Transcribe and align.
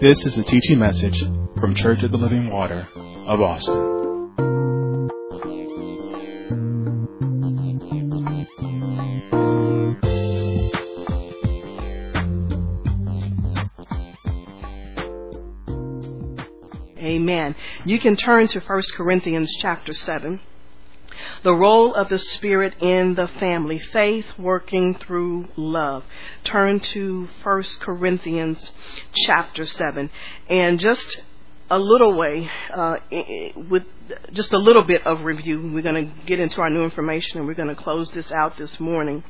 This 0.00 0.24
is 0.26 0.38
a 0.38 0.44
teaching 0.44 0.78
message 0.78 1.18
from 1.60 1.74
Church 1.74 2.04
of 2.04 2.12
the 2.12 2.18
Living 2.18 2.52
Water 2.52 2.86
of 3.26 3.40
Austin. 3.40 3.98
Amen. 17.00 17.56
You 17.84 17.98
can 17.98 18.14
turn 18.14 18.46
to 18.48 18.60
1 18.60 18.82
Corinthians 18.96 19.52
chapter 19.60 19.92
7. 19.92 20.40
The 21.42 21.54
role 21.54 21.94
of 21.94 22.08
the 22.08 22.18
Spirit 22.18 22.74
in 22.80 23.14
the 23.14 23.28
family. 23.28 23.78
Faith 23.78 24.26
working 24.38 24.94
through 24.94 25.48
love. 25.56 26.04
Turn 26.44 26.80
to 26.80 27.28
1 27.42 27.62
Corinthians 27.80 28.72
chapter 29.14 29.64
7. 29.64 30.10
And 30.48 30.80
just 30.80 31.20
a 31.70 31.78
little 31.78 32.16
way, 32.16 32.50
uh, 32.72 32.98
with 33.68 33.84
just 34.32 34.52
a 34.52 34.58
little 34.58 34.82
bit 34.82 35.06
of 35.06 35.22
review, 35.22 35.70
we're 35.72 35.82
going 35.82 36.06
to 36.06 36.24
get 36.24 36.40
into 36.40 36.60
our 36.60 36.70
new 36.70 36.82
information 36.82 37.38
and 37.38 37.46
we're 37.46 37.54
going 37.54 37.68
to 37.68 37.80
close 37.80 38.10
this 38.10 38.32
out 38.32 38.56
this 38.56 38.80
morning. 38.80 39.22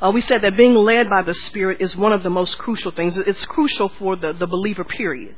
Uh, 0.00 0.10
we 0.12 0.20
said 0.20 0.42
that 0.42 0.56
being 0.56 0.74
led 0.74 1.08
by 1.08 1.22
the 1.22 1.34
Spirit 1.34 1.80
is 1.80 1.96
one 1.96 2.12
of 2.12 2.22
the 2.22 2.30
most 2.30 2.58
crucial 2.58 2.90
things. 2.90 3.16
It's 3.16 3.44
crucial 3.46 3.88
for 3.88 4.16
the, 4.16 4.32
the 4.32 4.46
believer, 4.46 4.84
period. 4.84 5.34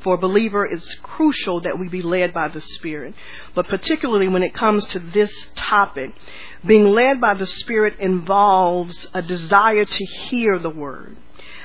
For 0.00 0.14
a 0.14 0.18
believer, 0.18 0.64
it's 0.64 0.94
crucial 1.02 1.60
that 1.62 1.78
we 1.78 1.88
be 1.88 2.02
led 2.02 2.32
by 2.32 2.48
the 2.48 2.60
Spirit. 2.60 3.14
But 3.54 3.68
particularly 3.68 4.28
when 4.28 4.42
it 4.42 4.54
comes 4.54 4.86
to 4.86 4.98
this 4.98 5.48
topic, 5.56 6.12
being 6.64 6.88
led 6.88 7.20
by 7.20 7.34
the 7.34 7.46
Spirit 7.46 7.98
involves 7.98 9.06
a 9.12 9.22
desire 9.22 9.84
to 9.84 10.04
hear 10.04 10.58
the 10.58 10.70
Word, 10.70 11.16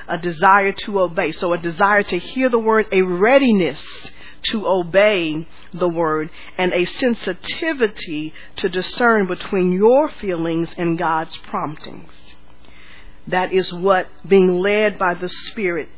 a 0.08 0.18
desire 0.18 0.72
to 0.72 1.00
obey. 1.00 1.32
So 1.32 1.52
a 1.52 1.58
desire 1.58 2.02
to 2.02 2.18
hear 2.18 2.48
the 2.48 2.58
Word, 2.58 2.88
a 2.92 3.02
readiness 3.02 4.10
to 4.44 4.66
obey 4.66 5.48
the 5.72 5.88
word 5.88 6.30
and 6.58 6.72
a 6.72 6.84
sensitivity 6.84 8.32
to 8.56 8.68
discern 8.68 9.26
between 9.26 9.72
your 9.72 10.08
feelings 10.08 10.72
and 10.76 10.98
God's 10.98 11.36
promptings. 11.38 12.10
That 13.28 13.52
is 13.52 13.72
what 13.72 14.08
being 14.26 14.58
led 14.58 14.98
by 14.98 15.14
the 15.14 15.28
Spirit 15.28 15.88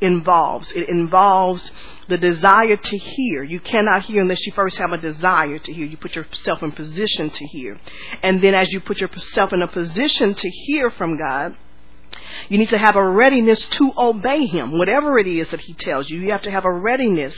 involves. 0.00 0.70
It 0.72 0.88
involves 0.88 1.70
the 2.08 2.18
desire 2.18 2.76
to 2.76 2.98
hear. 2.98 3.42
You 3.42 3.60
cannot 3.60 4.04
hear 4.04 4.22
unless 4.22 4.46
you 4.46 4.52
first 4.52 4.78
have 4.78 4.92
a 4.92 4.98
desire 4.98 5.58
to 5.58 5.72
hear. 5.72 5.86
You 5.86 5.96
put 5.96 6.14
yourself 6.14 6.62
in 6.62 6.72
position 6.72 7.30
to 7.30 7.46
hear. 7.46 7.80
And 8.22 8.40
then 8.40 8.54
as 8.54 8.70
you 8.72 8.80
put 8.80 9.00
yourself 9.00 9.52
in 9.52 9.62
a 9.62 9.68
position 9.68 10.34
to 10.34 10.48
hear 10.48 10.90
from 10.90 11.18
God, 11.18 11.56
you 12.48 12.58
need 12.58 12.68
to 12.70 12.78
have 12.78 12.96
a 12.96 13.08
readiness 13.08 13.64
to 13.64 13.92
obey 13.96 14.46
Him, 14.46 14.78
whatever 14.78 15.18
it 15.18 15.26
is 15.26 15.48
that 15.50 15.60
He 15.60 15.74
tells 15.74 16.08
you. 16.08 16.20
You 16.20 16.32
have 16.32 16.42
to 16.42 16.50
have 16.50 16.64
a 16.64 16.72
readiness 16.72 17.36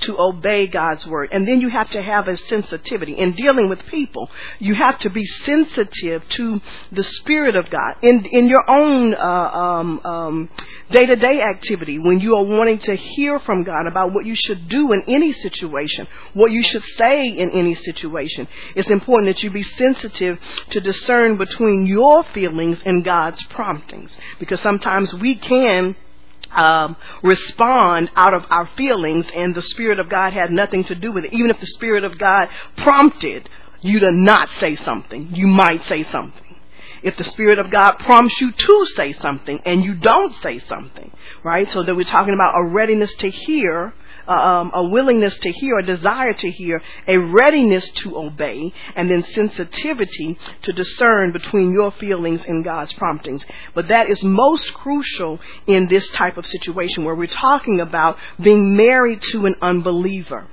to 0.00 0.20
obey 0.20 0.66
God's 0.66 1.06
word. 1.06 1.30
And 1.32 1.46
then 1.46 1.60
you 1.60 1.68
have 1.68 1.90
to 1.90 2.02
have 2.02 2.28
a 2.28 2.36
sensitivity. 2.36 3.14
In 3.14 3.32
dealing 3.32 3.68
with 3.68 3.84
people, 3.86 4.30
you 4.58 4.74
have 4.74 4.98
to 5.00 5.10
be 5.10 5.24
sensitive 5.24 6.28
to 6.30 6.60
the 6.92 7.04
Spirit 7.04 7.56
of 7.56 7.70
God. 7.70 7.96
In, 8.02 8.24
in 8.26 8.48
your 8.48 8.64
own 8.68 10.48
day 10.90 11.06
to 11.06 11.16
day 11.16 11.40
activity, 11.40 11.98
when 11.98 12.20
you 12.20 12.36
are 12.36 12.44
wanting 12.44 12.78
to 12.78 12.96
hear 12.96 13.38
from 13.40 13.64
God 13.64 13.86
about 13.86 14.12
what 14.12 14.26
you 14.26 14.34
should 14.36 14.68
do 14.68 14.92
in 14.92 15.02
any 15.06 15.32
situation, 15.32 16.06
what 16.34 16.50
you 16.50 16.62
should 16.62 16.84
say 16.84 17.28
in 17.28 17.50
any 17.50 17.74
situation, 17.74 18.48
it's 18.74 18.90
important 18.90 19.26
that 19.26 19.42
you 19.42 19.50
be 19.50 19.62
sensitive 19.62 20.38
to 20.70 20.80
discern 20.80 21.36
between 21.36 21.86
your 21.86 22.24
feelings 22.34 22.80
and 22.84 23.04
God's 23.04 23.42
promptings 23.44 24.16
because 24.38 24.60
sometimes 24.60 25.12
we 25.14 25.34
can 25.34 25.96
um, 26.52 26.96
respond 27.22 28.10
out 28.16 28.34
of 28.34 28.44
our 28.50 28.68
feelings, 28.76 29.30
and 29.34 29.54
the 29.54 29.62
Spirit 29.62 30.00
of 30.00 30.08
God 30.08 30.32
had 30.32 30.50
nothing 30.50 30.84
to 30.84 30.94
do 30.94 31.12
with 31.12 31.24
it. 31.24 31.32
Even 31.32 31.50
if 31.50 31.60
the 31.60 31.66
Spirit 31.66 32.04
of 32.04 32.18
God 32.18 32.48
prompted 32.76 33.48
you 33.82 34.00
to 34.00 34.12
not 34.12 34.50
say 34.58 34.76
something, 34.76 35.34
you 35.34 35.46
might 35.46 35.82
say 35.84 36.02
something. 36.02 36.44
If 37.02 37.16
the 37.16 37.24
Spirit 37.24 37.58
of 37.58 37.70
God 37.70 37.92
prompts 38.00 38.40
you 38.40 38.52
to 38.52 38.86
say 38.94 39.12
something 39.12 39.60
and 39.64 39.82
you 39.82 39.94
don't 39.94 40.34
say 40.36 40.58
something, 40.58 41.10
right? 41.42 41.68
So 41.70 41.82
that 41.82 41.94
we're 41.94 42.04
talking 42.04 42.34
about 42.34 42.54
a 42.58 42.68
readiness 42.68 43.14
to 43.14 43.30
hear 43.30 43.94
um, 44.30 44.70
a 44.74 44.88
willingness 44.88 45.36
to 45.38 45.52
hear, 45.52 45.78
a 45.78 45.82
desire 45.82 46.32
to 46.32 46.50
hear, 46.50 46.82
a 47.06 47.18
readiness 47.18 47.90
to 47.92 48.16
obey, 48.18 48.72
and 48.94 49.10
then 49.10 49.22
sensitivity 49.22 50.38
to 50.62 50.72
discern 50.72 51.32
between 51.32 51.72
your 51.72 51.92
feelings 51.92 52.44
and 52.44 52.64
God's 52.64 52.92
promptings. 52.92 53.44
But 53.74 53.88
that 53.88 54.08
is 54.08 54.22
most 54.22 54.72
crucial 54.74 55.40
in 55.66 55.88
this 55.88 56.08
type 56.10 56.36
of 56.36 56.46
situation 56.46 57.04
where 57.04 57.14
we're 57.14 57.26
talking 57.26 57.80
about 57.80 58.18
being 58.40 58.76
married 58.76 59.22
to 59.32 59.46
an 59.46 59.56
unbeliever 59.60 60.46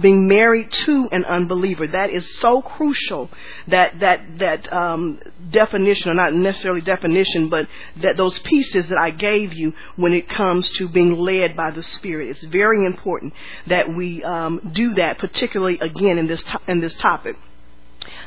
being 0.00 0.28
married 0.28 0.70
to 0.72 1.08
an 1.12 1.24
unbeliever. 1.24 1.86
That 1.86 2.10
is 2.10 2.38
so 2.38 2.62
crucial. 2.62 3.30
That 3.68 4.00
that 4.00 4.38
that 4.38 4.72
um, 4.72 5.20
definition, 5.50 6.10
or 6.10 6.14
not 6.14 6.32
necessarily 6.32 6.80
definition, 6.80 7.48
but 7.48 7.68
that 7.96 8.16
those 8.16 8.38
pieces 8.40 8.88
that 8.88 8.98
I 8.98 9.10
gave 9.10 9.52
you 9.52 9.74
when 9.96 10.12
it 10.12 10.28
comes 10.28 10.70
to 10.70 10.88
being 10.88 11.18
led 11.18 11.56
by 11.56 11.70
the 11.70 11.82
Spirit. 11.82 12.28
It's 12.28 12.44
very 12.44 12.84
important 12.84 13.34
that 13.66 13.92
we 13.94 14.22
um, 14.24 14.70
do 14.72 14.94
that, 14.94 15.18
particularly 15.18 15.78
again 15.80 16.18
in 16.18 16.26
this 16.26 16.42
to- 16.44 16.60
in 16.68 16.80
this 16.80 16.94
topic. 16.94 17.36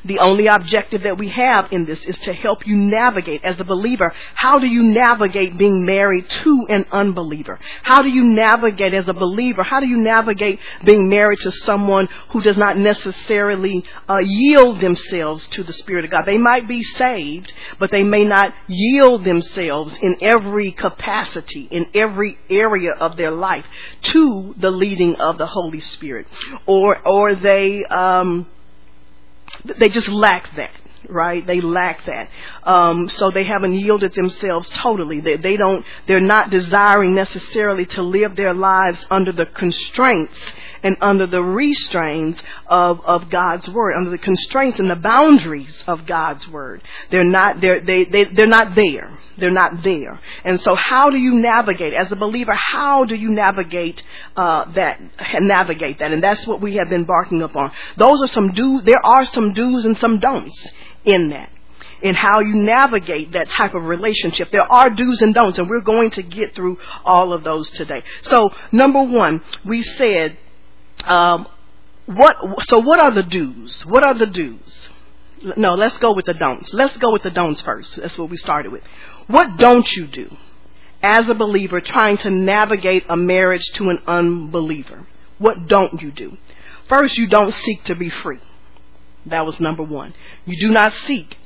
The 0.05 0.19
only 0.19 0.47
objective 0.47 1.03
that 1.03 1.17
we 1.17 1.29
have 1.29 1.71
in 1.71 1.85
this 1.85 2.03
is 2.03 2.19
to 2.19 2.33
help 2.33 2.67
you 2.67 2.75
navigate 2.75 3.43
as 3.43 3.59
a 3.59 3.63
believer. 3.63 4.13
How 4.35 4.59
do 4.59 4.67
you 4.67 4.83
navigate 4.83 5.57
being 5.57 5.85
married 5.85 6.29
to 6.29 6.65
an 6.69 6.85
unbeliever? 6.91 7.57
How 7.83 8.01
do 8.01 8.09
you 8.09 8.23
navigate 8.23 8.93
as 8.93 9.07
a 9.07 9.13
believer? 9.13 9.63
How 9.63 9.79
do 9.79 9.87
you 9.87 9.97
navigate 9.97 10.59
being 10.83 11.07
married 11.07 11.39
to 11.39 11.51
someone 11.51 12.09
who 12.29 12.41
does 12.41 12.57
not 12.57 12.77
necessarily 12.77 13.85
uh, 14.09 14.17
yield 14.17 14.81
themselves 14.81 15.47
to 15.47 15.63
the 15.63 15.73
Spirit 15.73 16.03
of 16.03 16.11
God? 16.11 16.25
They 16.25 16.37
might 16.37 16.67
be 16.67 16.83
saved, 16.83 17.53
but 17.79 17.91
they 17.91 18.03
may 18.03 18.25
not 18.25 18.53
yield 18.67 19.23
themselves 19.23 19.97
in 20.01 20.17
every 20.21 20.71
capacity, 20.71 21.67
in 21.71 21.89
every 21.93 22.37
area 22.49 22.91
of 22.91 23.15
their 23.15 23.31
life 23.31 23.65
to 24.01 24.53
the 24.57 24.71
leading 24.71 25.15
of 25.15 25.37
the 25.37 25.45
Holy 25.45 25.79
Spirit. 25.79 26.27
Or, 26.65 26.99
or 27.07 27.35
they, 27.35 27.85
um, 27.85 28.47
they 29.79 29.89
just 29.89 30.07
lack 30.09 30.55
that 30.55 30.71
right? 31.09 31.45
They 31.45 31.61
lack 31.61 32.05
that. 32.05 32.29
Um, 32.63 33.09
so 33.09 33.31
they 33.31 33.43
haven't 33.43 33.73
yielded 33.73 34.13
themselves 34.13 34.69
totally. 34.69 35.19
They, 35.19 35.37
they 35.37 35.57
don't, 35.57 35.85
they're 36.07 36.19
not 36.19 36.49
desiring 36.49 37.13
necessarily 37.13 37.85
to 37.87 38.01
live 38.03 38.35
their 38.35 38.53
lives 38.53 39.05
under 39.09 39.31
the 39.31 39.45
constraints 39.45 40.51
and 40.81 40.97
under 41.01 41.27
the 41.27 41.43
restraints 41.43 42.41
of, 42.67 43.01
of 43.01 43.29
God's 43.29 43.69
word, 43.69 43.95
under 43.95 44.09
the 44.09 44.17
constraints 44.17 44.79
and 44.79 44.89
the 44.89 44.95
boundaries 44.95 45.83
of 45.87 46.05
God's 46.05 46.47
word. 46.47 46.81
They're 47.09 47.23
not, 47.23 47.61
they're, 47.61 47.79
they, 47.79 48.05
they, 48.05 48.25
they're 48.25 48.47
not 48.47 48.75
there. 48.75 49.17
They're 49.37 49.51
not 49.51 49.83
there. 49.83 50.19
And 50.43 50.59
so 50.59 50.75
how 50.75 51.09
do 51.09 51.17
you 51.17 51.33
navigate, 51.33 51.93
as 51.93 52.11
a 52.11 52.15
believer, 52.15 52.53
how 52.53 53.05
do 53.05 53.15
you 53.15 53.29
navigate, 53.29 54.03
uh, 54.35 54.71
that, 54.73 55.01
navigate 55.39 55.99
that? 55.99 56.11
And 56.11 56.23
that's 56.23 56.45
what 56.45 56.61
we 56.61 56.75
have 56.75 56.89
been 56.89 57.05
barking 57.05 57.41
up 57.41 57.55
on. 57.55 57.71
Those 57.97 58.21
are 58.21 58.27
some 58.27 58.53
do, 58.53 58.81
there 58.81 59.03
are 59.05 59.25
some 59.25 59.53
do's 59.53 59.85
and 59.85 59.97
some 59.97 60.19
don'ts 60.19 60.69
in 61.05 61.29
that 61.29 61.49
in 62.01 62.15
how 62.15 62.41
you 62.41 62.53
navigate 62.53 63.31
that 63.31 63.47
type 63.47 63.73
of 63.73 63.83
relationship. 63.83 64.51
There 64.51 64.69
are 64.69 64.89
do's 64.89 65.21
and 65.21 65.33
don'ts, 65.33 65.57
and 65.57 65.69
we're 65.69 65.79
going 65.79 66.09
to 66.11 66.21
get 66.21 66.53
through 66.53 66.77
all 67.05 67.31
of 67.31 67.45
those 67.45 67.69
today. 67.71 68.03
So, 68.23 68.53
number 68.73 69.01
one, 69.01 69.41
we 69.65 69.81
said, 69.81 70.37
um, 71.05 71.47
what? 72.05 72.35
So, 72.67 72.79
what 72.79 72.99
are 72.99 73.11
the 73.11 73.23
do's? 73.23 73.85
What 73.85 74.03
are 74.03 74.13
the 74.13 74.27
do's? 74.27 74.89
No, 75.57 75.75
let's 75.75 75.97
go 75.97 76.13
with 76.13 76.25
the 76.25 76.33
don'ts. 76.33 76.73
Let's 76.73 76.97
go 76.97 77.11
with 77.11 77.23
the 77.23 77.31
don'ts 77.31 77.61
first. 77.61 77.97
That's 77.97 78.17
what 78.17 78.29
we 78.29 78.37
started 78.37 78.71
with. 78.71 78.83
What 79.27 79.57
don't 79.57 79.91
you 79.91 80.07
do 80.07 80.35
as 81.01 81.27
a 81.27 81.35
believer 81.35 81.81
trying 81.81 82.17
to 82.19 82.29
navigate 82.29 83.05
a 83.09 83.17
marriage 83.17 83.65
to 83.73 83.89
an 83.89 84.01
unbeliever? 84.07 85.05
What 85.37 85.67
don't 85.67 86.01
you 86.01 86.11
do? 86.11 86.37
First, 86.87 87.17
you 87.17 87.27
don't 87.27 87.53
seek 87.53 87.83
to 87.85 87.95
be 87.95 88.09
free. 88.09 88.39
That 89.25 89.45
was 89.45 89.59
number 89.59 89.83
one. 89.83 90.13
You 90.45 90.59
do 90.59 90.71
not 90.71 90.93
seek 90.93 91.37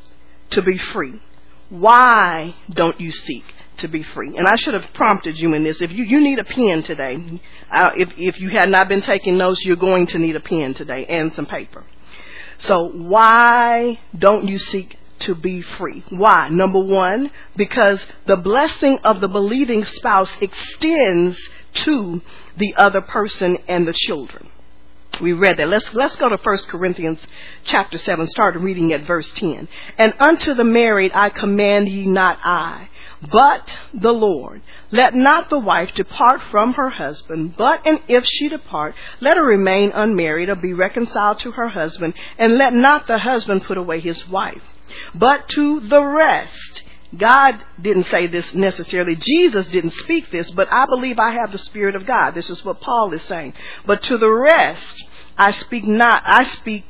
to 0.52 0.62
be 0.62 0.78
free. 0.78 1.22
Why 1.70 2.56
don't 2.70 3.00
you 3.00 3.12
seek 3.12 3.44
to 3.78 3.88
be 3.88 4.04
free? 4.04 4.38
And 4.38 4.48
I 4.48 4.56
should 4.56 4.74
have 4.74 4.86
prompted 4.94 5.40
you 5.40 5.54
in 5.54 5.64
this. 5.64 5.82
If 5.82 5.92
you, 5.92 6.04
you 6.04 6.20
need 6.20 6.40
a 6.40 6.44
pen 6.44 6.84
today, 6.84 7.42
uh, 7.72 7.92
if, 7.98 8.10
if 8.18 8.40
you 8.40 8.50
had 8.50 8.70
not 8.70 8.90
been 8.90 9.02
taking 9.02 9.38
notes, 9.38 9.64
you're 9.64 9.76
going 9.76 10.08
to 10.08 10.20
need 10.20 10.36
a 10.36 10.40
pen 10.40 10.74
today 10.74 11.06
and 11.08 11.34
some 11.34 11.46
paper. 11.46 11.84
So 12.59 12.89
why 12.89 14.00
don't 14.18 14.48
you 14.48 14.57
seek 14.57 14.98
to 15.19 15.36
be 15.36 15.62
free? 15.62 16.04
Why? 16.09 16.50
Number 16.50 16.80
one, 16.80 17.31
because 17.56 18.06
the 18.25 18.38
blessing 18.38 19.00
of 19.04 19.21
the 19.21 19.27
believing 19.27 19.86
spouse 19.86 20.31
extends 20.42 21.39
to 21.74 22.21
the 22.57 22.75
other 22.75 23.01
person 23.01 23.57
and 23.68 23.88
the 23.88 23.94
children. 23.94 24.50
we 25.21 25.33
read 25.33 25.57
that. 25.57 25.68
Let's 25.68 25.94
let's 25.94 26.15
go 26.15 26.30
to 26.30 26.38
1 26.38 26.57
Corinthians 26.69 27.25
chapter 27.63 27.98
7, 27.98 28.27
start 28.27 28.56
reading 28.56 28.94
at 28.94 29.01
verse 29.01 29.31
10. 29.31 29.68
And 29.98 30.13
unto 30.19 30.53
the 30.53 30.63
married 30.63 31.12
I 31.13 31.30
command 31.30 31.89
ye 31.89 32.07
not 32.07 32.39
I, 32.44 32.89
but 33.31 33.80
the 33.94 34.14
Lord. 34.14 34.62
Let 34.92 35.16
not 35.16 35.50
the 35.50 35.60
wife 35.60 35.94
depart 35.94 36.42
from 36.52 36.74
her 36.74 36.90
husband, 36.90 37.56
but 37.58 37.86
and 37.86 38.02
if 38.08 38.25
she 38.25 38.50
depart, 38.50 38.96
let 39.19 39.38
her 39.38 39.44
remain 39.46 39.92
unmarried 39.94 40.50
or 40.50 40.56
be 40.56 40.74
reconciled 40.74 41.40
to 41.40 41.52
her 41.52 41.69
husband, 41.69 42.14
and 42.38 42.58
let 42.58 42.74
not 42.74 43.08
the 43.08 43.18
husband 43.18 43.64
put 43.64 43.78
away 43.78 44.00
his 44.00 44.28
wife. 44.28 44.62
But 45.14 45.50
to 45.50 45.80
the 45.81 46.04
rest, 46.04 46.84
God 47.16 47.64
didn't 47.81 48.04
say 48.04 48.28
this 48.28 48.54
necessarily. 48.54 49.16
Jesus 49.16 49.68
didn't 49.68 49.92
speak 49.92 50.30
this, 50.31 50.52
but 50.52 50.68
I 50.72 50.86
believe 50.86 51.20
I 51.20 51.31
have 51.31 51.52
the 51.52 51.58
Spirit 51.58 51.96
of 51.96 52.06
God. 52.06 52.31
This 52.31 52.50
is 52.50 52.63
what 52.63 52.81
Paul 52.81 53.13
is 53.13 53.24
saying. 53.24 53.54
But 53.86 54.04
to 54.04 54.18
the 54.18 54.31
rest, 54.31 55.06
I 55.38 55.52
speak 55.52 55.86
not, 55.86 56.24
I 56.25 56.44
speak, 56.44 56.86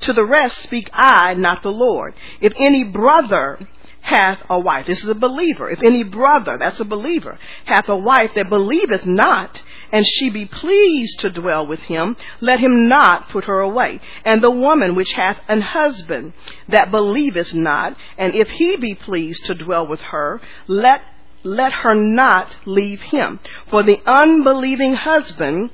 to 0.00 0.12
the 0.12 0.24
rest 0.24 0.58
speak 0.58 0.88
I, 0.92 1.34
not 1.34 1.62
the 1.62 1.72
Lord. 1.72 2.14
If 2.40 2.52
any 2.56 2.84
brother 2.84 3.68
hath 4.06 4.38
a 4.48 4.58
wife. 4.58 4.86
This 4.86 5.02
is 5.02 5.08
a 5.08 5.14
believer. 5.14 5.68
If 5.68 5.82
any 5.82 6.04
brother, 6.04 6.56
that's 6.58 6.78
a 6.78 6.84
believer, 6.84 7.38
hath 7.64 7.88
a 7.88 7.96
wife 7.96 8.30
that 8.36 8.48
believeth 8.48 9.04
not, 9.04 9.60
and 9.90 10.06
she 10.06 10.30
be 10.30 10.46
pleased 10.46 11.20
to 11.20 11.30
dwell 11.30 11.66
with 11.66 11.80
him, 11.80 12.16
let 12.40 12.60
him 12.60 12.88
not 12.88 13.28
put 13.30 13.44
her 13.44 13.60
away. 13.60 14.00
And 14.24 14.42
the 14.42 14.50
woman 14.50 14.94
which 14.94 15.12
hath 15.12 15.38
an 15.48 15.60
husband 15.60 16.34
that 16.68 16.92
believeth 16.92 17.52
not, 17.52 17.96
and 18.16 18.34
if 18.34 18.48
he 18.48 18.76
be 18.76 18.94
pleased 18.94 19.44
to 19.46 19.54
dwell 19.54 19.86
with 19.86 20.00
her, 20.00 20.40
let 20.68 21.02
let 21.42 21.72
her 21.72 21.94
not 21.94 22.56
leave 22.64 23.00
him. 23.00 23.38
For 23.70 23.84
the 23.84 24.00
unbelieving 24.04 24.94
husband 24.94 25.70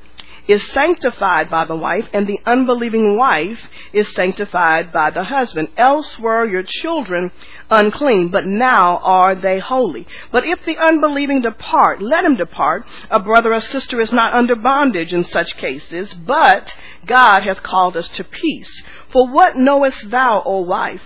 is 0.46 0.66
sanctified 0.68 1.48
by 1.48 1.64
the 1.64 1.76
wife, 1.76 2.08
and 2.12 2.26
the 2.26 2.40
unbelieving 2.46 3.16
wife 3.16 3.58
is 3.92 4.12
sanctified 4.14 4.92
by 4.92 5.10
the 5.10 5.24
husband. 5.24 5.68
Else 5.76 6.18
were 6.18 6.44
your 6.44 6.62
children 6.62 7.30
unclean, 7.70 8.28
but 8.28 8.46
now 8.46 8.98
are 8.98 9.34
they 9.34 9.58
holy. 9.58 10.06
But 10.30 10.44
if 10.44 10.64
the 10.64 10.78
unbelieving 10.78 11.42
depart, 11.42 12.02
let 12.02 12.24
him 12.24 12.36
depart. 12.36 12.86
A 13.10 13.20
brother 13.20 13.54
or 13.54 13.60
sister 13.60 14.00
is 14.00 14.12
not 14.12 14.32
under 14.32 14.56
bondage 14.56 15.12
in 15.12 15.24
such 15.24 15.56
cases, 15.56 16.12
but 16.12 16.76
God 17.06 17.42
hath 17.42 17.62
called 17.62 17.96
us 17.96 18.08
to 18.08 18.24
peace. 18.24 18.82
For 19.10 19.28
what 19.28 19.56
knowest 19.56 20.10
thou, 20.10 20.42
O 20.44 20.60
wife? 20.62 21.02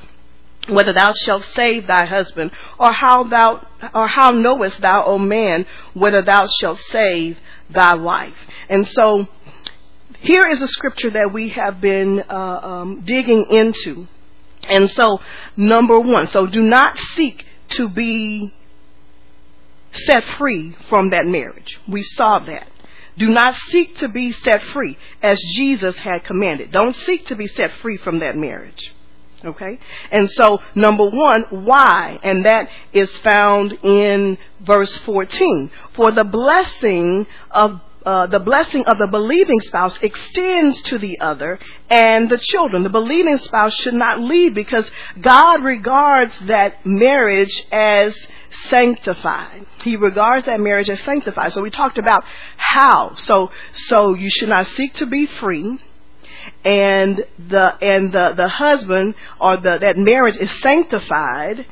whether 0.68 0.92
thou 0.92 1.12
shalt 1.12 1.44
save 1.44 1.86
thy 1.86 2.04
husband, 2.06 2.50
or 2.78 2.92
how 2.92 3.24
thou, 3.24 3.66
or 3.94 4.08
how 4.08 4.30
knowest 4.30 4.80
thou, 4.80 5.04
O 5.04 5.18
man, 5.18 5.66
whether 5.94 6.22
thou 6.22 6.46
shalt 6.48 6.78
save 6.78 7.38
thy 7.70 7.94
wife. 7.94 8.36
And 8.68 8.86
so 8.86 9.26
here 10.20 10.46
is 10.46 10.62
a 10.62 10.68
scripture 10.68 11.10
that 11.10 11.32
we 11.32 11.50
have 11.50 11.80
been 11.80 12.20
uh, 12.28 12.60
um, 12.62 13.02
digging 13.04 13.46
into. 13.50 14.06
And 14.68 14.90
so, 14.90 15.20
number 15.56 16.00
one, 16.00 16.28
so 16.28 16.46
do 16.46 16.60
not 16.60 16.98
seek 17.14 17.44
to 17.70 17.88
be 17.88 18.52
set 19.92 20.24
free 20.38 20.76
from 20.88 21.10
that 21.10 21.24
marriage. 21.24 21.78
We 21.88 22.02
saw 22.02 22.38
that. 22.40 22.68
Do 23.16 23.28
not 23.28 23.54
seek 23.54 23.96
to 23.98 24.08
be 24.08 24.32
set 24.32 24.62
free 24.74 24.98
as 25.22 25.40
Jesus 25.54 25.96
had 25.98 26.24
commanded. 26.24 26.70
Don't 26.70 26.94
seek 26.94 27.26
to 27.26 27.36
be 27.36 27.46
set 27.46 27.72
free 27.80 27.96
from 27.96 28.18
that 28.18 28.36
marriage. 28.36 28.92
Okay? 29.44 29.78
And 30.10 30.30
so, 30.30 30.60
number 30.74 31.08
one, 31.08 31.42
why? 31.50 32.18
And 32.22 32.44
that 32.44 32.68
is 32.92 33.10
found 33.18 33.78
in 33.82 34.38
verse 34.60 34.96
14. 34.98 35.70
For 35.94 36.10
the 36.10 36.24
blessing 36.24 37.26
of 37.50 37.80
uh, 38.06 38.28
the 38.28 38.38
blessing 38.38 38.84
of 38.86 38.98
the 38.98 39.08
believing 39.08 39.60
spouse 39.60 39.98
extends 40.00 40.80
to 40.80 40.96
the 40.96 41.18
other 41.18 41.58
and 41.90 42.30
the 42.30 42.38
children. 42.38 42.84
The 42.84 42.88
believing 42.88 43.36
spouse 43.38 43.74
should 43.74 43.94
not 43.94 44.20
leave 44.20 44.54
because 44.54 44.88
God 45.20 45.64
regards 45.64 46.38
that 46.46 46.86
marriage 46.86 47.66
as 47.72 48.16
sanctified. 48.68 49.66
He 49.82 49.96
regards 49.96 50.46
that 50.46 50.60
marriage 50.60 50.88
as 50.88 51.00
sanctified. 51.00 51.52
So 51.52 51.62
we 51.62 51.70
talked 51.70 51.98
about 51.98 52.22
how. 52.56 53.16
So, 53.16 53.50
so 53.72 54.14
you 54.14 54.30
should 54.30 54.50
not 54.50 54.68
seek 54.68 54.94
to 54.94 55.06
be 55.06 55.26
free 55.26 55.80
and 56.64 57.25
the 57.48 57.76
and 57.82 58.12
the 58.12 58.34
the 58.37 58.48
husband 58.48 59.14
or 59.40 59.56
the 59.56 59.78
that 59.78 59.96
marriage 59.96 60.37
is 60.37 60.50
sanctified 60.60 61.66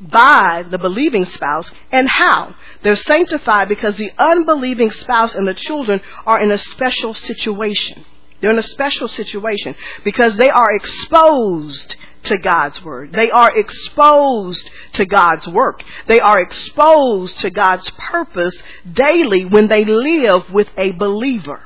by 0.00 0.64
the 0.68 0.78
believing 0.78 1.24
spouse 1.24 1.70
and 1.92 2.08
how 2.08 2.54
they're 2.82 2.96
sanctified 2.96 3.68
because 3.68 3.96
the 3.96 4.10
unbelieving 4.18 4.90
spouse 4.90 5.34
and 5.34 5.46
the 5.46 5.54
children 5.54 6.00
are 6.26 6.42
in 6.42 6.50
a 6.50 6.58
special 6.58 7.14
situation 7.14 8.04
they're 8.40 8.50
in 8.50 8.58
a 8.58 8.62
special 8.62 9.08
situation 9.08 9.74
because 10.04 10.36
they 10.36 10.50
are 10.50 10.74
exposed 10.74 11.96
to 12.24 12.36
God's 12.36 12.82
word. 12.82 13.12
They 13.12 13.30
are 13.30 13.56
exposed 13.56 14.68
to 14.94 15.06
God's 15.06 15.46
work. 15.48 15.82
They 16.08 16.20
are 16.20 16.40
exposed 16.40 17.40
to 17.40 17.50
God's 17.50 17.90
purpose 17.90 18.54
daily 18.90 19.44
when 19.44 19.68
they 19.68 19.84
live 19.84 20.50
with 20.50 20.68
a 20.76 20.92
believer. 20.92 21.62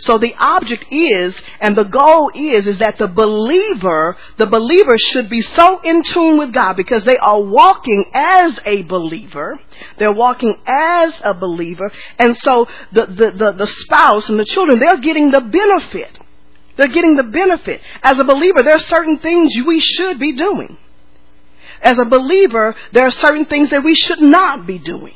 So 0.00 0.18
the 0.18 0.34
object 0.38 0.86
is, 0.90 1.34
and 1.60 1.76
the 1.76 1.84
goal 1.84 2.30
is, 2.34 2.66
is 2.66 2.78
that 2.78 2.98
the 2.98 3.08
believer, 3.08 4.16
the 4.36 4.46
believer 4.46 4.98
should 4.98 5.28
be 5.28 5.40
so 5.40 5.80
in 5.80 6.02
tune 6.02 6.38
with 6.38 6.52
God 6.52 6.74
because 6.76 7.04
they 7.04 7.18
are 7.18 7.40
walking 7.40 8.04
as 8.12 8.52
a 8.64 8.82
believer. 8.82 9.58
They're 9.98 10.12
walking 10.12 10.56
as 10.66 11.14
a 11.22 11.34
believer. 11.34 11.90
And 12.18 12.36
so 12.38 12.68
the, 12.92 13.06
the, 13.06 13.30
the, 13.30 13.52
the 13.52 13.66
spouse 13.66 14.28
and 14.28 14.38
the 14.38 14.44
children, 14.44 14.78
they're 14.78 14.98
getting 14.98 15.30
the 15.30 15.40
benefit. 15.40 16.18
They're 16.76 16.88
getting 16.88 17.16
the 17.16 17.22
benefit. 17.22 17.80
As 18.02 18.18
a 18.18 18.24
believer, 18.24 18.62
there 18.62 18.74
are 18.74 18.80
certain 18.80 19.18
things 19.18 19.52
we 19.64 19.80
should 19.80 20.18
be 20.18 20.32
doing. 20.32 20.76
As 21.80 21.98
a 21.98 22.04
believer, 22.04 22.74
there 22.92 23.06
are 23.06 23.10
certain 23.10 23.44
things 23.44 23.70
that 23.70 23.84
we 23.84 23.94
should 23.94 24.20
not 24.20 24.66
be 24.66 24.78
doing. 24.78 25.14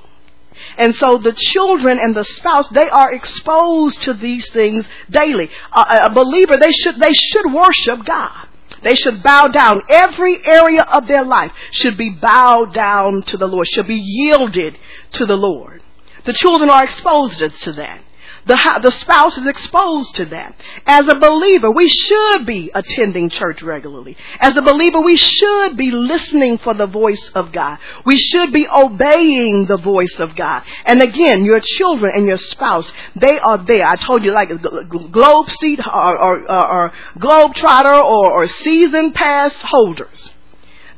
And 0.76 0.94
so 0.94 1.18
the 1.18 1.32
children 1.32 1.98
and 1.98 2.14
the 2.14 2.24
spouse, 2.24 2.68
they 2.68 2.88
are 2.88 3.12
exposed 3.12 4.02
to 4.02 4.14
these 4.14 4.50
things 4.50 4.88
daily. 5.10 5.50
Uh, 5.72 6.00
a 6.02 6.10
believer, 6.10 6.56
they 6.56 6.72
should, 6.72 6.98
they 7.00 7.12
should 7.12 7.52
worship 7.52 8.04
God. 8.04 8.48
They 8.82 8.94
should 8.94 9.22
bow 9.22 9.48
down. 9.48 9.82
Every 9.90 10.44
area 10.46 10.82
of 10.82 11.08
their 11.08 11.24
life 11.24 11.52
should 11.72 11.96
be 11.96 12.10
bowed 12.10 12.74
down 12.74 13.22
to 13.22 13.36
the 13.36 13.46
Lord, 13.46 13.66
should 13.66 13.88
be 13.88 14.00
yielded 14.02 14.78
to 15.12 15.26
the 15.26 15.36
Lord. 15.36 15.82
The 16.24 16.32
children 16.32 16.70
are 16.70 16.84
exposed 16.84 17.38
to 17.38 17.72
that. 17.72 18.02
The, 18.48 18.80
the 18.82 18.90
spouse 18.90 19.36
is 19.36 19.46
exposed 19.46 20.16
to 20.16 20.24
that. 20.26 20.54
As 20.86 21.06
a 21.06 21.16
believer, 21.16 21.70
we 21.70 21.86
should 21.86 22.46
be 22.46 22.70
attending 22.74 23.28
church 23.28 23.62
regularly. 23.62 24.16
As 24.40 24.56
a 24.56 24.62
believer, 24.62 25.00
we 25.00 25.16
should 25.18 25.76
be 25.76 25.90
listening 25.90 26.56
for 26.56 26.72
the 26.72 26.86
voice 26.86 27.30
of 27.34 27.52
God. 27.52 27.78
We 28.06 28.16
should 28.16 28.50
be 28.50 28.66
obeying 28.66 29.66
the 29.66 29.76
voice 29.76 30.18
of 30.18 30.34
God. 30.34 30.62
And 30.86 31.02
again, 31.02 31.44
your 31.44 31.60
children 31.60 32.12
and 32.16 32.26
your 32.26 32.38
spouse, 32.38 32.90
they 33.14 33.38
are 33.38 33.58
there. 33.58 33.86
I 33.86 33.96
told 33.96 34.24
you 34.24 34.32
like 34.32 34.48
a 34.48 34.56
globe 34.56 35.50
seat 35.50 35.80
or, 35.86 36.18
or, 36.18 36.50
or, 36.50 36.68
or 36.72 36.92
globe 37.18 37.54
trotter 37.54 37.94
or, 37.94 38.32
or 38.32 38.48
season 38.48 39.12
pass 39.12 39.54
holders. 39.56 40.32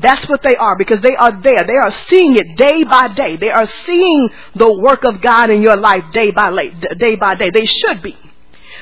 That's 0.01 0.29
what 0.29 0.43
they 0.43 0.57
are 0.57 0.77
because 0.77 1.01
they 1.01 1.17
are 1.17 1.41
there. 1.43 1.65
They 1.65 1.77
are 1.77 1.91
seeing 1.91 2.37
it 2.37 2.57
day 2.57 2.85
by 2.85 3.09
day. 3.09 3.37
They 3.37 3.51
are 3.51 3.67
seeing 3.67 4.31
the 4.55 4.79
work 4.79 5.05
of 5.05 5.21
God 5.21 5.51
in 5.51 5.63
your 5.63 5.77
life 5.77 6.05
day 6.13 6.31
by 6.31 6.51
day 6.99 7.17
by 7.17 7.35
day. 7.35 7.51
They 7.51 7.67
should 7.67 8.03
be. 8.03 8.17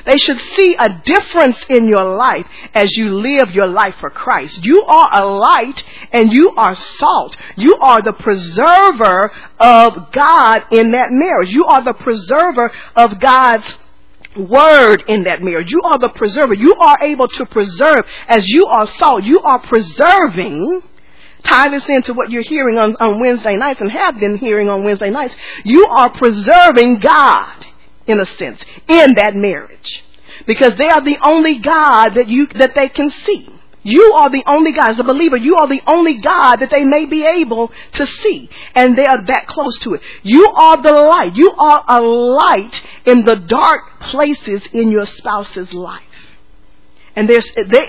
They 0.05 0.17
should 0.17 0.39
see 0.39 0.75
a 0.75 1.01
difference 1.03 1.61
in 1.67 1.87
your 1.87 2.15
life 2.15 2.47
as 2.73 2.95
you 2.95 3.09
live 3.09 3.51
your 3.51 3.67
life 3.67 3.95
for 3.99 4.09
Christ. 4.09 4.63
You 4.63 4.83
are 4.83 5.09
a 5.21 5.25
light 5.25 5.83
and 6.11 6.31
you 6.31 6.51
are 6.51 6.75
salt. 6.75 7.35
You 7.57 7.75
are 7.77 8.01
the 8.01 8.13
preserver 8.13 9.31
of 9.59 10.11
God 10.13 10.63
in 10.71 10.91
that 10.91 11.11
marriage. 11.11 11.53
You 11.53 11.65
are 11.65 11.83
the 11.83 11.93
preserver 11.93 12.71
of 12.95 13.19
God's 13.19 13.73
word 14.37 15.03
in 15.07 15.23
that 15.23 15.41
marriage. 15.41 15.71
You 15.71 15.81
are 15.81 15.99
the 15.99 16.09
preserver. 16.09 16.53
You 16.53 16.75
are 16.75 17.03
able 17.03 17.27
to 17.27 17.45
preserve 17.47 18.05
as 18.27 18.47
you 18.47 18.67
are 18.67 18.87
salt. 18.87 19.23
You 19.23 19.41
are 19.41 19.59
preserving 19.59 20.83
tie 21.43 21.69
this 21.69 21.87
into 21.87 22.13
what 22.13 22.31
you're 22.31 22.43
hearing 22.43 22.77
on, 22.77 22.95
on 22.99 23.19
Wednesday 23.19 23.55
nights 23.55 23.81
and 23.81 23.91
have 23.91 24.19
been 24.19 24.37
hearing 24.37 24.69
on 24.69 24.83
Wednesday 24.83 25.09
nights, 25.09 25.35
you 25.63 25.85
are 25.87 26.09
preserving 26.09 26.99
God, 26.99 27.65
in 28.07 28.19
a 28.19 28.25
sense, 28.25 28.59
in 28.87 29.15
that 29.15 29.35
marriage. 29.35 30.03
Because 30.45 30.75
they 30.77 30.89
are 30.89 31.03
the 31.03 31.17
only 31.21 31.59
God 31.59 32.15
that 32.15 32.27
you, 32.27 32.47
that 32.47 32.75
they 32.75 32.89
can 32.89 33.11
see. 33.11 33.47
You 33.81 34.13
are 34.13 34.29
the 34.29 34.43
only 34.45 34.73
God, 34.73 34.91
as 34.91 34.99
a 34.99 35.03
believer, 35.03 35.37
you 35.37 35.55
are 35.55 35.67
the 35.67 35.81
only 35.87 36.19
God 36.19 36.57
that 36.57 36.69
they 36.69 36.83
may 36.83 37.05
be 37.05 37.25
able 37.25 37.71
to 37.93 38.07
see. 38.07 38.49
And 38.75 38.97
they 38.97 39.05
are 39.05 39.23
that 39.25 39.47
close 39.47 39.77
to 39.79 39.93
it. 39.93 40.01
You 40.21 40.47
are 40.47 40.81
the 40.81 40.91
light. 40.91 41.35
You 41.35 41.51
are 41.51 41.83
a 41.87 42.01
light 42.01 42.81
in 43.05 43.23
the 43.23 43.35
dark 43.35 44.01
places 44.01 44.63
in 44.73 44.91
your 44.91 45.05
spouse's 45.05 45.73
life. 45.73 46.03
And 47.19 47.27
they, 47.27 47.41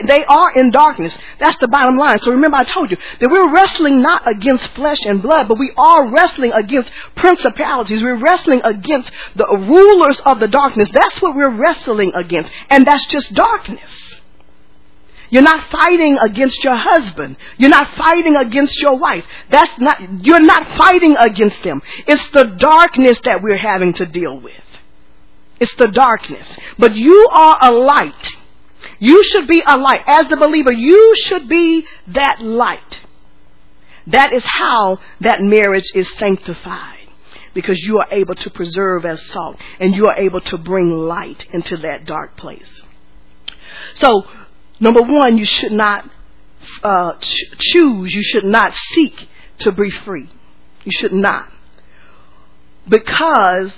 they 0.08 0.24
are 0.24 0.52
in 0.58 0.72
darkness. 0.72 1.16
That's 1.38 1.56
the 1.60 1.68
bottom 1.68 1.96
line. 1.96 2.18
So 2.18 2.32
remember 2.32 2.56
I 2.56 2.64
told 2.64 2.90
you 2.90 2.96
that 3.20 3.30
we're 3.30 3.54
wrestling 3.54 4.02
not 4.02 4.26
against 4.26 4.66
flesh 4.74 5.06
and 5.06 5.22
blood, 5.22 5.46
but 5.46 5.56
we 5.56 5.72
are 5.76 6.12
wrestling 6.12 6.50
against 6.52 6.90
principalities. 7.14 8.02
We're 8.02 8.20
wrestling 8.20 8.60
against 8.64 9.08
the 9.36 9.46
rulers 9.46 10.18
of 10.26 10.40
the 10.40 10.48
darkness. 10.48 10.90
That's 10.90 11.22
what 11.22 11.36
we're 11.36 11.56
wrestling 11.56 12.10
against. 12.12 12.50
And 12.70 12.84
that's 12.84 13.06
just 13.06 13.32
darkness. 13.32 13.88
You're 15.28 15.42
not 15.42 15.70
fighting 15.70 16.18
against 16.18 16.64
your 16.64 16.74
husband. 16.74 17.36
You're 17.56 17.70
not 17.70 17.94
fighting 17.94 18.34
against 18.34 18.80
your 18.80 18.98
wife. 18.98 19.24
That's 19.48 19.78
not, 19.78 20.24
you're 20.24 20.40
not 20.40 20.76
fighting 20.76 21.16
against 21.16 21.62
them. 21.62 21.82
It's 22.08 22.28
the 22.30 22.56
darkness 22.58 23.20
that 23.26 23.44
we're 23.44 23.56
having 23.56 23.92
to 23.92 24.06
deal 24.06 24.40
with. 24.40 24.54
It's 25.60 25.76
the 25.76 25.86
darkness. 25.86 26.48
But 26.80 26.96
you 26.96 27.28
are 27.30 27.58
a 27.60 27.70
light. 27.70 28.36
You 29.00 29.24
should 29.24 29.48
be 29.48 29.62
a 29.66 29.76
light. 29.76 30.02
As 30.06 30.28
the 30.28 30.36
believer, 30.36 30.70
you 30.70 31.14
should 31.24 31.48
be 31.48 31.86
that 32.08 32.40
light. 32.40 32.98
That 34.06 34.32
is 34.32 34.44
how 34.44 34.98
that 35.20 35.40
marriage 35.40 35.90
is 35.94 36.08
sanctified. 36.16 36.98
Because 37.54 37.80
you 37.80 37.98
are 37.98 38.08
able 38.12 38.36
to 38.36 38.50
preserve 38.50 39.04
as 39.04 39.26
salt 39.26 39.56
and 39.80 39.96
you 39.96 40.06
are 40.06 40.16
able 40.18 40.40
to 40.42 40.58
bring 40.58 40.92
light 40.92 41.46
into 41.52 41.78
that 41.78 42.04
dark 42.04 42.36
place. 42.36 42.82
So, 43.94 44.24
number 44.78 45.02
one, 45.02 45.36
you 45.36 45.44
should 45.44 45.72
not 45.72 46.08
uh, 46.82 47.14
ch- 47.18 47.44
choose, 47.58 48.14
you 48.14 48.22
should 48.22 48.44
not 48.44 48.74
seek 48.92 49.28
to 49.60 49.72
be 49.72 49.90
free. 49.90 50.28
You 50.84 50.92
should 50.92 51.12
not. 51.12 51.50
Because 52.88 53.72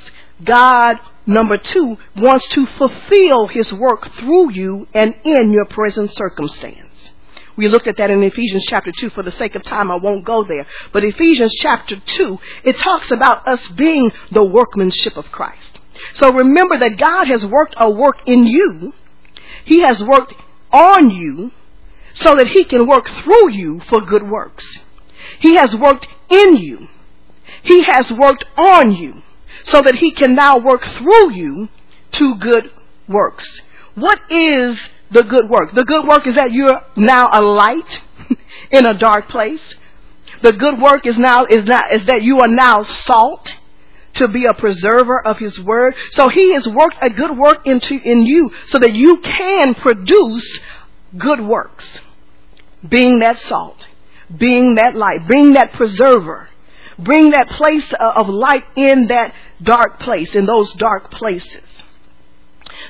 God 0.44 0.98
Number 1.26 1.56
two, 1.56 1.98
wants 2.16 2.48
to 2.48 2.66
fulfill 2.66 3.46
his 3.46 3.72
work 3.72 4.10
through 4.14 4.52
you 4.52 4.88
and 4.92 5.14
in 5.24 5.52
your 5.52 5.66
present 5.66 6.12
circumstance. 6.12 6.88
We 7.54 7.68
looked 7.68 7.86
at 7.86 7.98
that 7.98 8.10
in 8.10 8.22
Ephesians 8.22 8.64
chapter 8.66 8.90
2. 8.90 9.10
For 9.10 9.22
the 9.22 9.30
sake 9.30 9.54
of 9.54 9.62
time, 9.62 9.90
I 9.90 9.96
won't 9.96 10.24
go 10.24 10.42
there. 10.42 10.66
But 10.92 11.04
Ephesians 11.04 11.54
chapter 11.60 11.96
2, 11.96 12.38
it 12.64 12.78
talks 12.78 13.10
about 13.10 13.46
us 13.46 13.66
being 13.68 14.10
the 14.30 14.42
workmanship 14.42 15.16
of 15.16 15.30
Christ. 15.30 15.80
So 16.14 16.32
remember 16.32 16.78
that 16.78 16.98
God 16.98 17.28
has 17.28 17.44
worked 17.44 17.74
a 17.76 17.90
work 17.90 18.26
in 18.26 18.46
you. 18.46 18.94
He 19.64 19.80
has 19.80 20.02
worked 20.02 20.34
on 20.72 21.10
you 21.10 21.52
so 22.14 22.34
that 22.36 22.48
he 22.48 22.64
can 22.64 22.86
work 22.86 23.08
through 23.08 23.52
you 23.52 23.80
for 23.88 24.00
good 24.00 24.28
works. 24.28 24.66
He 25.38 25.54
has 25.54 25.74
worked 25.76 26.06
in 26.30 26.56
you. 26.56 26.88
He 27.62 27.84
has 27.84 28.10
worked 28.10 28.44
on 28.56 28.92
you 28.92 29.22
so 29.64 29.82
that 29.82 29.96
he 29.96 30.12
can 30.12 30.34
now 30.34 30.58
work 30.58 30.84
through 30.84 31.32
you 31.32 31.68
to 32.12 32.36
good 32.36 32.70
works. 33.08 33.62
What 33.94 34.18
is 34.30 34.78
the 35.10 35.22
good 35.22 35.48
work? 35.48 35.74
The 35.74 35.84
good 35.84 36.06
work 36.06 36.26
is 36.26 36.34
that 36.36 36.52
you're 36.52 36.80
now 36.96 37.28
a 37.32 37.42
light 37.42 38.00
in 38.70 38.86
a 38.86 38.94
dark 38.94 39.28
place. 39.28 39.62
The 40.42 40.52
good 40.52 40.80
work 40.80 41.06
is 41.06 41.18
now 41.18 41.44
is 41.44 41.64
not 41.66 41.92
is 41.92 42.06
that 42.06 42.22
you 42.22 42.40
are 42.40 42.48
now 42.48 42.82
salt 42.82 43.56
to 44.14 44.28
be 44.28 44.46
a 44.46 44.54
preserver 44.54 45.24
of 45.24 45.38
his 45.38 45.58
word. 45.60 45.94
So 46.10 46.28
he 46.28 46.52
has 46.54 46.66
worked 46.66 46.96
a 47.00 47.10
good 47.10 47.36
work 47.36 47.66
into 47.66 47.94
in 47.94 48.26
you 48.26 48.52
so 48.68 48.78
that 48.78 48.94
you 48.94 49.18
can 49.18 49.74
produce 49.74 50.60
good 51.16 51.40
works. 51.40 52.00
Being 52.86 53.20
that 53.20 53.38
salt, 53.38 53.86
being 54.36 54.74
that 54.74 54.94
light, 54.94 55.28
being 55.28 55.52
that 55.52 55.72
preserver, 55.72 56.48
bring 56.98 57.30
that 57.30 57.48
place 57.48 57.92
of 57.98 58.28
light 58.28 58.64
in 58.76 59.08
that 59.08 59.34
dark 59.62 60.00
place, 60.00 60.34
in 60.34 60.46
those 60.46 60.72
dark 60.72 61.10
places. 61.10 61.68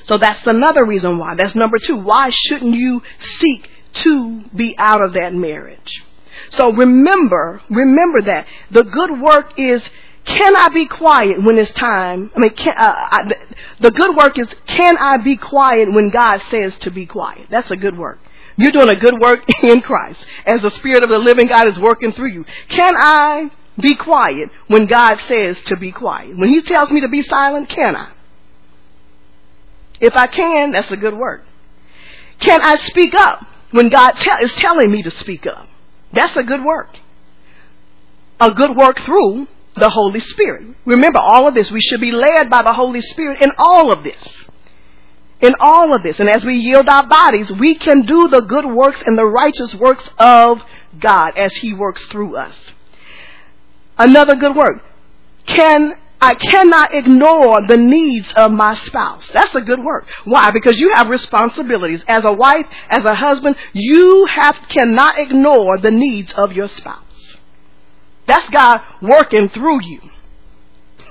So 0.05 0.19
that's 0.19 0.47
another 0.47 0.85
reason 0.85 1.19
why. 1.19 1.35
That's 1.35 1.55
number 1.55 1.79
two. 1.79 1.97
Why 1.97 2.31
shouldn't 2.31 2.75
you 2.75 3.03
seek 3.21 3.71
to 3.95 4.43
be 4.55 4.77
out 4.79 5.03
of 5.03 5.15
that 5.15 5.35
marriage? 5.35 6.05
So 6.51 6.73
remember, 6.73 7.61
remember 7.71 8.23
that 8.23 8.47
the 8.71 8.85
good 8.85 9.21
work 9.21 9.59
is 9.59 9.83
can 10.25 10.55
I 10.55 10.69
be 10.69 10.87
quiet 10.87 11.43
when 11.43 11.59
it's 11.59 11.71
time? 11.71 12.31
I 12.37 12.39
mean, 12.39 12.51
can, 12.51 12.75
uh, 12.77 12.95
I, 12.95 13.33
the 13.81 13.91
good 13.91 14.17
work 14.17 14.39
is 14.39 14.49
can 14.67 14.97
I 14.99 15.17
be 15.17 15.37
quiet 15.37 15.93
when 15.93 16.11
God 16.11 16.43
says 16.45 16.79
to 16.79 16.91
be 16.91 17.07
quiet? 17.07 17.49
That's 17.51 17.71
a 17.71 17.77
good 17.77 17.99
work. 17.99 18.21
You're 18.57 18.71
doing 18.71 18.89
a 18.89 18.97
good 18.97 19.19
work 19.19 19.43
in 19.63 19.81
Christ 19.81 20.25
as 20.47 20.63
the 20.63 20.71
Spirit 20.71 21.03
of 21.03 21.09
the 21.09 21.19
living 21.19 21.49
God 21.49 21.69
is 21.69 21.79
working 21.79 22.13
through 22.13 22.31
you. 22.31 22.45
Can 22.69 22.95
I 22.97 23.51
be 23.79 23.95
quiet 23.95 24.51
when 24.67 24.87
God 24.87 25.19
says 25.21 25.61
to 25.65 25.77
be 25.77 25.93
quiet. 25.93 26.37
When 26.37 26.49
He 26.49 26.63
tells 26.63 26.91
me 26.91 27.01
to 27.03 27.09
be 27.09 27.23
silent, 27.23 27.69
can 27.69 27.97
I? 27.97 28.13
If 30.01 30.15
I 30.17 30.27
can, 30.27 30.73
that's 30.73 30.91
a 30.91 30.97
good 30.97 31.15
word. 31.15 31.43
Can 32.41 32.61
I 32.61 32.77
speak 32.79 33.15
up 33.15 33.47
when 33.71 33.89
God 33.89 34.13
te- 34.13 34.45
is 34.45 34.53
telling 34.55 34.91
me 34.91 35.03
to 35.05 35.11
speak 35.11 35.47
up? 35.47 35.69
That's 36.13 36.37
a 36.37 36.43
good 36.43 36.65
work. 36.65 36.91
A 38.41 38.51
good 38.51 38.77
work 38.77 38.99
through 39.01 39.47
the 39.77 39.89
Holy 39.89 40.21
Spirit. 40.21 40.77
Remember 40.85 41.19
all 41.19 41.47
of 41.47 41.55
this. 41.55 41.71
We 41.71 41.81
should 41.81 42.01
be 42.01 42.11
led 42.11 42.51
by 42.51 42.63
the 42.63 42.73
Holy 42.73 43.01
Spirit 43.01 43.41
in 43.41 43.53
all 43.57 43.93
of 43.93 44.03
this. 44.03 44.47
In 45.41 45.55
all 45.61 45.95
of 45.95 46.03
this. 46.03 46.21
And 46.21 46.29
as 46.29 46.45
we 46.45 46.57
yield 46.57 46.89
our 46.89 47.07
bodies, 47.07 47.51
we 47.51 47.77
can 47.77 48.03
do 48.03 48.29
the 48.29 48.43
good 48.43 48.67
works 48.67 49.03
and 49.07 49.17
the 49.17 49.27
righteous 49.27 49.75
works 49.75 50.09
of 50.19 50.61
God 50.99 51.33
as 51.37 51.55
He 51.55 51.73
works 51.73 52.05
through 52.07 52.37
us. 52.37 52.57
Another 54.03 54.35
good 54.35 54.57
word. 54.57 54.81
Can 55.47 55.95
I 56.21 56.35
cannot 56.35 56.95
ignore 56.95 57.67
the 57.67 57.77
needs 57.77 58.33
of 58.35 58.53
my 58.53 58.77
spouse. 58.77 59.29
That's 59.29 59.55
a 59.57 59.61
good 59.61 59.83
word. 59.85 60.07
Why? 60.25 60.53
Because 60.53 60.79
you 60.79 60.95
have 60.95 61.09
responsibilities. 61.09 62.05
As 62.07 62.25
a 62.25 62.33
wife, 62.33 62.67
as 62.89 63.05
a 63.05 63.15
husband, 63.15 63.57
you 63.73 64.27
have 64.27 64.57
cannot 64.69 65.19
ignore 65.19 65.79
the 65.79 65.91
needs 65.91 66.33
of 66.33 66.53
your 66.53 66.69
spouse. 66.69 67.37
That's 68.27 68.49
God 68.51 68.83
working 69.01 69.49
through 69.49 69.85
you. 69.85 70.01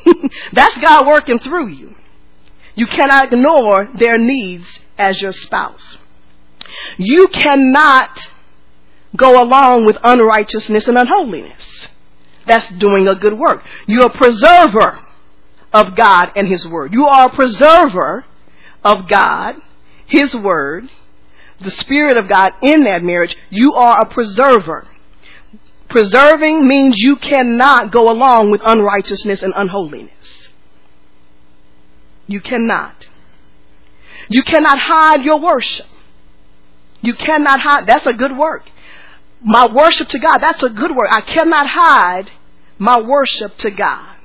That's 0.54 0.78
God 0.80 1.06
working 1.06 1.40
through 1.40 1.68
you. 1.68 1.96
You 2.76 2.88
cannot 2.88 3.32
ignore 3.32 3.90
their 3.94 4.18
needs 4.18 4.80
as 4.98 5.22
your 5.22 5.34
spouse. 5.34 5.98
You 6.98 7.28
cannot 7.28 8.18
go 9.16 9.44
along 9.44 9.86
with 9.86 9.98
unrighteousness 10.04 10.88
and 10.88 10.98
unholiness. 10.98 11.90
That's 12.52 12.68
doing 12.68 13.08
a 13.08 13.16
good 13.16 13.40
work. 13.40 13.64
You're 13.88 14.08
a 14.08 14.10
preserver 14.10 15.00
of 15.72 15.96
God 15.96 16.34
and 16.36 16.50
His 16.50 16.68
Word. 16.68 16.92
You 16.92 17.06
are 17.06 17.28
a 17.28 17.34
preserver 17.34 18.26
of 18.84 19.08
God, 19.08 19.56
His 20.06 20.36
Word, 20.36 20.90
the 21.62 21.72
Spirit 21.72 22.18
of 22.18 22.28
God 22.28 22.52
in 22.62 22.84
that 22.84 23.04
marriage. 23.04 23.38
You 23.50 23.72
are 23.72 24.02
a 24.02 24.06
preserver. 24.06 24.86
Preserving 25.88 26.68
means 26.68 26.96
you 26.98 27.16
cannot 27.16 27.94
go 27.94 28.12
along 28.12 28.52
with 28.52 28.62
unrighteousness 28.66 29.42
and 29.44 29.54
unholiness. 29.56 30.50
You 32.28 32.42
cannot. 32.42 33.08
You 34.28 34.44
cannot 34.44 34.78
hide 34.78 35.24
your 35.24 35.40
worship. 35.40 35.86
You 37.00 37.14
cannot 37.14 37.62
hide. 37.62 37.88
That's 37.88 38.06
a 38.06 38.14
good 38.14 38.36
work 38.36 38.70
my 39.44 39.72
worship 39.72 40.08
to 40.10 40.20
God. 40.20 40.38
That's 40.40 40.62
a 40.62 40.70
good 40.70 40.96
work. 40.96 41.10
I 41.12 41.22
cannot 41.22 41.68
hide 41.68 42.32
my 42.82 43.00
worship 43.00 43.56
to 43.58 43.70
God. 43.70 44.16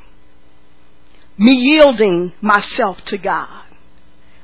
Me 1.37 1.53
yielding 1.53 2.33
myself 2.41 2.99
to 3.05 3.19
God. 3.19 3.65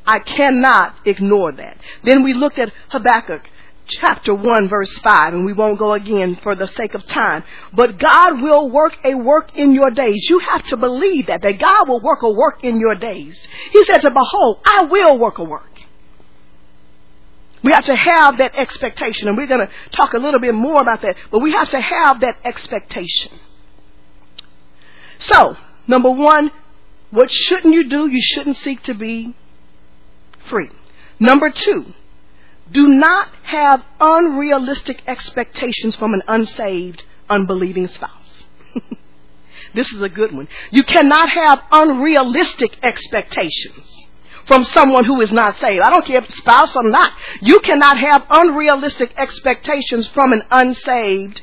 I 0.07 0.19
cannot 0.19 0.97
ignore 1.07 1.50
that. 1.52 1.78
Then 2.04 2.23
we 2.23 2.35
looked 2.35 2.59
at 2.59 2.71
Habakkuk 2.90 3.40
chapter 3.87 4.35
1 4.35 4.69
verse 4.69 4.92
5 4.99 5.33
and 5.33 5.47
we 5.47 5.54
won't 5.54 5.78
go 5.78 5.95
again 5.95 6.38
for 6.42 6.54
the 6.54 6.66
sake 6.66 6.92
of 6.92 7.07
time. 7.07 7.42
But 7.73 7.99
God 7.99 8.42
will 8.42 8.71
work 8.71 8.99
a 9.02 9.14
work 9.14 9.57
in 9.57 9.73
your 9.73 9.90
days. 9.90 10.28
You 10.28 10.40
have 10.40 10.66
to 10.66 10.76
believe 10.76 11.28
that, 11.28 11.40
that 11.40 11.59
God 11.59 11.88
will 11.88 12.02
work 12.02 12.23
a 12.23 12.31
work 12.31 12.62
in 12.62 12.78
your 12.78 12.95
days. 12.95 13.42
He 13.71 13.83
said 13.85 14.02
to 14.02 14.11
behold, 14.11 14.61
I 14.66 14.83
will 14.90 15.19
work 15.19 15.38
a 15.38 15.45
work. 15.45 15.71
We 17.64 17.73
have 17.73 17.87
to 17.87 17.97
have 17.97 18.38
that 18.38 18.57
expectation, 18.57 19.28
and 19.28 19.38
we're 19.38 19.47
going 19.47 19.66
to 19.66 19.73
talk 19.92 20.12
a 20.12 20.19
little 20.19 20.40
bit 20.40 20.52
more 20.52 20.83
about 20.83 21.00
that, 21.02 21.16
but 21.31 21.38
we 21.38 21.52
have 21.52 21.71
to 21.71 21.81
have 21.81 22.21
that 22.21 22.37
expectation. 22.45 23.33
So, 25.23 25.57
number 25.87 26.11
one, 26.11 26.50
what 27.11 27.33
shouldn't 27.33 27.75
you 27.75 27.88
do? 27.88 28.09
You 28.09 28.21
shouldn't 28.21 28.57
seek 28.57 28.83
to 28.85 28.95
be 28.95 29.37
free. 30.50 30.69
Number 31.21 31.50
two, 31.50 31.93
do 32.73 32.88
not 32.88 33.29
have 33.45 33.85
unrealistic 34.00 35.02
expectations 35.07 35.95
from 35.95 36.14
an 36.14 36.23
unsaved, 36.26 37.05
unbelieving 37.31 37.87
spouse. 37.87 38.43
this 39.75 39.93
is 39.93 40.02
a 40.02 40.09
good 40.09 40.35
one. 40.35 40.49
You 40.73 40.83
cannot 40.83 41.29
have 41.31 41.62
unrealistic 41.71 42.76
expectations 42.83 44.07
from 44.49 44.64
someone 44.64 45.05
who 45.05 45.21
is 45.21 45.31
not 45.31 45.61
saved. 45.61 45.83
I 45.83 45.91
don't 45.91 46.05
care 46.05 46.25
if 46.25 46.31
spouse 46.31 46.75
or 46.75 46.83
not. 46.83 47.12
You 47.41 47.61
cannot 47.61 47.99
have 47.99 48.26
unrealistic 48.29 49.12
expectations 49.17 50.09
from 50.09 50.33
an 50.33 50.43
unsaved, 50.50 51.43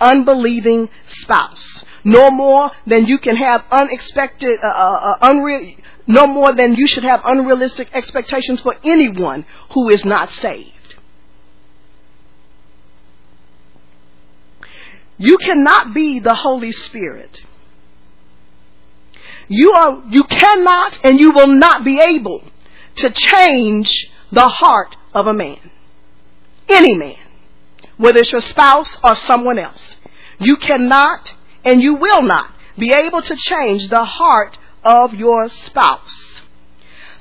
unbelieving 0.00 0.88
spouse. 1.06 1.84
No 2.04 2.30
more 2.30 2.70
than 2.86 3.06
you 3.06 3.18
can 3.18 3.36
have 3.36 3.64
unexpected, 3.70 4.58
uh, 4.62 4.66
uh, 4.66 4.70
uh 4.70 5.18
unreal, 5.22 5.74
no 6.06 6.26
more 6.26 6.52
than 6.52 6.74
you 6.74 6.86
should 6.86 7.04
have 7.04 7.20
unrealistic 7.24 7.88
expectations 7.92 8.60
for 8.60 8.76
anyone 8.84 9.44
who 9.74 9.88
is 9.88 10.04
not 10.04 10.30
saved. 10.30 10.72
You 15.18 15.38
cannot 15.38 15.94
be 15.94 16.20
the 16.20 16.34
Holy 16.34 16.72
Spirit. 16.72 17.40
You 19.48 19.72
are, 19.72 20.02
you 20.10 20.24
cannot 20.24 20.98
and 21.04 21.18
you 21.18 21.32
will 21.32 21.46
not 21.46 21.84
be 21.84 22.00
able 22.00 22.44
to 22.96 23.10
change 23.10 24.08
the 24.30 24.48
heart 24.48 24.96
of 25.14 25.26
a 25.26 25.32
man. 25.32 25.70
Any 26.68 26.94
man. 26.94 27.25
Whether 27.96 28.20
it's 28.20 28.32
your 28.32 28.40
spouse 28.40 28.96
or 29.02 29.14
someone 29.16 29.58
else. 29.58 29.96
You 30.38 30.56
cannot 30.56 31.32
and 31.64 31.82
you 31.82 31.94
will 31.94 32.22
not 32.22 32.50
be 32.78 32.92
able 32.92 33.22
to 33.22 33.36
change 33.36 33.88
the 33.88 34.04
heart 34.04 34.58
of 34.84 35.14
your 35.14 35.48
spouse. 35.48 36.42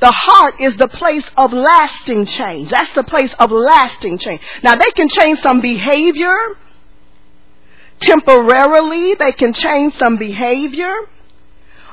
The 0.01 0.11
heart 0.11 0.55
is 0.59 0.75
the 0.77 0.89
place 0.89 1.23
of 1.37 1.53
lasting 1.53 2.25
change. 2.25 2.69
That's 2.69 2.91
the 2.91 3.03
place 3.03 3.33
of 3.39 3.51
lasting 3.51 4.17
change. 4.17 4.41
Now 4.63 4.75
they 4.75 4.91
can 4.95 5.07
change 5.09 5.39
some 5.39 5.61
behavior. 5.61 6.37
Temporarily, 8.01 9.15
they 9.15 9.31
can 9.31 9.53
change 9.53 9.95
some 9.95 10.17
behavior. 10.17 10.93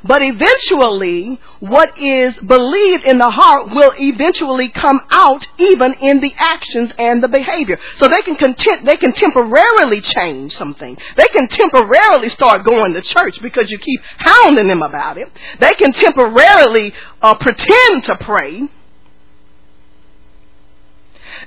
But 0.05 0.23
eventually, 0.23 1.41
what 1.61 1.97
is 1.99 2.37
believed 2.39 3.05
in 3.05 3.19
the 3.19 3.31
heart 3.31 3.71
will 3.71 3.93
eventually 3.97 4.69
come 4.69 5.01
out 5.11 5.47
even 5.59 5.95
in 5.95 6.21
the 6.21 6.35
actions 6.37 6.93
and 6.99 7.23
the 7.23 7.29
behavior. 7.29 7.79
So 7.97 8.09
they 8.09 8.23
can 8.23 8.35
content, 8.35 8.85
they 8.85 8.97
can 8.97 9.13
temporarily 9.13 10.01
change 10.01 10.55
something. 10.55 10.99
They 11.17 11.29
can 11.29 11.47
temporarily 11.47 12.31
start 12.31 12.65
going 12.65 12.95
to 12.95 13.03
church 13.03 13.41
because 13.41 13.71
you 13.71 13.79
keep 13.79 14.01
hounding 14.19 14.67
them 14.67 14.83
about 14.83 15.19
it. 15.19 15.31
They 15.61 15.75
can 15.75 15.93
temporarily 15.93 16.93
uh, 17.21 17.37
pretend 17.37 18.05
to 18.05 18.17
pray. 18.17 18.69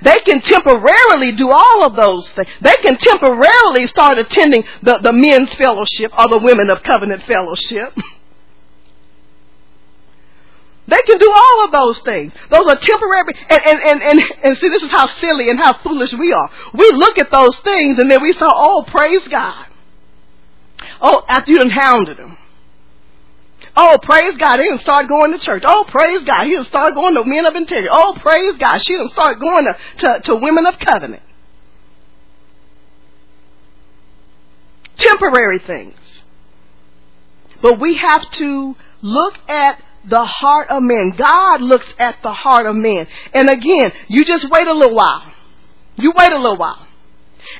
They 0.02 0.20
can 0.20 0.40
temporarily 0.40 1.32
do 1.32 1.50
all 1.50 1.84
of 1.84 1.94
those 1.94 2.30
things. 2.30 2.48
They 2.60 2.76
can 2.82 2.96
temporarily 2.96 3.86
start 3.86 4.18
attending 4.18 4.64
the, 4.82 4.98
the 4.98 5.12
men's 5.12 5.52
fellowship 5.54 6.12
or 6.18 6.28
the 6.28 6.38
women 6.38 6.70
of 6.70 6.82
covenant 6.82 7.22
fellowship. 7.24 7.96
They 10.88 11.02
can 11.02 11.18
do 11.18 11.30
all 11.30 11.64
of 11.64 11.72
those 11.72 11.98
things. 12.00 12.32
Those 12.48 12.66
are 12.68 12.76
temporary. 12.76 13.32
And, 13.48 13.62
and, 13.66 13.80
and, 13.82 14.02
and, 14.02 14.20
and 14.44 14.58
see, 14.58 14.68
this 14.68 14.82
is 14.84 14.90
how 14.90 15.10
silly 15.14 15.50
and 15.50 15.58
how 15.58 15.78
foolish 15.82 16.12
we 16.12 16.32
are. 16.32 16.50
We 16.74 16.92
look 16.92 17.18
at 17.18 17.30
those 17.30 17.58
things 17.60 17.98
and 17.98 18.10
then 18.10 18.22
we 18.22 18.32
say, 18.32 18.38
oh, 18.42 18.84
praise 18.86 19.26
God. 19.26 19.66
Oh, 21.00 21.24
after 21.28 21.50
you 21.50 21.58
done 21.58 21.70
hounded 21.70 22.18
them. 22.18 22.38
Oh, 23.76 23.98
praise 24.02 24.36
God. 24.38 24.58
He 24.58 24.66
didn't 24.66 24.80
start 24.80 25.08
going 25.08 25.32
to 25.32 25.38
church. 25.38 25.62
Oh, 25.66 25.84
praise 25.88 26.22
God. 26.24 26.44
He 26.44 26.50
didn't 26.50 26.68
start 26.68 26.94
going 26.94 27.14
to 27.14 27.24
men 27.24 27.46
of 27.46 27.56
integrity. 27.56 27.88
Oh, 27.90 28.16
praise 28.20 28.56
God. 28.56 28.78
She 28.78 28.94
didn't 28.94 29.10
start 29.10 29.40
going 29.40 29.66
to, 29.66 29.76
to, 29.98 30.20
to 30.24 30.36
women 30.36 30.66
of 30.66 30.78
covenant. 30.78 31.22
Temporary 34.96 35.58
things. 35.58 35.96
But 37.60 37.80
we 37.80 37.96
have 37.96 38.30
to 38.30 38.76
look 39.02 39.34
at 39.48 39.82
the 40.08 40.24
heart 40.24 40.68
of 40.70 40.82
man. 40.82 41.10
God 41.10 41.60
looks 41.60 41.92
at 41.98 42.22
the 42.22 42.32
heart 42.32 42.66
of 42.66 42.76
man. 42.76 43.06
And 43.32 43.50
again, 43.50 43.92
you 44.08 44.24
just 44.24 44.48
wait 44.50 44.66
a 44.66 44.72
little 44.72 44.94
while. 44.94 45.32
You 45.96 46.12
wait 46.16 46.32
a 46.32 46.38
little 46.38 46.56
while. 46.56 46.86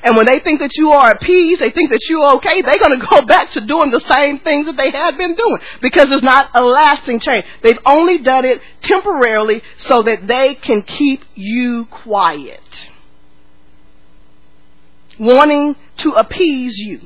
And 0.03 0.15
when 0.15 0.25
they 0.25 0.39
think 0.39 0.59
that 0.59 0.75
you 0.75 0.91
are 0.91 1.11
at 1.11 1.21
peace, 1.21 1.59
they 1.59 1.69
think 1.69 1.91
that 1.91 2.01
you're 2.09 2.35
okay, 2.35 2.61
they're 2.61 2.79
going 2.79 2.99
to 2.99 3.05
go 3.05 3.21
back 3.25 3.51
to 3.51 3.65
doing 3.65 3.91
the 3.91 3.99
same 3.99 4.39
things 4.39 4.65
that 4.65 4.77
they 4.77 4.91
had 4.91 5.17
been 5.17 5.35
doing 5.35 5.57
because 5.81 6.07
it's 6.09 6.23
not 6.23 6.49
a 6.53 6.63
lasting 6.63 7.19
change. 7.19 7.45
They've 7.63 7.79
only 7.85 8.19
done 8.19 8.45
it 8.45 8.61
temporarily 8.81 9.61
so 9.77 10.03
that 10.03 10.27
they 10.27 10.55
can 10.55 10.83
keep 10.83 11.23
you 11.35 11.85
quiet. 11.85 12.61
Wanting 15.19 15.75
to 15.97 16.11
appease 16.11 16.77
you. 16.77 17.01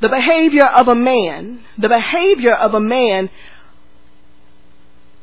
The 0.00 0.08
behavior 0.10 0.66
of 0.66 0.88
a 0.88 0.94
man, 0.94 1.64
the 1.78 1.88
behavior 1.88 2.52
of 2.52 2.74
a 2.74 2.80
man 2.80 3.30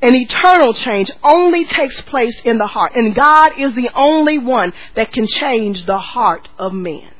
an 0.01 0.15
eternal 0.15 0.73
change 0.73 1.11
only 1.23 1.65
takes 1.65 2.01
place 2.01 2.41
in 2.43 2.57
the 2.57 2.67
heart. 2.67 2.93
And 2.95 3.13
God 3.13 3.53
is 3.59 3.75
the 3.75 3.91
only 3.93 4.39
one 4.39 4.73
that 4.95 5.13
can 5.13 5.27
change 5.27 5.85
the 5.85 5.99
heart 5.99 6.49
of 6.57 6.73
man. 6.73 7.13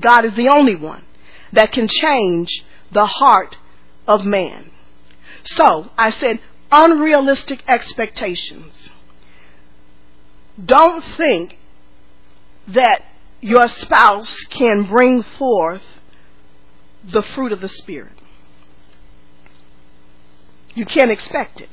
God 0.00 0.24
is 0.24 0.34
the 0.34 0.48
only 0.48 0.74
one 0.74 1.04
that 1.52 1.72
can 1.72 1.86
change 1.86 2.64
the 2.90 3.06
heart 3.06 3.56
of 4.08 4.24
man. 4.24 4.70
So, 5.44 5.90
I 5.96 6.12
said 6.12 6.40
unrealistic 6.72 7.62
expectations. 7.68 8.90
Don't 10.64 11.04
think 11.04 11.56
that 12.68 13.02
your 13.40 13.68
spouse 13.68 14.34
can 14.50 14.84
bring 14.84 15.22
forth 15.22 15.82
the 17.04 17.22
fruit 17.22 17.52
of 17.52 17.60
the 17.60 17.68
Spirit. 17.68 18.12
You 20.74 20.86
can't 20.86 21.10
expect 21.10 21.60
it. 21.60 21.68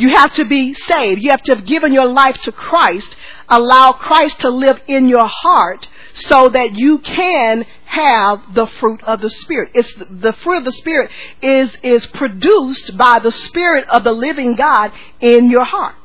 You 0.00 0.16
have 0.16 0.34
to 0.36 0.46
be 0.46 0.72
saved. 0.72 1.20
You 1.22 1.30
have 1.30 1.42
to 1.42 1.54
have 1.54 1.66
given 1.66 1.92
your 1.92 2.06
life 2.06 2.36
to 2.42 2.52
Christ. 2.52 3.14
Allow 3.48 3.92
Christ 3.92 4.40
to 4.40 4.48
live 4.48 4.80
in 4.86 5.08
your 5.08 5.26
heart 5.26 5.86
so 6.14 6.48
that 6.48 6.74
you 6.74 7.00
can 7.00 7.66
have 7.84 8.54
the 8.54 8.66
fruit 8.80 9.02
of 9.04 9.20
the 9.20 9.28
Spirit. 9.28 9.72
It's 9.74 9.92
the 9.94 10.32
fruit 10.42 10.58
of 10.58 10.64
the 10.64 10.72
Spirit 10.72 11.10
is, 11.42 11.76
is 11.82 12.06
produced 12.06 12.96
by 12.96 13.18
the 13.18 13.30
Spirit 13.30 13.88
of 13.90 14.04
the 14.04 14.12
living 14.12 14.54
God 14.54 14.90
in 15.20 15.50
your 15.50 15.64
heart. 15.64 15.96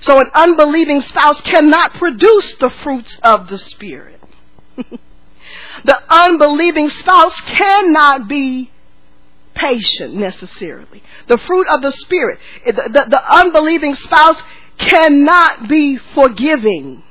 So 0.00 0.20
an 0.20 0.30
unbelieving 0.34 1.00
spouse 1.00 1.40
cannot 1.40 1.94
produce 1.94 2.54
the 2.56 2.68
fruits 2.82 3.16
of 3.22 3.48
the 3.48 3.56
Spirit. 3.56 4.20
the 4.76 6.02
unbelieving 6.10 6.90
spouse 6.90 7.40
cannot 7.46 8.28
be 8.28 8.70
patient 9.54 10.14
necessarily. 10.14 11.02
The 11.28 11.38
fruit 11.38 11.68
of 11.68 11.82
the 11.82 11.92
Spirit. 11.92 12.38
The, 12.66 12.72
the, 12.72 13.06
the 13.08 13.34
unbelieving 13.34 13.94
spouse 13.96 14.36
cannot 14.78 15.68
be 15.68 15.98
forgiving. 16.14 17.02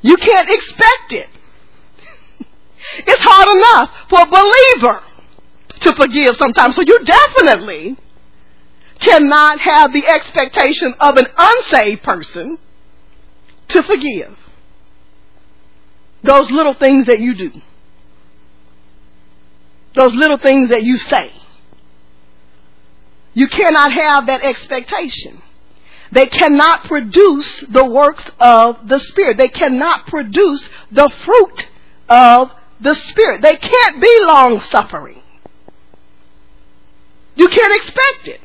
You 0.00 0.16
can't 0.16 0.50
expect 0.50 1.12
it. 1.12 1.28
It's 2.98 3.22
hard 3.22 3.48
enough 3.48 3.90
for 4.10 4.20
a 4.20 4.26
believer 4.26 5.02
to 5.80 5.96
forgive 5.96 6.36
sometimes. 6.36 6.74
So 6.74 6.82
you 6.82 7.02
definitely 7.02 7.96
cannot 9.00 9.58
have 9.60 9.92
the 9.92 10.06
expectation 10.06 10.94
of 11.00 11.16
an 11.16 11.26
unsaved 11.36 12.02
person 12.02 12.58
to 13.68 13.82
forgive 13.82 14.36
those 16.22 16.50
little 16.50 16.74
things 16.74 17.06
that 17.06 17.20
you 17.20 17.34
do. 17.34 17.50
Those 19.94 20.12
little 20.14 20.38
things 20.38 20.70
that 20.70 20.82
you 20.82 20.98
say. 20.98 21.32
You 23.32 23.48
cannot 23.48 23.92
have 23.92 24.26
that 24.26 24.44
expectation. 24.44 25.42
They 26.12 26.26
cannot 26.26 26.84
produce 26.84 27.60
the 27.60 27.84
works 27.84 28.24
of 28.38 28.88
the 28.88 29.00
Spirit. 29.00 29.36
They 29.36 29.48
cannot 29.48 30.06
produce 30.06 30.68
the 30.92 31.10
fruit 31.24 31.66
of 32.08 32.52
the 32.80 32.94
Spirit. 32.94 33.42
They 33.42 33.56
can't 33.56 34.00
be 34.00 34.20
long 34.22 34.60
suffering. 34.60 35.20
You 37.34 37.48
can't 37.48 37.74
expect 37.76 38.28
it. 38.28 38.40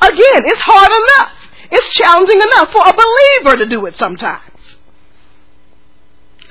Again, 0.00 0.42
it's 0.46 0.60
hard 0.60 0.90
enough. 0.90 1.32
It's 1.72 1.90
challenging 1.94 2.40
enough 2.40 2.70
for 2.70 2.82
a 2.86 2.92
believer 2.92 3.56
to 3.64 3.66
do 3.66 3.86
it 3.86 3.96
sometimes. 3.96 4.53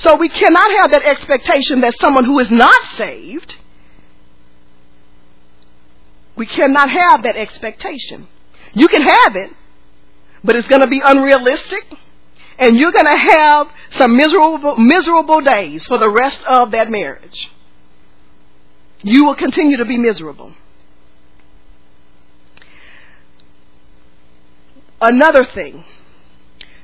So 0.04 0.18
we 0.18 0.28
cannot 0.28 0.70
have 0.82 0.92
that 0.92 1.04
expectation 1.04 1.80
that 1.80 1.98
someone 1.98 2.26
who 2.26 2.38
is 2.40 2.52
not 2.52 2.76
saved, 2.98 3.56
we 6.36 6.46
cannot 6.46 6.90
have 6.90 7.24
that 7.24 7.38
expectation. 7.38 8.28
You 8.74 8.90
can 8.90 9.02
have 9.02 9.38
it, 9.38 9.52
but 10.44 10.58
it's 10.58 10.68
going 10.68 10.82
to 10.82 10.88
be 10.88 11.02
unrealistic, 11.02 11.86
and 12.60 12.76
you're 12.76 12.92
going 12.92 13.06
to 13.06 13.32
have 13.32 13.70
some 13.92 14.18
miserable, 14.18 14.76
miserable 14.76 15.40
days 15.40 15.88
for 15.88 15.98
the 15.98 16.10
rest 16.10 16.44
of 16.44 16.72
that 16.72 16.92
marriage. 16.92 17.50
You 19.04 19.24
will 19.24 19.36
continue 19.36 19.78
to 19.78 19.86
be 19.86 19.98
miserable. 19.98 20.54
Another 25.00 25.46
thing 25.46 25.86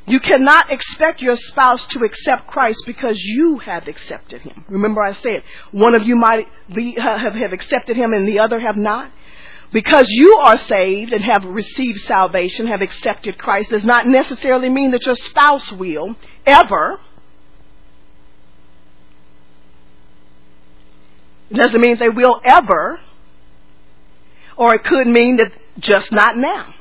you 0.09 0.19
cannot 0.19 0.71
expect 0.71 1.21
your 1.21 1.35
spouse 1.35 1.85
to 1.87 1.99
accept 1.99 2.47
Christ 2.47 2.81
because 2.87 3.21
you 3.21 3.59
have 3.59 3.87
accepted 3.87 4.41
him. 4.41 4.65
Remember 4.67 5.03
I 5.03 5.13
said, 5.13 5.43
one 5.71 5.93
of 5.93 6.01
you 6.01 6.15
might 6.15 6.47
be, 6.73 6.93
have, 6.93 7.35
have 7.35 7.53
accepted 7.53 7.95
him 7.95 8.13
and 8.13 8.27
the 8.27 8.39
other 8.39 8.59
have 8.59 8.75
not. 8.75 9.11
Because 9.71 10.07
you 10.09 10.33
are 10.37 10.57
saved 10.57 11.13
and 11.13 11.23
have 11.23 11.45
received 11.45 11.99
salvation, 11.99 12.65
have 12.65 12.81
accepted 12.81 13.37
Christ, 13.37 13.69
does 13.69 13.85
not 13.85 14.07
necessarily 14.07 14.69
mean 14.69 14.91
that 14.91 15.05
your 15.05 15.13
spouse 15.13 15.71
will 15.71 16.15
ever. 16.43 16.99
It 21.51 21.55
doesn't 21.55 21.79
mean 21.79 21.99
they 21.99 22.09
will 22.09 22.41
ever. 22.43 22.99
Or 24.57 24.73
it 24.73 24.83
could 24.83 25.05
mean 25.05 25.37
that 25.37 25.51
just 25.77 26.11
not 26.11 26.35
now. 26.35 26.73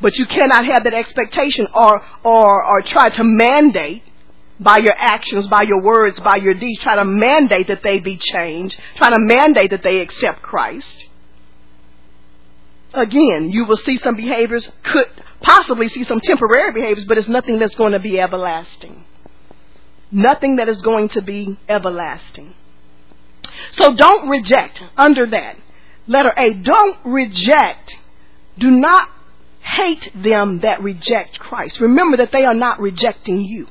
But 0.00 0.18
you 0.18 0.26
cannot 0.26 0.66
have 0.66 0.84
that 0.84 0.94
expectation 0.94 1.66
or, 1.74 2.04
or, 2.22 2.64
or 2.64 2.82
try 2.82 3.08
to 3.08 3.24
mandate 3.24 4.02
by 4.58 4.78
your 4.78 4.94
actions, 4.96 5.46
by 5.48 5.62
your 5.62 5.82
words, 5.82 6.20
by 6.20 6.36
your 6.36 6.54
deeds, 6.54 6.80
try 6.82 6.96
to 6.96 7.04
mandate 7.04 7.68
that 7.68 7.82
they 7.82 8.00
be 8.00 8.16
changed, 8.16 8.78
try 8.96 9.10
to 9.10 9.18
mandate 9.18 9.70
that 9.70 9.82
they 9.82 10.00
accept 10.00 10.42
Christ. 10.42 11.06
Again, 12.94 13.50
you 13.50 13.66
will 13.66 13.76
see 13.76 13.96
some 13.96 14.16
behaviors, 14.16 14.70
could 14.82 15.08
possibly 15.40 15.88
see 15.88 16.04
some 16.04 16.20
temporary 16.20 16.72
behaviors, 16.72 17.04
but 17.04 17.18
it's 17.18 17.28
nothing 17.28 17.58
that's 17.58 17.74
going 17.74 17.92
to 17.92 17.98
be 17.98 18.18
everlasting. 18.18 19.04
Nothing 20.10 20.56
that 20.56 20.68
is 20.68 20.80
going 20.80 21.10
to 21.10 21.20
be 21.20 21.58
everlasting. 21.68 22.54
So 23.72 23.94
don't 23.94 24.28
reject 24.28 24.80
under 24.96 25.26
that. 25.26 25.58
Letter 26.06 26.32
A, 26.36 26.54
don't 26.54 26.98
reject. 27.04 27.96
Do 28.58 28.70
not 28.70 29.08
hate 29.66 30.12
them 30.14 30.60
that 30.60 30.80
reject 30.80 31.38
Christ. 31.40 31.80
Remember 31.80 32.18
that 32.18 32.30
they 32.30 32.44
are 32.44 32.54
not 32.54 32.80
rejecting 32.80 33.40
you. 33.40 33.66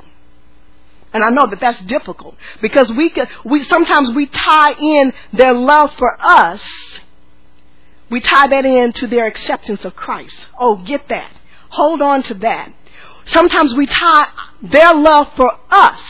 And 1.14 1.24
I 1.24 1.30
know 1.30 1.48
that 1.48 1.62
that's 1.62 1.82
difficult 1.84 2.36
because 2.62 2.92
we 2.92 3.10
can, 3.10 3.28
we 3.46 3.64
sometimes 3.64 4.12
we 4.14 4.26
tie 4.26 4.74
in 4.74 5.14
their 5.32 5.54
love 5.54 5.92
for 5.98 6.18
us. 6.20 6.62
We 8.10 8.20
tie 8.20 8.48
that 8.48 8.66
in 8.66 8.92
to 8.94 9.08
their 9.08 9.26
acceptance 9.26 9.86
of 9.86 9.96
Christ. 9.96 10.36
Oh, 10.60 10.76
get 10.76 11.08
that. 11.08 11.40
Hold 11.70 12.02
on 12.02 12.24
to 12.24 12.34
that. 12.36 12.74
Sometimes 13.28 13.74
we 13.74 13.86
tie 13.86 14.28
their 14.62 14.94
love 14.94 15.30
for 15.38 15.52
us 15.70 16.02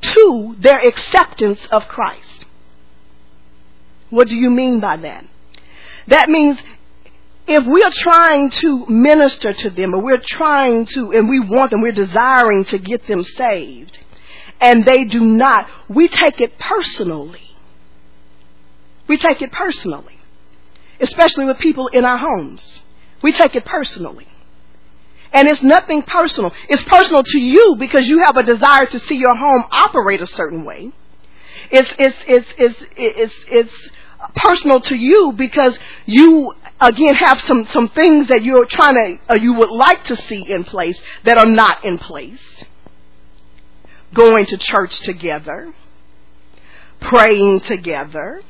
to 0.00 0.56
their 0.58 0.80
acceptance 0.80 1.64
of 1.66 1.86
Christ. 1.86 2.46
What 4.10 4.28
do 4.28 4.36
you 4.36 4.50
mean 4.50 4.80
by 4.80 4.96
that? 4.96 5.24
That 6.08 6.28
means 6.28 6.60
if 7.46 7.64
we 7.66 7.82
are 7.82 7.90
trying 7.90 8.50
to 8.50 8.86
minister 8.86 9.52
to 9.52 9.70
them, 9.70 9.94
or 9.94 10.02
we're 10.02 10.22
trying 10.24 10.86
to, 10.86 11.12
and 11.12 11.28
we 11.28 11.40
want 11.40 11.70
them, 11.70 11.80
we're 11.80 11.92
desiring 11.92 12.64
to 12.66 12.78
get 12.78 13.06
them 13.06 13.24
saved, 13.24 13.98
and 14.60 14.84
they 14.84 15.04
do 15.04 15.20
not, 15.20 15.68
we 15.88 16.08
take 16.08 16.40
it 16.40 16.58
personally. 16.58 17.40
We 19.08 19.16
take 19.16 19.42
it 19.42 19.50
personally. 19.50 20.18
Especially 21.00 21.46
with 21.46 21.58
people 21.58 21.88
in 21.88 22.04
our 22.04 22.16
homes. 22.16 22.80
We 23.22 23.32
take 23.32 23.56
it 23.56 23.64
personally. 23.64 24.28
And 25.32 25.48
it's 25.48 25.62
nothing 25.62 26.02
personal. 26.02 26.52
It's 26.68 26.84
personal 26.84 27.24
to 27.24 27.38
you 27.38 27.76
because 27.78 28.06
you 28.06 28.20
have 28.20 28.36
a 28.36 28.42
desire 28.42 28.86
to 28.86 28.98
see 29.00 29.16
your 29.16 29.34
home 29.34 29.64
operate 29.70 30.20
a 30.20 30.26
certain 30.26 30.64
way. 30.64 30.92
It's, 31.70 31.92
it's, 31.98 32.16
it's, 32.28 32.54
it's, 32.58 32.82
it's, 32.96 33.34
it's 33.48 33.90
personal 34.36 34.80
to 34.82 34.94
you 34.94 35.32
because 35.36 35.78
you 36.06 36.52
again 36.82 37.14
have 37.14 37.40
some 37.40 37.64
some 37.66 37.88
things 37.88 38.28
that 38.28 38.42
you're 38.42 38.66
trying 38.66 38.94
to 38.94 39.32
uh, 39.32 39.34
you 39.34 39.54
would 39.54 39.70
like 39.70 40.04
to 40.04 40.16
see 40.16 40.44
in 40.48 40.64
place 40.64 41.00
that 41.24 41.38
are 41.38 41.46
not 41.46 41.84
in 41.84 41.98
place. 41.98 42.64
Going 44.12 44.46
to 44.46 44.56
church 44.58 45.00
together. 45.00 45.72
Praying 47.00 47.60
together. 47.60 48.42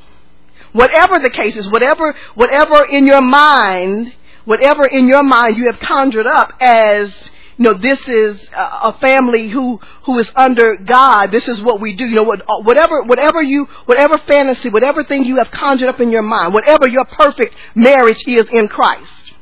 Whatever 0.73 1.19
the 1.19 1.31
case 1.31 1.57
is 1.57 1.69
whatever 1.69 2.15
whatever 2.35 2.85
in 2.85 3.07
your 3.07 3.21
mind 3.21 4.15
whatever 4.45 4.87
in 4.87 5.07
your 5.07 5.23
mind 5.23 5.57
you 5.57 5.67
have 5.71 5.79
conjured 5.79 6.27
up 6.27 6.53
as 6.61 7.31
you 7.63 7.73
know, 7.73 7.79
this 7.79 8.09
is 8.09 8.49
a 8.53 8.93
family 8.99 9.49
who, 9.49 9.79
who 10.03 10.19
is 10.19 10.29
under 10.35 10.75
God. 10.75 11.31
This 11.31 11.47
is 11.47 11.63
what 11.63 11.81
we 11.81 11.95
do. 11.95 12.05
You 12.05 12.17
know, 12.17 12.33
uh, 12.33 12.61
whatever, 12.63 13.05
whatever 13.05 13.41
you, 13.41 13.67
whatever 13.87 14.19
fantasy, 14.27 14.69
whatever 14.69 15.05
thing 15.05 15.25
you 15.25 15.37
have 15.37 15.53
conjured 15.53 15.89
up 15.89 16.01
in 16.01 16.11
your 16.11 16.23
mind, 16.23 16.55
whatever 16.55 16.89
your 16.89 17.05
perfect 17.05 17.55
marriage 17.77 18.25
is 18.27 18.49
in 18.49 18.67
Christ. 18.67 19.35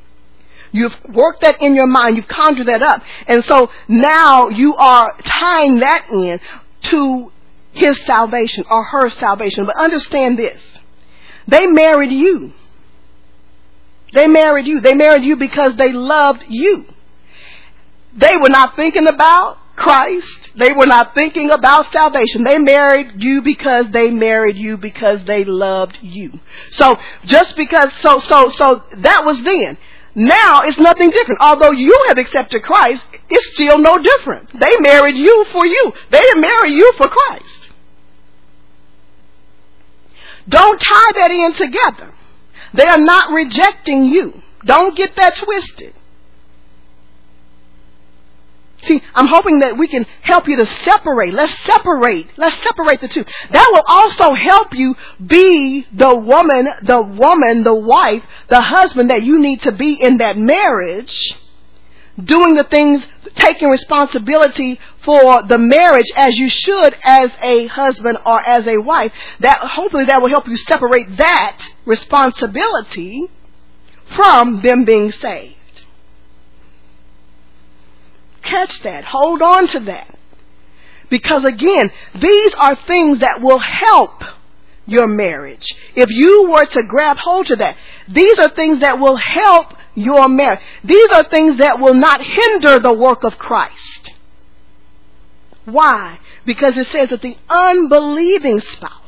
You've 0.70 0.92
worked 1.08 1.40
that 1.40 1.62
in 1.62 1.74
your 1.74 1.86
mind. 1.86 2.18
You've 2.18 2.28
conjured 2.28 2.66
that 2.66 2.82
up. 2.82 3.02
And 3.26 3.42
so 3.42 3.70
now 3.88 4.50
you 4.50 4.74
are 4.74 5.16
tying 5.24 5.78
that 5.78 6.10
in 6.10 6.40
to 6.82 7.32
his 7.72 8.04
salvation 8.04 8.66
or 8.68 8.84
her 8.84 9.08
salvation. 9.08 9.64
But 9.64 9.76
understand 9.76 10.38
this. 10.38 10.62
They 11.48 11.66
married 11.66 12.12
you. 12.12 12.52
They 14.12 14.26
married 14.26 14.66
you. 14.66 14.82
They 14.82 14.94
married 14.94 15.24
you 15.24 15.36
because 15.36 15.74
they 15.76 15.92
loved 15.94 16.44
you. 16.50 16.84
They 18.14 18.36
were 18.36 18.48
not 18.48 18.76
thinking 18.76 19.06
about 19.06 19.58
Christ. 19.76 20.50
They 20.56 20.72
were 20.72 20.86
not 20.86 21.14
thinking 21.14 21.50
about 21.50 21.92
salvation. 21.92 22.44
They 22.44 22.58
married 22.58 23.22
you 23.22 23.40
because 23.40 23.90
they 23.90 24.10
married 24.10 24.56
you 24.56 24.76
because 24.76 25.24
they 25.24 25.44
loved 25.44 25.98
you. 26.02 26.38
So 26.70 26.98
just 27.24 27.56
because, 27.56 27.90
so, 28.00 28.18
so, 28.20 28.48
so 28.50 28.82
that 28.98 29.24
was 29.24 29.42
then. 29.42 29.78
Now 30.14 30.62
it's 30.62 30.78
nothing 30.78 31.10
different. 31.10 31.40
Although 31.40 31.70
you 31.70 32.06
have 32.08 32.18
accepted 32.18 32.62
Christ, 32.62 33.02
it's 33.28 33.54
still 33.54 33.78
no 33.78 33.98
different. 33.98 34.50
They 34.58 34.76
married 34.80 35.16
you 35.16 35.46
for 35.52 35.64
you. 35.64 35.92
They 36.10 36.20
didn't 36.20 36.42
marry 36.42 36.72
you 36.72 36.92
for 36.96 37.08
Christ. 37.08 37.68
Don't 40.48 40.78
tie 40.78 41.12
that 41.20 41.30
in 41.30 41.54
together. 41.54 42.12
They 42.74 42.86
are 42.86 42.98
not 43.00 43.32
rejecting 43.32 44.04
you. 44.04 44.42
Don't 44.64 44.96
get 44.96 45.16
that 45.16 45.36
twisted. 45.36 45.94
See, 48.82 49.02
I'm 49.14 49.26
hoping 49.26 49.60
that 49.60 49.76
we 49.76 49.88
can 49.88 50.06
help 50.22 50.48
you 50.48 50.56
to 50.56 50.66
separate. 50.66 51.34
Let's 51.34 51.58
separate. 51.64 52.28
Let's 52.36 52.62
separate 52.62 53.00
the 53.00 53.08
two. 53.08 53.24
That 53.50 53.68
will 53.72 53.84
also 53.86 54.32
help 54.32 54.72
you 54.72 54.96
be 55.24 55.86
the 55.92 56.14
woman, 56.14 56.68
the 56.82 57.02
woman, 57.02 57.62
the 57.62 57.74
wife, 57.74 58.24
the 58.48 58.60
husband 58.60 59.10
that 59.10 59.22
you 59.22 59.38
need 59.38 59.62
to 59.62 59.72
be 59.72 59.94
in 59.94 60.18
that 60.18 60.38
marriage, 60.38 61.36
doing 62.22 62.54
the 62.54 62.64
things, 62.64 63.06
taking 63.34 63.68
responsibility 63.68 64.80
for 65.04 65.42
the 65.42 65.58
marriage 65.58 66.10
as 66.16 66.36
you 66.36 66.48
should 66.48 66.96
as 67.04 67.30
a 67.42 67.66
husband 67.66 68.18
or 68.24 68.40
as 68.40 68.66
a 68.66 68.78
wife. 68.78 69.12
That 69.40 69.58
hopefully 69.58 70.06
that 70.06 70.22
will 70.22 70.30
help 70.30 70.48
you 70.48 70.56
separate 70.56 71.18
that 71.18 71.62
responsibility 71.84 73.28
from 74.16 74.62
them 74.62 74.84
being 74.84 75.12
saved. 75.12 75.59
Catch 78.50 78.82
that. 78.82 79.04
Hold 79.04 79.42
on 79.42 79.68
to 79.68 79.80
that. 79.80 80.18
Because 81.08 81.44
again, 81.44 81.90
these 82.20 82.54
are 82.54 82.76
things 82.86 83.20
that 83.20 83.40
will 83.40 83.58
help 83.58 84.22
your 84.86 85.06
marriage. 85.06 85.66
If 85.94 86.10
you 86.10 86.50
were 86.50 86.66
to 86.66 86.82
grab 86.82 87.16
hold 87.16 87.46
to 87.46 87.56
that, 87.56 87.76
these 88.08 88.38
are 88.38 88.48
things 88.50 88.80
that 88.80 88.98
will 88.98 89.16
help 89.16 89.74
your 89.94 90.28
marriage. 90.28 90.60
These 90.84 91.10
are 91.10 91.24
things 91.24 91.58
that 91.58 91.80
will 91.80 91.94
not 91.94 92.20
hinder 92.24 92.78
the 92.80 92.92
work 92.92 93.24
of 93.24 93.38
Christ. 93.38 94.12
Why? 95.64 96.18
Because 96.44 96.76
it 96.76 96.86
says 96.86 97.10
that 97.10 97.22
the 97.22 97.36
unbelieving 97.48 98.60
spouse 98.60 98.99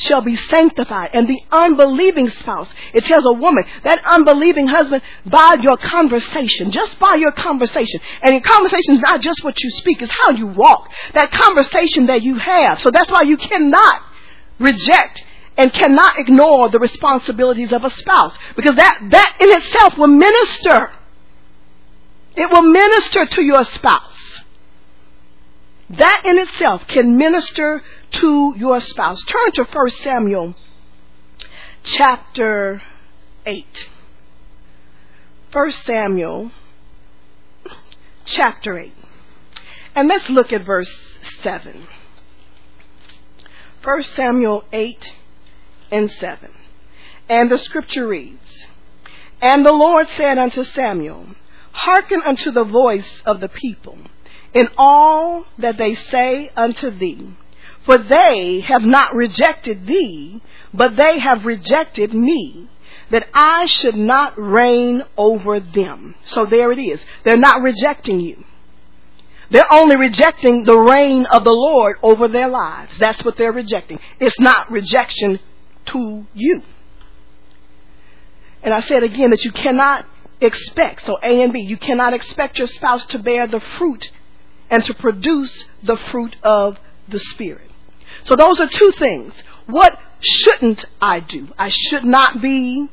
shall 0.00 0.20
be 0.20 0.36
sanctified. 0.36 1.10
And 1.12 1.28
the 1.28 1.40
unbelieving 1.50 2.30
spouse, 2.30 2.70
it 2.92 3.04
tells 3.04 3.24
a 3.26 3.32
woman, 3.32 3.64
that 3.84 4.02
unbelieving 4.04 4.66
husband, 4.66 5.02
by 5.26 5.56
your 5.60 5.76
conversation, 5.76 6.70
just 6.70 6.98
by 6.98 7.16
your 7.16 7.32
conversation. 7.32 8.00
And 8.22 8.32
your 8.32 8.42
conversation 8.42 8.96
is 8.96 9.00
not 9.00 9.20
just 9.20 9.44
what 9.44 9.62
you 9.62 9.70
speak, 9.70 10.02
it's 10.02 10.12
how 10.12 10.30
you 10.30 10.46
walk. 10.46 10.90
That 11.14 11.30
conversation 11.30 12.06
that 12.06 12.22
you 12.22 12.36
have. 12.36 12.80
So 12.80 12.90
that's 12.90 13.10
why 13.10 13.22
you 13.22 13.36
cannot 13.36 14.02
reject 14.58 15.24
and 15.56 15.72
cannot 15.72 16.18
ignore 16.18 16.68
the 16.70 16.78
responsibilities 16.78 17.72
of 17.72 17.84
a 17.84 17.90
spouse. 17.90 18.36
Because 18.54 18.76
that, 18.76 19.00
that 19.10 19.36
in 19.40 19.50
itself 19.50 19.98
will 19.98 20.06
minister. 20.06 20.92
It 22.36 22.50
will 22.50 22.62
minister 22.62 23.26
to 23.26 23.42
your 23.42 23.64
spouse. 23.64 24.16
That 25.90 26.22
in 26.24 26.38
itself 26.38 26.86
can 26.86 27.16
minister 27.16 27.82
to 28.10 28.54
your 28.56 28.80
spouse. 28.80 29.22
Turn 29.22 29.52
to 29.52 29.64
1 29.64 29.90
Samuel 29.90 30.54
chapter 31.82 32.82
8. 33.46 33.88
1 35.50 35.70
Samuel 35.70 36.50
chapter 38.26 38.78
8. 38.78 38.92
And 39.94 40.08
let's 40.08 40.28
look 40.28 40.52
at 40.52 40.66
verse 40.66 40.94
7. 41.40 41.86
1 43.82 44.02
Samuel 44.02 44.64
8 44.70 45.14
and 45.90 46.10
7. 46.10 46.50
And 47.30 47.50
the 47.50 47.56
scripture 47.56 48.06
reads, 48.06 48.66
And 49.40 49.64
the 49.64 49.72
Lord 49.72 50.08
said 50.08 50.36
unto 50.36 50.64
Samuel, 50.64 51.28
Hearken 51.72 52.20
unto 52.26 52.50
the 52.50 52.64
voice 52.64 53.22
of 53.24 53.40
the 53.40 53.48
people 53.48 53.98
in 54.54 54.68
all 54.76 55.44
that 55.58 55.78
they 55.78 55.94
say 55.94 56.50
unto 56.56 56.90
thee 56.90 57.36
for 57.88 57.96
they 57.96 58.62
have 58.68 58.84
not 58.84 59.14
rejected 59.14 59.86
thee, 59.86 60.42
but 60.74 60.94
they 60.96 61.18
have 61.20 61.46
rejected 61.46 62.12
me, 62.12 62.68
that 63.08 63.26
I 63.32 63.64
should 63.64 63.94
not 63.94 64.38
reign 64.38 65.04
over 65.16 65.58
them. 65.58 66.14
So 66.26 66.44
there 66.44 66.70
it 66.70 66.78
is. 66.78 67.02
They're 67.24 67.38
not 67.38 67.62
rejecting 67.62 68.20
you. 68.20 68.44
They're 69.50 69.72
only 69.72 69.96
rejecting 69.96 70.64
the 70.64 70.76
reign 70.76 71.24
of 71.24 71.44
the 71.44 71.50
Lord 71.50 71.96
over 72.02 72.28
their 72.28 72.48
lives. 72.48 72.98
That's 72.98 73.24
what 73.24 73.38
they're 73.38 73.54
rejecting. 73.54 73.98
It's 74.20 74.38
not 74.38 74.70
rejection 74.70 75.40
to 75.86 76.26
you. 76.34 76.62
And 78.62 78.74
I 78.74 78.86
said 78.86 79.02
again 79.02 79.30
that 79.30 79.46
you 79.46 79.52
cannot 79.52 80.04
expect, 80.42 81.06
so 81.06 81.16
A 81.22 81.42
and 81.42 81.54
B, 81.54 81.60
you 81.60 81.78
cannot 81.78 82.12
expect 82.12 82.58
your 82.58 82.66
spouse 82.66 83.06
to 83.06 83.18
bear 83.18 83.46
the 83.46 83.60
fruit 83.60 84.10
and 84.70 84.84
to 84.84 84.94
produce 84.94 85.64
the 85.82 85.96
fruit 85.96 86.36
of 86.42 86.78
the 87.08 87.18
Spirit. 87.18 87.70
So 88.24 88.36
those 88.36 88.60
are 88.60 88.68
two 88.68 88.92
things. 88.98 89.34
What 89.66 89.98
shouldn't 90.20 90.84
I 91.00 91.20
do? 91.20 91.48
I 91.58 91.68
should 91.68 92.04
not 92.04 92.40
be 92.40 92.88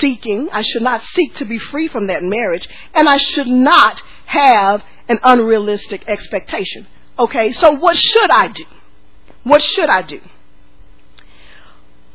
seeking, 0.00 0.48
I 0.50 0.62
should 0.62 0.82
not 0.82 1.02
seek 1.02 1.34
to 1.36 1.44
be 1.44 1.58
free 1.58 1.88
from 1.88 2.06
that 2.06 2.22
marriage, 2.22 2.68
and 2.94 3.08
I 3.08 3.18
should 3.18 3.46
not 3.46 4.02
have 4.26 4.82
an 5.08 5.18
unrealistic 5.22 6.04
expectation. 6.08 6.86
Okay, 7.18 7.52
so 7.52 7.72
what 7.72 7.96
should 7.96 8.30
I 8.30 8.48
do? 8.48 8.64
What 9.42 9.62
should 9.62 9.88
I 9.88 10.02
do? 10.02 10.20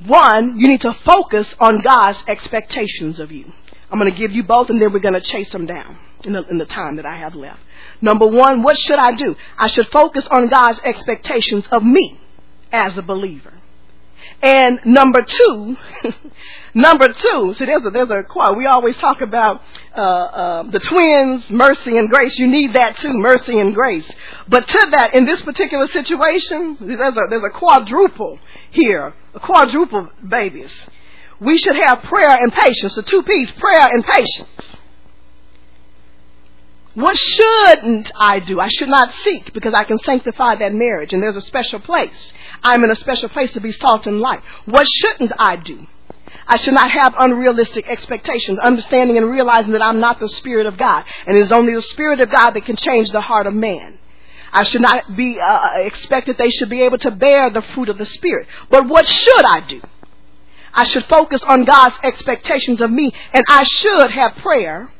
One, 0.05 0.57
you 0.57 0.67
need 0.67 0.81
to 0.81 0.93
focus 1.05 1.53
on 1.59 1.81
God's 1.81 2.23
expectations 2.27 3.19
of 3.19 3.31
you. 3.31 3.51
I'm 3.91 3.99
going 3.99 4.11
to 4.11 4.17
give 4.17 4.31
you 4.31 4.43
both 4.43 4.69
and 4.69 4.81
then 4.81 4.91
we're 4.91 4.99
going 4.99 5.13
to 5.13 5.21
chase 5.21 5.51
them 5.51 5.65
down 5.65 5.97
in 6.23 6.33
the, 6.33 6.43
in 6.47 6.57
the 6.57 6.65
time 6.65 6.97
that 6.97 7.05
I 7.05 7.15
have 7.15 7.35
left. 7.35 7.59
Number 8.01 8.27
one, 8.27 8.63
what 8.63 8.77
should 8.77 8.99
I 8.99 9.13
do? 9.13 9.35
I 9.57 9.67
should 9.67 9.87
focus 9.87 10.27
on 10.27 10.47
God's 10.47 10.79
expectations 10.83 11.67
of 11.67 11.83
me 11.83 12.19
as 12.71 12.97
a 12.97 13.01
believer. 13.01 13.53
And 14.41 14.79
number 14.85 15.21
two, 15.21 15.77
number 16.73 17.11
two, 17.11 17.53
see 17.55 17.65
there's 17.65 17.85
a, 17.85 17.89
there's 17.89 18.09
a 18.09 18.23
quote. 18.23 18.57
We 18.57 18.67
always 18.67 18.95
talk 18.97 19.21
about 19.21 19.61
uh, 19.95 19.99
uh, 19.99 20.63
the 20.63 20.79
twins, 20.79 21.49
mercy 21.49 21.97
and 21.97 22.09
grace. 22.09 22.37
You 22.37 22.47
need 22.47 22.73
that 22.73 22.95
too, 22.97 23.11
mercy 23.13 23.59
and 23.59 23.73
grace. 23.75 24.09
But 24.47 24.67
to 24.67 24.87
that, 24.91 25.13
in 25.13 25.25
this 25.25 25.41
particular 25.41 25.87
situation, 25.87 26.77
there's 26.79 27.17
a, 27.17 27.21
there's 27.29 27.43
a 27.43 27.57
quadruple 27.57 28.39
here, 28.71 29.13
a 29.33 29.39
quadruple 29.39 30.09
babies. 30.25 30.73
We 31.41 31.57
should 31.57 31.75
have 31.75 32.03
prayer 32.03 32.41
and 32.41 32.51
patience, 32.53 32.95
the 32.95 33.03
two 33.03 33.23
P's, 33.23 33.51
prayer 33.53 33.93
and 33.93 34.03
patience. 34.05 34.49
What 36.99 37.17
shouldn't 37.17 38.11
I 38.13 38.39
do? 38.39 38.59
I 38.59 38.67
should 38.67 38.89
not 38.89 39.13
seek 39.23 39.53
because 39.53 39.73
I 39.73 39.85
can 39.85 39.97
sanctify 39.99 40.55
that 40.55 40.73
marriage 40.73 41.13
and 41.13 41.23
there's 41.23 41.37
a 41.37 41.41
special 41.41 41.79
place. 41.79 42.33
I'm 42.61 42.83
in 42.83 42.91
a 42.91 42.95
special 42.95 43.29
place 43.29 43.53
to 43.53 43.61
be 43.61 43.71
salt 43.71 44.05
and 44.05 44.19
light. 44.19 44.41
What 44.65 44.85
shouldn't 44.85 45.31
I 45.39 45.55
do? 45.55 45.87
I 46.45 46.57
should 46.57 46.73
not 46.73 46.91
have 46.91 47.15
unrealistic 47.17 47.87
expectations, 47.87 48.59
understanding 48.59 49.17
and 49.17 49.31
realizing 49.31 49.71
that 49.71 49.81
I'm 49.81 50.01
not 50.01 50.19
the 50.19 50.27
Spirit 50.27 50.65
of 50.65 50.77
God. 50.77 51.05
And 51.25 51.37
it 51.37 51.39
is 51.39 51.53
only 51.53 51.73
the 51.73 51.81
Spirit 51.81 52.19
of 52.19 52.31
God 52.31 52.51
that 52.51 52.65
can 52.65 52.75
change 52.75 53.11
the 53.11 53.21
heart 53.21 53.47
of 53.47 53.53
man. 53.53 53.97
I 54.51 54.63
should 54.63 54.81
not 54.81 55.15
be 55.15 55.39
uh, 55.39 55.61
expect 55.77 56.27
that 56.27 56.37
they 56.37 56.49
should 56.49 56.69
be 56.69 56.81
able 56.81 56.97
to 56.97 57.11
bear 57.11 57.49
the 57.49 57.61
fruit 57.61 57.87
of 57.87 57.97
the 57.97 58.05
Spirit. 58.07 58.47
But 58.69 58.89
what 58.89 59.07
should 59.07 59.45
I 59.45 59.61
do? 59.61 59.81
I 60.73 60.83
should 60.83 61.05
focus 61.05 61.41
on 61.43 61.63
God's 61.63 61.95
expectations 62.03 62.81
of 62.81 62.91
me, 62.91 63.13
and 63.31 63.45
I 63.47 63.63
should 63.63 64.11
have 64.11 64.35
prayer 64.41 64.91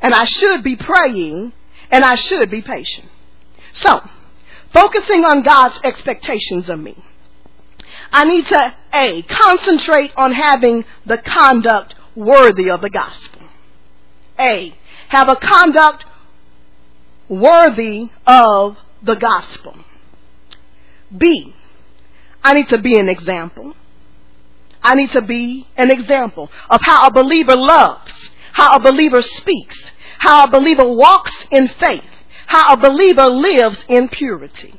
and 0.00 0.14
I 0.14 0.24
should 0.24 0.62
be 0.62 0.76
praying, 0.76 1.52
and 1.90 2.04
I 2.04 2.14
should 2.14 2.50
be 2.50 2.62
patient. 2.62 3.08
So, 3.74 4.02
focusing 4.72 5.24
on 5.24 5.42
God's 5.42 5.78
expectations 5.84 6.68
of 6.68 6.78
me. 6.78 7.02
I 8.12 8.24
need 8.24 8.46
to, 8.46 8.74
A, 8.94 9.22
concentrate 9.22 10.12
on 10.16 10.32
having 10.32 10.84
the 11.04 11.18
conduct 11.18 11.94
worthy 12.14 12.70
of 12.70 12.80
the 12.80 12.90
gospel. 12.90 13.42
A, 14.38 14.74
have 15.08 15.28
a 15.28 15.36
conduct 15.36 16.04
worthy 17.28 18.10
of 18.26 18.76
the 19.02 19.16
gospel. 19.16 19.76
B, 21.16 21.54
I 22.42 22.54
need 22.54 22.68
to 22.68 22.78
be 22.78 22.98
an 22.98 23.08
example. 23.08 23.74
I 24.82 24.94
need 24.94 25.10
to 25.10 25.22
be 25.22 25.66
an 25.76 25.90
example 25.90 26.50
of 26.70 26.80
how 26.82 27.08
a 27.08 27.12
believer 27.12 27.56
loves 27.56 28.05
how 28.56 28.74
a 28.74 28.80
believer 28.80 29.20
speaks, 29.20 29.90
how 30.16 30.46
a 30.46 30.50
believer 30.50 30.90
walks 30.90 31.44
in 31.50 31.68
faith, 31.78 32.10
how 32.46 32.72
a 32.72 32.76
believer 32.78 33.26
lives 33.26 33.84
in 33.86 34.08
purity. 34.08 34.72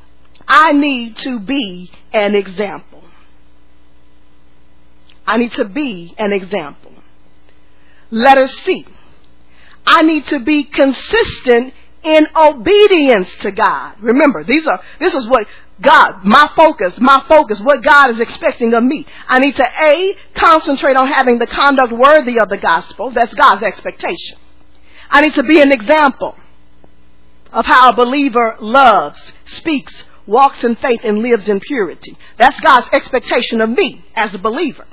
I 0.48 0.72
need 0.72 1.16
to 1.18 1.40
be 1.40 1.92
an 2.12 2.34
example. 2.34 3.04
I 5.28 5.38
need 5.38 5.52
to 5.54 5.66
be 5.66 6.16
an 6.18 6.34
example. 6.34 6.92
Letter 8.10 8.48
C. 8.48 8.88
I 9.86 10.02
need 10.02 10.26
to 10.26 10.40
be 10.40 10.64
consistent 10.64 11.76
in 12.08 12.28
obedience 12.36 13.34
to 13.38 13.52
God. 13.52 13.96
Remember, 14.00 14.44
these 14.44 14.66
are, 14.66 14.82
this 15.00 15.14
is 15.14 15.28
what 15.28 15.46
God, 15.82 16.24
my 16.24 16.50
focus, 16.56 16.98
my 17.00 17.24
focus, 17.28 17.60
what 17.60 17.84
God 17.84 18.12
is 18.12 18.20
expecting 18.20 18.74
of 18.74 18.84
me. 18.84 19.06
I 19.28 19.40
need 19.40 19.56
to 19.58 19.68
A, 19.82 20.16
concentrate 20.36 20.96
on 20.96 21.08
having 21.08 21.38
the 21.38 21.48
conduct 21.48 21.92
worthy 21.92 22.40
of 22.40 22.50
the 22.50 22.58
gospel. 22.58 23.12
That's 23.12 23.34
God's 23.36 23.64
expectation. 23.64 24.38
I 25.10 25.22
need 25.22 25.36
to 25.36 25.44
be 25.44 25.62
an 25.62 25.72
example 25.72 26.36
of 27.52 27.66
how 27.66 27.90
a 27.90 27.96
believer 27.96 28.58
loves, 28.60 29.34
speaks, 29.46 30.04
walks 30.26 30.64
in 30.64 30.76
faith, 30.78 31.02
and 31.04 31.20
lives 31.20 31.48
in 31.48 31.60
purity. 31.60 32.18
That's 32.38 32.60
God's 32.62 32.88
expectation 32.92 33.62
of 33.62 33.70
me 33.70 34.06
as 34.16 34.34
a 34.34 34.40
believer 34.40 34.86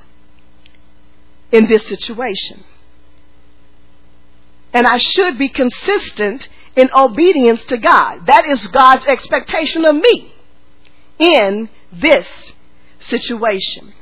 in 1.50 1.66
this 1.66 1.86
situation. 1.86 2.64
And 4.72 4.86
I 4.86 4.98
should 4.98 5.38
be 5.38 5.48
consistent 5.48 6.48
in 6.76 6.90
obedience 6.94 7.64
to 7.64 7.78
God. 7.78 8.26
That 8.26 8.44
is 8.46 8.66
God's 8.68 9.06
expectation 9.06 9.84
of 9.84 9.96
me 9.96 10.34
in 11.18 11.68
this 11.92 12.28
situation. 13.00 13.94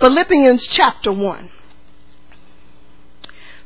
Philippians 0.00 0.66
chapter 0.66 1.12
1. 1.12 1.50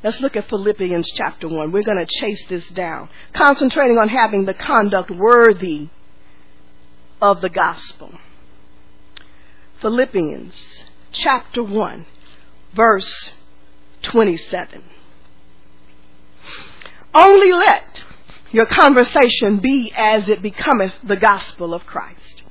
Let's 0.04 0.20
look 0.20 0.36
at 0.36 0.48
Philippians 0.48 1.10
chapter 1.14 1.48
1. 1.48 1.72
We're 1.72 1.82
going 1.82 2.04
to 2.04 2.18
chase 2.20 2.46
this 2.48 2.68
down, 2.68 3.08
concentrating 3.32 3.98
on 3.98 4.08
having 4.08 4.44
the 4.44 4.54
conduct 4.54 5.10
worthy 5.10 5.88
of 7.20 7.40
the 7.40 7.50
gospel. 7.50 8.12
Philippians 9.80 10.84
chapter 11.10 11.64
1, 11.64 12.06
verse 12.74 13.32
27. 14.02 14.84
Only 17.14 17.52
let 17.52 18.04
your 18.50 18.66
conversation 18.66 19.58
be 19.58 19.92
as 19.94 20.28
it 20.28 20.42
becometh 20.42 20.92
the 21.04 21.16
gospel 21.16 21.74
of 21.74 21.86
Christ 21.86 22.44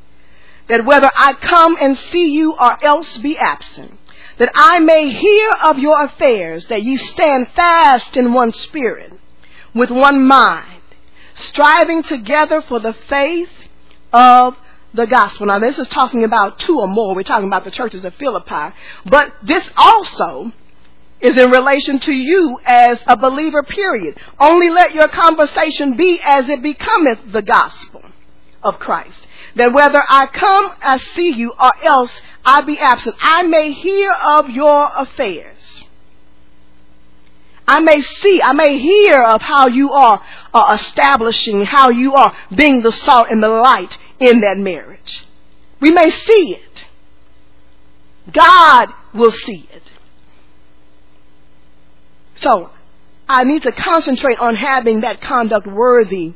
that 0.67 0.85
whether 0.85 1.09
I 1.15 1.33
come 1.33 1.77
and 1.79 1.97
see 1.97 2.33
you 2.33 2.53
or 2.53 2.83
else 2.83 3.17
be 3.17 3.37
absent, 3.37 3.97
that 4.37 4.51
I 4.53 4.79
may 4.79 5.09
hear 5.09 5.51
of 5.63 5.79
your 5.79 6.03
affairs, 6.05 6.65
that 6.67 6.83
ye 6.83 6.97
stand 6.97 7.47
fast 7.55 8.17
in 8.17 8.33
one 8.33 8.53
spirit, 8.53 9.13
with 9.73 9.89
one 9.89 10.25
mind, 10.25 10.81
striving 11.35 12.03
together 12.03 12.61
for 12.61 12.79
the 12.79 12.93
faith 12.93 13.49
of 14.13 14.55
the 14.93 15.07
gospel. 15.07 15.47
Now 15.47 15.59
this 15.59 15.77
is 15.77 15.87
talking 15.87 16.23
about 16.23 16.59
two 16.59 16.79
or 16.79 16.87
more. 16.87 17.15
We're 17.15 17.23
talking 17.23 17.47
about 17.47 17.63
the 17.63 17.71
churches 17.71 18.03
of 18.03 18.13
Philippi. 18.15 18.75
But 19.05 19.33
this 19.43 19.69
also 19.75 20.51
is 21.21 21.41
in 21.41 21.51
relation 21.51 21.99
to 21.99 22.13
you 22.13 22.59
as 22.65 22.97
a 23.07 23.17
believer, 23.17 23.63
period. 23.63 24.19
Only 24.39 24.69
let 24.69 24.93
your 24.93 25.07
conversation 25.07 25.97
be 25.97 26.19
as 26.23 26.47
it 26.49 26.61
becometh 26.61 27.31
the 27.31 27.41
gospel 27.41 28.03
of 28.63 28.79
Christ 28.79 29.27
that 29.57 29.73
whether 29.73 30.01
I 30.07 30.27
come, 30.27 30.71
I 30.81 30.99
see 30.99 31.31
you, 31.31 31.53
or 31.59 31.71
else 31.83 32.11
I 32.45 32.61
be 32.61 32.79
absent, 32.79 33.15
I 33.19 33.43
may 33.43 33.73
hear 33.73 34.11
of 34.11 34.49
your 34.49 34.89
affairs. 34.95 35.83
I 37.67 37.81
may 37.81 38.01
see, 38.01 38.41
I 38.41 38.53
may 38.53 38.79
hear 38.79 39.21
of 39.21 39.41
how 39.41 39.67
you 39.67 39.91
are 39.91 40.23
uh, 40.53 40.77
establishing, 40.79 41.65
how 41.65 41.89
you 41.89 42.13
are 42.13 42.33
being 42.55 42.81
the 42.81 42.93
salt 42.93 43.27
and 43.29 43.43
the 43.43 43.49
light 43.49 43.97
in 44.19 44.39
that 44.39 44.57
marriage. 44.57 45.25
We 45.81 45.91
may 45.91 46.11
see 46.11 46.55
it. 46.55 46.85
God 48.31 48.89
will 49.13 49.31
see 49.31 49.67
it. 49.71 49.86
So, 52.37 52.71
I 53.27 53.43
need 53.43 53.63
to 53.63 53.71
concentrate 53.71 54.39
on 54.39 54.55
having 54.55 55.01
that 55.01 55.21
conduct 55.21 55.67
worthy 55.67 56.33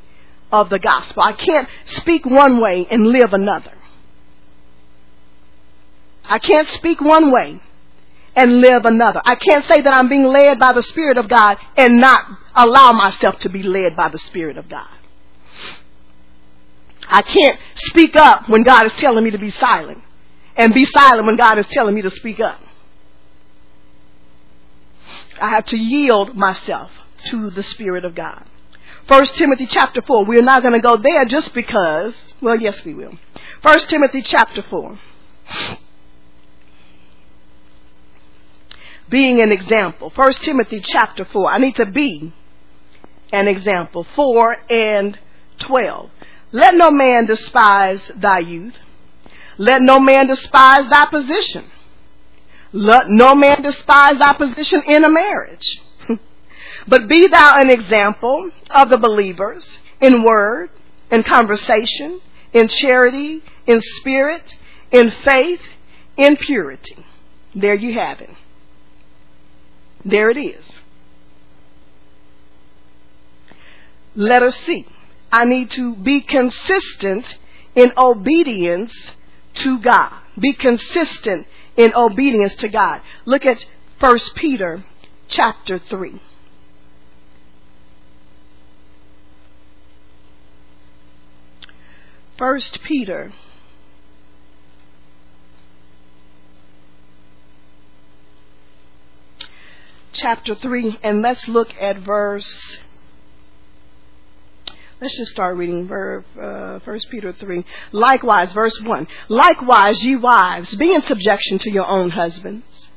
of 0.51 0.69
the 0.69 0.79
gospel. 0.79 1.23
I 1.23 1.33
can't 1.33 1.67
speak 1.85 2.25
one 2.25 2.59
way 2.59 2.85
and 2.89 3.07
live 3.07 3.33
another. 3.33 3.71
I 6.25 6.39
can't 6.39 6.67
speak 6.69 7.01
one 7.01 7.31
way 7.31 7.61
and 8.35 8.61
live 8.61 8.85
another. 8.85 9.21
I 9.23 9.35
can't 9.35 9.65
say 9.65 9.81
that 9.81 9.93
I'm 9.93 10.09
being 10.09 10.23
led 10.23 10.59
by 10.59 10.73
the 10.73 10.83
Spirit 10.83 11.17
of 11.17 11.27
God 11.27 11.57
and 11.77 11.97
not 11.97 12.25
allow 12.55 12.91
myself 12.93 13.39
to 13.39 13.49
be 13.49 13.63
led 13.63 13.95
by 13.95 14.09
the 14.09 14.17
Spirit 14.17 14.57
of 14.57 14.69
God. 14.69 14.87
I 17.07 17.21
can't 17.21 17.59
speak 17.75 18.15
up 18.15 18.47
when 18.47 18.63
God 18.63 18.85
is 18.85 18.93
telling 18.93 19.23
me 19.23 19.31
to 19.31 19.37
be 19.37 19.49
silent 19.49 19.99
and 20.55 20.73
be 20.73 20.85
silent 20.85 21.25
when 21.25 21.35
God 21.35 21.57
is 21.57 21.67
telling 21.67 21.95
me 21.95 22.01
to 22.03 22.09
speak 22.09 22.39
up. 22.39 22.59
I 25.41 25.49
have 25.49 25.65
to 25.65 25.77
yield 25.77 26.35
myself 26.35 26.91
to 27.25 27.49
the 27.49 27.63
Spirit 27.63 28.05
of 28.05 28.15
God. 28.15 28.45
First 29.07 29.35
Timothy 29.35 29.65
chapter 29.65 30.01
4. 30.01 30.25
We're 30.25 30.41
not 30.41 30.61
going 30.61 30.73
to 30.73 30.79
go 30.79 30.97
there 30.97 31.25
just 31.25 31.53
because, 31.53 32.15
well, 32.41 32.59
yes, 32.59 32.83
we 32.85 32.93
will. 32.93 33.17
First 33.61 33.89
Timothy 33.89 34.21
chapter 34.21 34.63
4. 34.69 34.99
being 39.11 39.41
an 39.41 39.51
example. 39.51 40.09
First 40.09 40.41
Timothy 40.41 40.79
chapter 40.79 41.25
4. 41.25 41.51
I 41.51 41.57
need 41.59 41.75
to 41.75 41.85
be 41.85 42.33
an 43.31 43.47
example. 43.47 44.07
4 44.15 44.57
and 44.69 45.19
12. 45.59 46.09
Let 46.53 46.75
no 46.75 46.89
man 46.89 47.27
despise 47.27 48.09
thy 48.15 48.39
youth. 48.39 48.75
Let 49.57 49.81
no 49.81 49.99
man 49.99 50.27
despise 50.27 50.89
thy 50.89 51.05
position. 51.07 51.65
Let 52.73 53.09
no 53.09 53.35
man 53.35 53.61
despise 53.61 54.17
thy 54.17 54.33
position 54.33 54.83
in 54.87 55.03
a 55.03 55.09
marriage. 55.09 55.81
but 56.87 57.07
be 57.07 57.27
thou 57.27 57.59
an 57.59 57.69
example 57.69 58.51
of 58.69 58.89
the 58.89 58.97
believers 58.97 59.79
in 59.99 60.23
word, 60.23 60.69
in 61.11 61.23
conversation, 61.23 62.21
in 62.53 62.67
charity, 62.67 63.43
in 63.67 63.81
spirit, 63.81 64.55
in 64.91 65.11
faith, 65.23 65.61
in 66.17 66.37
purity. 66.37 67.05
There 67.53 67.75
you 67.75 67.99
have 67.99 68.21
it. 68.21 68.29
There 70.05 70.29
it 70.29 70.37
is. 70.37 70.65
Let 74.15 74.43
us 74.43 74.55
see. 74.57 74.85
I 75.31 75.45
need 75.45 75.71
to 75.71 75.95
be 75.95 76.21
consistent 76.21 77.25
in 77.75 77.93
obedience 77.97 78.93
to 79.55 79.79
God. 79.79 80.13
Be 80.37 80.53
consistent 80.53 81.47
in 81.75 81.93
obedience 81.95 82.55
to 82.55 82.69
God. 82.69 83.01
Look 83.25 83.45
at 83.45 83.65
1 83.99 84.17
Peter 84.35 84.83
chapter 85.27 85.79
3. 85.79 86.21
First 92.37 92.81
Peter 92.83 93.31
chapter 100.11 100.55
3 100.55 100.99
and 101.03 101.21
let's 101.21 101.47
look 101.47 101.69
at 101.79 101.97
verse 101.97 102.79
Let's 105.01 105.17
just 105.17 105.31
start 105.31 105.57
reading 105.57 105.87
verse, 105.87 106.23
uh, 106.39 106.77
1 106.83 106.99
Peter 107.09 107.33
3. 107.33 107.65
Likewise, 107.91 108.53
verse 108.53 108.79
1. 108.79 109.07
Likewise, 109.29 110.03
ye 110.03 110.15
wives, 110.15 110.75
be 110.75 110.93
in 110.93 111.01
subjection 111.01 111.57
to 111.57 111.71
your 111.71 111.87
own 111.87 112.11
husbands, 112.11 112.87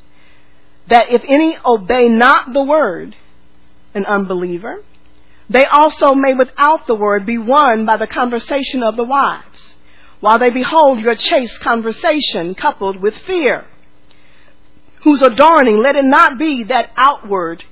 that 0.88 1.10
if 1.10 1.22
any 1.26 1.56
obey 1.64 2.10
not 2.10 2.52
the 2.52 2.62
word, 2.62 3.16
an 3.94 4.04
unbeliever, 4.04 4.84
they 5.48 5.64
also 5.64 6.14
may 6.14 6.34
without 6.34 6.86
the 6.86 6.94
word 6.94 7.24
be 7.24 7.38
won 7.38 7.86
by 7.86 7.96
the 7.96 8.06
conversation 8.06 8.82
of 8.82 8.96
the 8.96 9.04
wives, 9.04 9.76
while 10.20 10.38
they 10.38 10.50
behold 10.50 11.00
your 11.00 11.14
chaste 11.14 11.58
conversation 11.60 12.54
coupled 12.54 13.00
with 13.00 13.14
fear, 13.26 13.64
whose 15.04 15.22
adorning 15.22 15.78
let 15.78 15.96
it 15.96 16.04
not 16.04 16.36
be 16.36 16.64
that 16.64 16.90
outward 16.98 17.64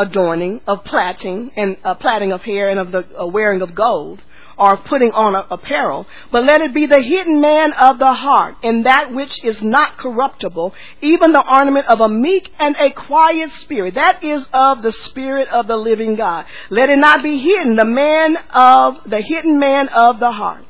adorning 0.00 0.60
of 0.66 0.84
plaiting 0.84 1.52
and 1.56 1.76
uh, 1.84 1.94
plaiting 1.94 2.32
of 2.32 2.40
hair 2.42 2.70
and 2.70 2.80
of 2.80 2.90
the 2.90 3.06
uh, 3.20 3.26
wearing 3.26 3.60
of 3.60 3.74
gold 3.74 4.22
or 4.60 4.74
of 4.74 4.84
putting 4.84 5.10
on 5.12 5.34
a, 5.34 5.46
apparel, 5.50 6.06
but 6.30 6.44
let 6.44 6.60
it 6.60 6.74
be 6.74 6.84
the 6.84 7.00
hidden 7.00 7.40
man 7.40 7.72
of 7.72 7.98
the 7.98 8.12
heart, 8.12 8.56
and 8.62 8.84
that 8.84 9.12
which 9.12 9.42
is 9.42 9.62
not 9.62 9.96
corruptible, 9.96 10.74
even 11.00 11.32
the 11.32 11.52
ornament 11.52 11.86
of 11.86 12.00
a 12.00 12.08
meek 12.08 12.52
and 12.58 12.76
a 12.76 12.90
quiet 12.90 13.50
spirit. 13.52 13.94
That 13.94 14.22
is 14.22 14.46
of 14.52 14.82
the 14.82 14.92
spirit 14.92 15.48
of 15.48 15.66
the 15.66 15.76
living 15.76 16.14
God. 16.14 16.44
Let 16.68 16.90
it 16.90 16.98
not 16.98 17.22
be 17.22 17.38
hidden, 17.38 17.76
the 17.76 17.86
man 17.86 18.36
of 18.50 18.98
the 19.06 19.20
hidden 19.22 19.58
man 19.58 19.88
of 19.88 20.20
the 20.20 20.30
heart. 20.30 20.66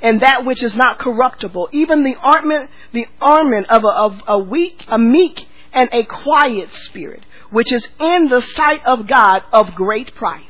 And 0.00 0.20
that 0.20 0.44
which 0.44 0.62
is 0.62 0.76
not 0.76 0.98
corruptible, 0.98 1.70
even 1.72 2.04
the 2.04 2.16
ornament, 2.24 2.70
the 2.92 3.08
ornament 3.20 3.66
of 3.70 3.82
a, 3.82 3.88
of 3.88 4.20
a 4.28 4.38
weak, 4.38 4.84
a 4.86 4.98
meek 4.98 5.46
and 5.72 5.88
a 5.92 6.04
quiet 6.04 6.72
spirit 6.72 7.24
which 7.50 7.72
is 7.72 7.86
in 8.00 8.28
the 8.28 8.42
sight 8.42 8.84
of 8.84 9.06
God 9.06 9.44
of 9.52 9.74
great 9.74 10.14
price. 10.14 10.42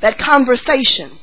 That 0.00 0.18
conversation. 0.18 1.18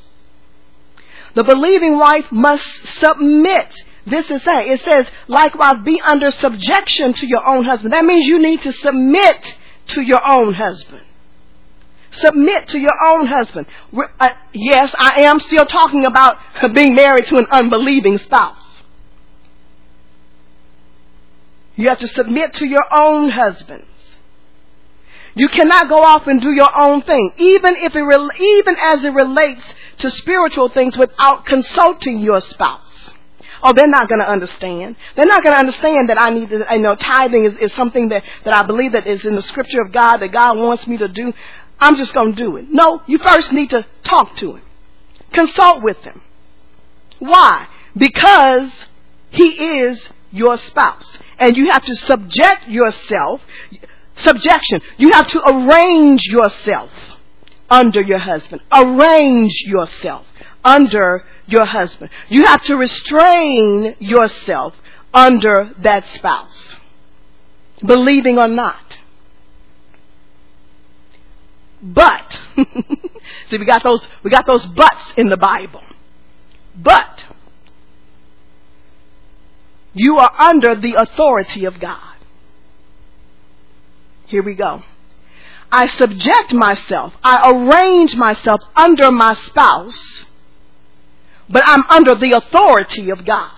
The 1.34 1.44
believing 1.44 1.98
wife 1.98 2.30
must 2.30 2.66
submit. 2.98 3.74
This 4.06 4.30
is 4.30 4.42
saying, 4.42 4.70
it 4.70 4.82
says, 4.82 5.06
likewise 5.28 5.78
be 5.84 6.00
under 6.00 6.30
subjection 6.30 7.12
to 7.14 7.26
your 7.26 7.46
own 7.46 7.64
husband. 7.64 7.92
That 7.92 8.04
means 8.04 8.26
you 8.26 8.38
need 8.38 8.62
to 8.62 8.72
submit 8.72 9.56
to 9.88 10.02
your 10.02 10.26
own 10.26 10.54
husband. 10.54 11.02
Submit 12.12 12.68
to 12.68 12.78
your 12.78 12.94
own 13.04 13.26
husband. 13.26 13.66
Uh, 14.20 14.30
yes, 14.52 14.90
I 14.96 15.22
am 15.22 15.40
still 15.40 15.66
talking 15.66 16.04
about 16.04 16.38
being 16.74 16.94
married 16.94 17.26
to 17.26 17.36
an 17.36 17.46
unbelieving 17.50 18.18
spouse. 18.18 18.63
You 21.76 21.88
have 21.88 21.98
to 21.98 22.08
submit 22.08 22.54
to 22.54 22.66
your 22.66 22.84
own 22.90 23.30
husbands. 23.30 23.86
You 25.34 25.48
cannot 25.48 25.88
go 25.88 26.02
off 26.02 26.26
and 26.28 26.40
do 26.40 26.52
your 26.52 26.70
own 26.76 27.02
thing, 27.02 27.32
even 27.38 27.74
if 27.76 27.92
it 27.96 28.40
even 28.40 28.76
as 28.80 29.04
it 29.04 29.12
relates 29.12 29.74
to 29.98 30.10
spiritual 30.10 30.68
things 30.68 30.96
without 30.96 31.44
consulting 31.44 32.20
your 32.20 32.40
spouse. 32.40 32.92
Oh, 33.62 33.72
they're 33.72 33.88
not 33.88 34.08
going 34.08 34.20
to 34.20 34.28
understand. 34.28 34.94
They're 35.16 35.26
not 35.26 35.42
going 35.42 35.54
to 35.54 35.58
understand 35.58 36.10
that 36.10 36.20
I 36.20 36.30
need 36.30 36.50
to, 36.50 36.70
I 36.70 36.76
know 36.76 36.94
tithing 36.94 37.44
is, 37.46 37.56
is 37.56 37.72
something 37.72 38.10
that, 38.10 38.22
that 38.44 38.54
I 38.54 38.64
believe 38.64 38.92
that 38.92 39.06
is 39.06 39.24
in 39.24 39.34
the 39.34 39.42
scripture 39.42 39.80
of 39.80 39.90
God 39.90 40.18
that 40.18 40.30
God 40.32 40.58
wants 40.58 40.86
me 40.86 40.98
to 40.98 41.08
do. 41.08 41.32
I'm 41.80 41.96
just 41.96 42.14
going 42.14 42.34
to 42.34 42.42
do 42.42 42.56
it. 42.58 42.70
No, 42.70 43.02
you 43.06 43.18
first 43.18 43.52
need 43.52 43.70
to 43.70 43.86
talk 44.04 44.36
to 44.36 44.56
him. 44.56 44.62
Consult 45.32 45.82
with 45.82 45.96
him. 45.98 46.20
Why? 47.18 47.66
Because 47.96 48.70
he 49.30 49.80
is 49.80 50.08
your 50.30 50.58
spouse 50.58 51.18
and 51.44 51.58
you 51.58 51.70
have 51.70 51.84
to 51.84 51.94
subject 51.94 52.68
yourself, 52.68 53.42
subjection. 54.16 54.80
You 54.96 55.10
have 55.12 55.26
to 55.26 55.42
arrange 55.46 56.22
yourself 56.24 56.90
under 57.68 58.00
your 58.00 58.18
husband. 58.18 58.62
Arrange 58.72 59.52
yourself 59.66 60.26
under 60.64 61.22
your 61.46 61.66
husband. 61.66 62.08
You 62.30 62.46
have 62.46 62.62
to 62.64 62.76
restrain 62.76 63.94
yourself 63.98 64.74
under 65.12 65.74
that 65.82 66.06
spouse. 66.08 66.76
Believing 67.84 68.38
or 68.38 68.48
not. 68.48 68.98
But, 71.82 72.40
see 72.56 73.58
we 73.58 73.66
got 73.66 73.82
those, 73.84 74.06
we 74.22 74.30
got 74.30 74.46
those 74.46 74.64
buts 74.64 75.12
in 75.18 75.28
the 75.28 75.36
Bible. 75.36 75.82
But, 76.74 77.26
you 79.94 80.18
are 80.18 80.32
under 80.38 80.74
the 80.74 80.94
authority 80.94 81.64
of 81.64 81.80
God. 81.80 82.16
Here 84.26 84.42
we 84.42 84.54
go. 84.54 84.82
I 85.70 85.88
subject 85.88 86.52
myself, 86.52 87.14
I 87.22 87.50
arrange 87.50 88.14
myself 88.14 88.60
under 88.76 89.10
my 89.10 89.34
spouse, 89.34 90.26
but 91.48 91.62
I'm 91.64 91.84
under 91.88 92.14
the 92.14 92.32
authority 92.32 93.10
of 93.10 93.24
God. 93.24 93.50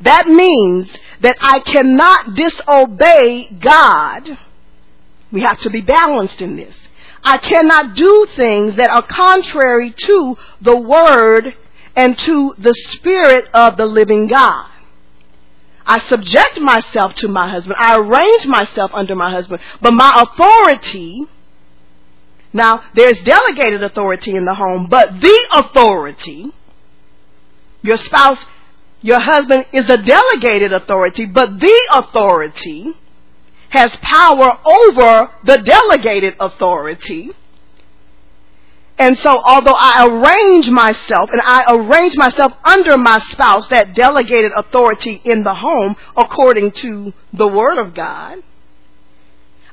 That 0.00 0.26
means 0.26 0.94
that 1.20 1.36
I 1.40 1.60
cannot 1.60 2.34
disobey 2.34 3.48
God. 3.60 4.38
We 5.32 5.40
have 5.40 5.60
to 5.60 5.70
be 5.70 5.80
balanced 5.80 6.40
in 6.40 6.56
this. 6.56 6.76
I 7.22 7.38
cannot 7.38 7.96
do 7.96 8.26
things 8.36 8.76
that 8.76 8.90
are 8.90 9.02
contrary 9.02 9.90
to 9.90 10.36
the 10.60 10.76
Word 10.76 11.56
and 11.96 12.16
to 12.18 12.54
the 12.58 12.74
Spirit 12.92 13.46
of 13.54 13.78
the 13.78 13.86
living 13.86 14.28
God. 14.28 14.70
I 15.86 16.00
subject 16.08 16.60
myself 16.60 17.14
to 17.16 17.28
my 17.28 17.48
husband. 17.48 17.76
I 17.78 17.96
arrange 17.96 18.46
myself 18.46 18.90
under 18.92 19.14
my 19.14 19.30
husband. 19.30 19.62
But 19.80 19.92
my 19.92 20.22
authority, 20.22 21.24
now 22.52 22.82
there's 22.94 23.18
delegated 23.20 23.82
authority 23.82 24.36
in 24.36 24.44
the 24.44 24.54
home, 24.54 24.88
but 24.90 25.20
the 25.20 25.48
authority, 25.52 26.52
your 27.82 27.96
spouse, 27.96 28.38
your 29.00 29.20
husband 29.20 29.66
is 29.72 29.88
a 29.88 29.96
delegated 29.96 30.72
authority, 30.72 31.26
but 31.26 31.60
the 31.60 31.88
authority 31.92 32.92
has 33.70 33.96
power 34.02 34.58
over 34.64 35.30
the 35.44 35.58
delegated 35.58 36.34
authority 36.40 37.30
and 38.98 39.18
so 39.18 39.40
although 39.44 39.76
I 39.76 40.06
arrange 40.06 40.68
myself 40.70 41.30
and 41.30 41.40
I 41.44 41.64
arrange 41.68 42.16
myself 42.16 42.52
under 42.64 42.96
my 42.96 43.18
spouse, 43.18 43.68
that 43.68 43.94
delegated 43.94 44.52
authority 44.56 45.20
in 45.22 45.42
the 45.42 45.54
home 45.54 45.96
according 46.16 46.72
to 46.72 47.12
the 47.32 47.46
word 47.46 47.78
of 47.78 47.94
God, 47.94 48.42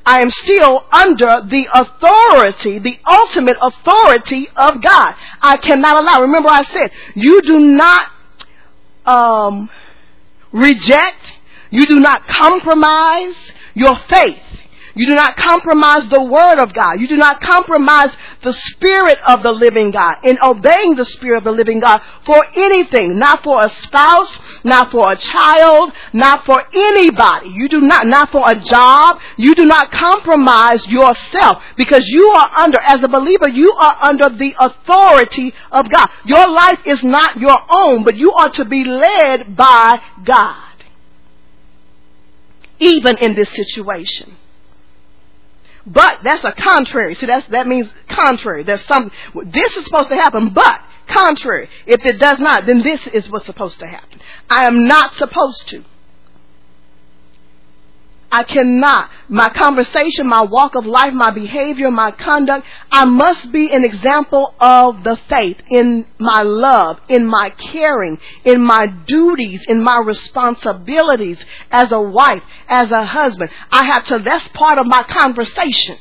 I 0.05 0.19
am 0.19 0.29
still 0.29 0.85
under 0.91 1.47
the 1.47 1.69
authority, 1.73 2.79
the 2.79 2.99
ultimate 3.07 3.55
authority 3.61 4.49
of 4.55 4.81
God. 4.81 5.15
I 5.41 5.55
cannot 5.55 6.03
allow, 6.03 6.21
remember 6.21 6.49
I 6.49 6.63
said, 6.63 6.91
you 7.15 7.41
do 7.41 7.59
not 7.59 8.11
um, 9.05 9.69
reject, 10.51 11.31
you 11.69 11.85
do 11.85 12.01
not 12.01 12.27
compromise 12.27 13.35
your 13.73 13.97
faith 14.09 14.43
You 14.95 15.07
do 15.07 15.15
not 15.15 15.35
compromise 15.35 16.07
the 16.07 16.21
word 16.21 16.59
of 16.59 16.73
God. 16.73 16.99
You 16.99 17.07
do 17.07 17.15
not 17.15 17.41
compromise 17.41 18.11
the 18.43 18.53
spirit 18.53 19.17
of 19.25 19.41
the 19.41 19.49
living 19.49 19.89
God 19.89 20.17
in 20.23 20.37
obeying 20.39 20.95
the 20.95 21.05
spirit 21.05 21.39
of 21.39 21.43
the 21.45 21.51
living 21.51 21.79
God 21.79 22.01
for 22.25 22.45
anything, 22.55 23.17
not 23.17 23.43
for 23.43 23.63
a 23.63 23.69
spouse, 23.69 24.37
not 24.63 24.91
for 24.91 25.11
a 25.11 25.15
child, 25.15 25.93
not 26.13 26.45
for 26.45 26.63
anybody. 26.71 27.49
You 27.49 27.69
do 27.69 27.81
not, 27.81 28.05
not 28.05 28.31
for 28.31 28.47
a 28.47 28.55
job. 28.55 29.19
You 29.35 29.55
do 29.55 29.65
not 29.65 29.91
compromise 29.91 30.87
yourself 30.87 31.63
because 31.75 32.07
you 32.07 32.27
are 32.27 32.51
under, 32.55 32.79
as 32.79 33.01
a 33.01 33.07
believer, 33.07 33.47
you 33.47 33.71
are 33.71 33.97
under 33.99 34.29
the 34.29 34.55
authority 34.59 35.55
of 35.71 35.89
God. 35.89 36.07
Your 36.25 36.49
life 36.51 36.79
is 36.85 37.01
not 37.01 37.37
your 37.37 37.59
own, 37.67 38.03
but 38.03 38.15
you 38.15 38.31
are 38.31 38.51
to 38.51 38.65
be 38.65 38.83
led 38.83 39.55
by 39.55 39.99
God. 40.23 40.69
Even 42.77 43.17
in 43.17 43.33
this 43.33 43.49
situation. 43.49 44.35
But 45.85 46.19
that's 46.23 46.43
a 46.43 46.53
contrary. 46.53 47.15
See, 47.15 47.25
that's, 47.25 47.47
that 47.49 47.67
means 47.67 47.91
contrary. 48.09 48.63
There's 48.63 48.85
some, 48.85 49.11
this 49.45 49.75
is 49.75 49.83
supposed 49.85 50.09
to 50.09 50.15
happen, 50.15 50.49
but 50.49 50.81
contrary. 51.07 51.69
If 51.85 52.05
it 52.05 52.19
does 52.19 52.39
not, 52.39 52.65
then 52.65 52.81
this 52.81 53.05
is 53.07 53.29
what's 53.29 53.45
supposed 53.45 53.79
to 53.79 53.87
happen. 53.87 54.19
I 54.49 54.65
am 54.65 54.85
not 54.85 55.13
supposed 55.15 55.67
to. 55.69 55.83
I 58.33 58.41
cannot. 58.41 59.11
My 59.29 59.49
conversation, 59.49 60.27
my 60.27 60.41
walk 60.41 60.73
of 60.73 60.87
life, 60.87 61.13
my 61.13 61.29
behavior, 61.29 61.91
my 61.91 62.09
conduct, 62.09 62.65
I 62.91 63.05
must 63.05 63.51
be 63.51 63.71
an 63.71 63.83
example 63.83 64.55
of 64.59 65.03
the 65.03 65.17
faith 65.29 65.57
in 65.69 66.07
my 66.17 66.41
love, 66.41 66.99
in 67.09 67.27
my 67.27 67.51
caring, 67.51 68.19
in 68.43 68.59
my 68.59 68.87
duties, 68.87 69.63
in 69.67 69.83
my 69.83 69.99
responsibilities 69.99 71.45
as 71.69 71.91
a 71.91 72.01
wife, 72.01 72.41
as 72.67 72.89
a 72.89 73.05
husband. 73.05 73.51
I 73.69 73.85
have 73.85 74.03
to, 74.05 74.17
that's 74.25 74.47
part 74.47 74.79
of 74.79 74.87
my 74.87 75.03
conversation. 75.03 75.99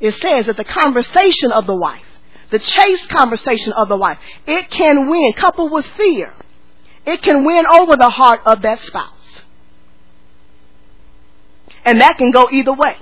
It 0.00 0.14
says 0.14 0.46
that 0.46 0.56
the 0.56 0.64
conversation 0.64 1.52
of 1.52 1.66
the 1.66 1.76
wife, 1.76 2.06
the 2.48 2.58
chaste 2.58 3.10
conversation 3.10 3.74
of 3.74 3.88
the 3.88 3.98
wife, 3.98 4.16
it 4.46 4.70
can 4.70 5.10
win, 5.10 5.34
coupled 5.34 5.72
with 5.72 5.84
fear, 5.98 6.32
it 7.04 7.20
can 7.20 7.44
win 7.44 7.66
over 7.66 7.98
the 7.98 8.08
heart 8.08 8.40
of 8.46 8.62
that 8.62 8.80
spouse. 8.80 9.17
And 11.88 12.02
that 12.02 12.18
can 12.18 12.32
go 12.32 12.50
either 12.52 12.74
way. 12.74 12.98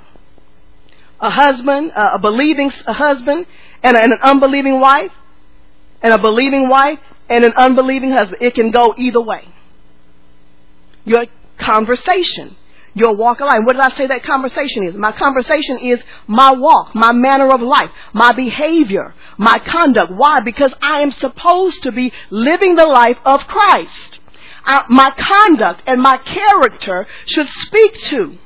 A 1.19 1.29
husband, 1.29 1.91
a 1.97 2.21
believing 2.21 2.71
husband, 2.71 3.45
and 3.83 3.97
an 3.97 4.13
unbelieving 4.23 4.79
wife, 4.79 5.11
and 6.03 6.15
a 6.15 6.19
believing 6.19 6.69
wife, 6.69 7.01
and 7.29 7.45
an 7.45 7.53
unbelieving 7.57 8.13
husband. 8.13 8.41
It 8.41 8.55
can 8.55 8.71
go 8.71 8.95
either 8.97 9.21
way. 9.21 9.49
Your 11.05 11.25
conversation, 11.59 12.55
your 12.95 13.17
walk 13.17 13.41
of 13.41 13.49
life. 13.49 13.63
What 13.65 13.73
did 13.73 13.83
I 13.83 13.91
say 13.97 14.07
that 14.07 14.23
conversation 14.23 14.85
is? 14.85 14.95
My 14.95 15.11
conversation 15.11 15.81
is 15.81 16.01
my 16.29 16.53
walk, 16.53 16.95
my 16.95 17.11
manner 17.11 17.53
of 17.53 17.61
life, 17.61 17.91
my 18.13 18.31
behavior, 18.35 19.17
my 19.37 19.59
conduct. 19.59 20.13
Why? 20.13 20.43
Because 20.43 20.71
I 20.81 21.01
am 21.01 21.11
supposed 21.11 21.83
to 21.83 21.91
be 21.91 22.13
living 22.31 22.77
the 22.77 22.87
life 22.87 23.19
of 23.25 23.41
Christ. 23.49 24.21
I, 24.65 24.85
my 24.89 25.11
conduct 25.11 25.83
and 25.89 26.01
my 26.01 26.19
character 26.19 27.09
should 27.25 27.49
speak 27.49 27.99
to 28.11 28.39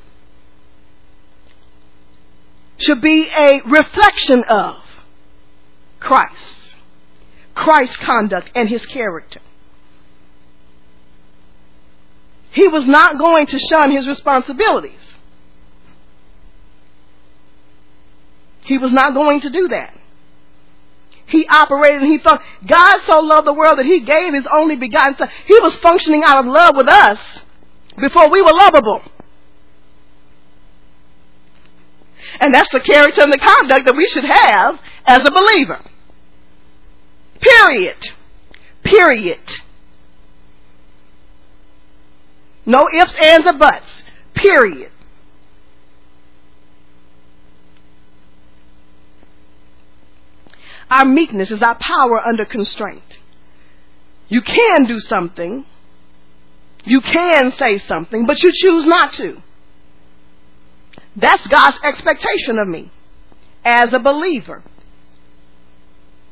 should 2.83 3.01
be 3.01 3.29
a 3.29 3.61
reflection 3.67 4.45
of 4.45 4.77
Christ. 5.99 6.77
Christ's 7.55 7.97
conduct 7.99 8.51
and 8.55 8.69
his 8.69 8.85
character. 8.87 9.41
He 12.53 12.67
was 12.69 12.87
not 12.87 13.19
going 13.19 13.47
to 13.47 13.59
shun 13.59 13.91
his 13.91 14.09
responsibilities. 14.09 15.15
He 18.63 18.79
was 18.79 18.93
not 18.93 19.15
going 19.15 19.41
to 19.41 19.51
do 19.51 19.69
that. 19.69 19.97
He 21.27 21.47
operated 21.47 22.03
and 22.03 22.11
he 22.11 22.19
thought 22.19 22.43
God 22.67 23.01
so 23.07 23.21
loved 23.21 23.47
the 23.47 23.53
world 23.53 23.79
that 23.79 23.87
he 23.87 24.01
gave 24.01 24.35
his 24.35 24.47
only 24.53 24.75
begotten 24.75 25.17
son. 25.17 25.29
He 25.47 25.59
was 25.61 25.77
functioning 25.77 26.25
out 26.25 26.39
of 26.39 26.47
love 26.47 26.77
with 26.77 26.89
us 26.89 27.19
before 27.99 28.31
we 28.31 28.43
were 28.43 28.53
lovable. 28.53 29.03
And 32.41 32.55
that's 32.55 32.69
the 32.73 32.81
character 32.81 33.23
and 33.23 33.33
the 33.33 33.39
conduct 33.39 33.87
that 33.87 33.97
we 33.97 34.07
should 34.09 34.25
have 34.25 34.79
as 35.07 35.21
a 35.25 35.31
believer. 35.31 35.81
Period. 37.41 37.97
Period. 38.85 39.41
No 42.67 42.89
ifs, 42.95 43.15
ands, 43.15 43.47
or 43.47 43.55
buts. 43.55 44.03
Period. 44.35 44.93
Our 50.91 51.05
meekness 51.05 51.51
is 51.51 51.63
our 51.63 51.77
power 51.77 52.21
under 52.21 52.45
constraint. 52.45 53.19
You 54.29 54.43
can 54.43 54.87
do 54.87 54.99
something. 54.99 55.65
You 56.85 57.01
can 57.01 57.53
say 57.59 57.79
something, 57.79 58.27
but 58.27 58.43
you 58.43 58.51
choose 58.53 58.87
not 58.87 59.13
to. 59.15 59.41
That's 61.17 61.47
God's 61.49 61.79
expectation 61.83 62.59
of 62.59 62.69
me 62.69 62.91
as 63.65 63.93
a 63.93 63.99
believer. 63.99 64.63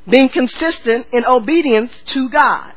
Being 0.09 0.29
consistent 0.29 1.07
in 1.13 1.25
obedience 1.27 2.01
to 2.07 2.29
God. 2.31 2.73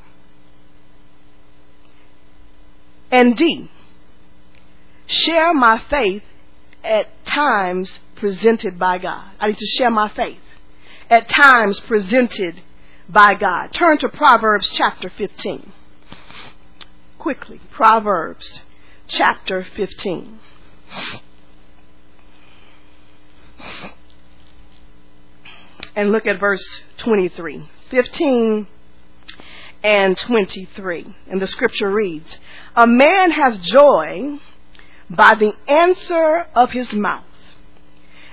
And 3.10 3.36
D, 3.38 3.70
share 5.06 5.54
my 5.54 5.82
faith 5.90 6.24
at 6.84 7.26
times 7.26 8.00
presented 8.16 8.80
by 8.80 8.98
God. 8.98 9.32
I 9.40 9.48
need 9.48 9.58
to 9.58 9.66
share 9.66 9.92
my 9.92 10.10
faith 10.10 10.40
at 11.10 11.28
times 11.28 11.80
presented 11.82 12.62
by 13.08 13.36
God. 13.36 13.74
Turn 13.74 13.98
to 14.00 14.10
Proverbs 14.10 14.70
chapter 14.70 15.10
15. 15.10 15.74
Quickly, 17.20 17.60
Proverbs 17.72 18.62
chapter 19.08 19.66
15. 19.76 20.40
And 25.96 26.12
look 26.12 26.26
at 26.26 26.40
verse 26.40 26.64
23. 26.98 27.70
15 27.90 28.68
and 29.84 30.18
23. 30.18 31.16
And 31.28 31.42
the 31.42 31.48
scripture 31.48 31.92
reads, 31.92 32.38
A 32.76 32.88
man 32.88 33.32
has 33.32 33.60
joy 33.60 34.40
by 35.10 35.36
the 35.36 35.54
answer 35.68 36.48
of 36.56 36.72
his 36.72 36.94
mouth, 36.94 37.26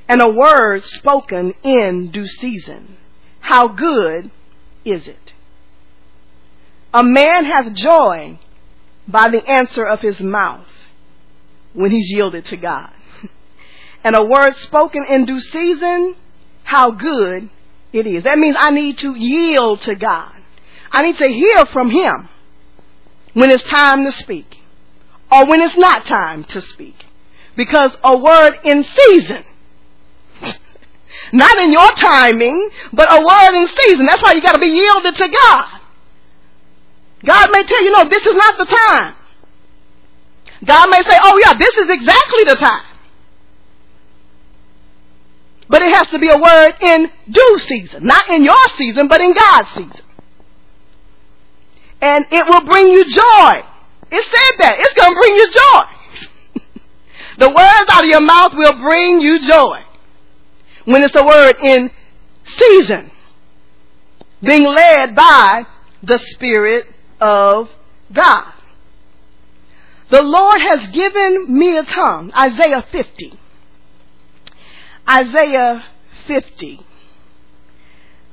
and 0.07 0.21
a 0.21 0.31
word 0.31 0.85
spoken 0.85 1.55
in 1.63 2.11
due 2.11 2.29
season. 2.29 2.97
How 3.41 3.69
good 3.69 4.31
is 4.85 5.09
it? 5.09 5.33
A 6.95 7.03
man 7.03 7.45
has 7.45 7.73
joy 7.73 8.39
by 9.09 9.29
the 9.29 9.45
answer 9.49 9.85
of 9.85 10.01
his 10.01 10.21
mouth 10.21 10.67
when 11.73 11.91
he's 11.91 12.11
yielded 12.11 12.45
to 12.47 12.57
God 12.57 12.93
and 14.05 14.15
a 14.15 14.25
word 14.25 14.57
spoken 14.57 15.05
in 15.09 15.25
due 15.25 15.41
season, 15.41 16.15
how 16.65 16.91
good 16.91 17.51
it 17.93 18.07
is. 18.07 18.25
That 18.25 18.39
means 18.39 18.57
I 18.59 18.71
need 18.71 18.99
to 18.99 19.15
yield 19.17 19.83
to 19.83 19.95
God. 19.95 20.33
I 20.91 21.03
need 21.03 21.19
to 21.19 21.29
hear 21.29 21.67
from 21.67 21.91
Him 21.91 22.29
when 23.35 23.51
it's 23.51 23.65
time 23.65 24.05
to 24.05 24.13
speak 24.13 24.57
or 25.31 25.47
when 25.47 25.61
it's 25.61 25.77
not 25.77 26.07
time 26.07 26.45
to 26.45 26.61
speak. 26.61 26.97
Because 27.57 27.97
a 28.05 28.17
word 28.17 28.59
in 28.65 28.85
season, 28.85 29.45
not 31.33 31.59
in 31.59 31.73
your 31.73 31.93
timing, 31.93 32.71
but 32.93 33.09
a 33.11 33.21
word 33.25 33.61
in 33.61 33.69
season. 33.69 34.07
That's 34.07 34.23
why 34.23 34.33
you 34.33 34.43
got 34.43 34.53
to 34.53 34.61
be 34.61 34.67
yielded 34.67 35.17
to 35.17 35.29
God. 35.29 35.81
God 37.25 37.51
may 37.51 37.65
tell 37.65 37.83
you, 37.83 37.91
no, 37.91 38.09
this 38.09 38.25
is 38.25 38.37
not 38.37 38.59
the 38.59 38.65
time. 38.65 39.15
God 40.65 40.91
may 40.91 41.03
say, 41.03 41.19
oh 41.23 41.39
yeah, 41.43 41.55
this 41.59 41.75
is 41.75 41.91
exactly 41.91 42.45
the 42.45 42.57
time. 42.57 42.88
But 45.69 45.83
it 45.83 45.95
has 45.95 46.09
to 46.09 46.19
be 46.19 46.29
a 46.29 46.39
word 46.39 46.73
in 46.81 47.09
due 47.31 47.59
season. 47.59 48.05
Not 48.05 48.31
in 48.31 48.45
your 48.45 48.69
season, 48.77 49.09
but 49.09 49.21
in 49.21 49.35
God's 49.35 49.69
season. 49.71 50.05
And 52.01 52.27
it 52.31 52.47
will 52.47 52.65
bring 52.65 52.89
you 52.89 53.05
joy. 53.05 53.63
It 54.11 54.25
said 54.25 54.59
that. 54.61 54.77
It's 54.79 54.95
going 54.99 55.13
to 55.13 55.21
bring 55.21 55.35
you 55.35 55.51
joy. 55.51 56.65
the 57.39 57.49
words 57.49 57.91
out 57.91 58.05
of 58.05 58.09
your 58.09 58.21
mouth 58.21 58.53
will 58.55 58.81
bring 58.81 59.21
you 59.21 59.47
joy. 59.47 59.83
When 60.85 61.03
it's 61.03 61.15
a 61.15 61.25
word 61.25 61.57
in 61.63 61.91
season. 62.57 63.11
Being 64.41 64.65
led 64.65 65.15
by 65.15 65.65
the 66.03 66.19
Spirit 66.19 66.87
of 67.21 67.69
God. 68.13 68.53
The 70.11 70.23
Lord 70.23 70.61
has 70.61 70.89
given 70.89 71.59
me 71.59 71.77
a 71.77 71.85
tongue. 71.85 72.33
Isaiah 72.33 72.87
50. 72.91 73.39
Isaiah 75.09 75.85
50. 76.27 76.81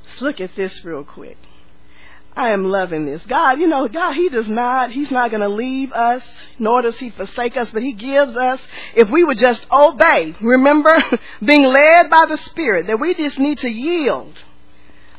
Let's 0.04 0.20
look 0.20 0.40
at 0.40 0.54
this 0.56 0.84
real 0.84 1.04
quick. 1.04 1.38
I 2.36 2.50
am 2.50 2.64
loving 2.64 3.06
this. 3.06 3.22
God, 3.26 3.58
you 3.58 3.66
know, 3.66 3.88
God, 3.88 4.14
He 4.14 4.28
does 4.28 4.46
not, 4.46 4.92
He's 4.92 5.10
not 5.10 5.30
going 5.30 5.40
to 5.40 5.48
leave 5.48 5.90
us, 5.92 6.22
nor 6.58 6.82
does 6.82 6.98
He 6.98 7.08
forsake 7.08 7.56
us, 7.56 7.70
but 7.70 7.82
He 7.82 7.94
gives 7.94 8.36
us, 8.36 8.60
if 8.94 9.08
we 9.08 9.24
would 9.24 9.38
just 9.38 9.64
obey, 9.72 10.36
remember, 10.42 11.02
being 11.44 11.64
led 11.64 12.10
by 12.10 12.26
the 12.28 12.36
Spirit, 12.36 12.88
that 12.88 13.00
we 13.00 13.14
just 13.14 13.38
need 13.38 13.58
to 13.58 13.70
yield. 13.70 14.34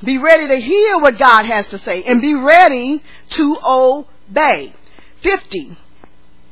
Be 0.04 0.20
ready 0.20 0.48
to 0.48 0.58
hear 0.58 1.00
what 1.00 1.18
God 1.18 1.46
has 1.46 1.68
to 1.70 1.80
say 1.80 2.04
and 2.04 2.22
be 2.22 2.36
ready 2.36 3.02
to 3.32 3.58
obey. 3.66 4.76
50 5.24 5.76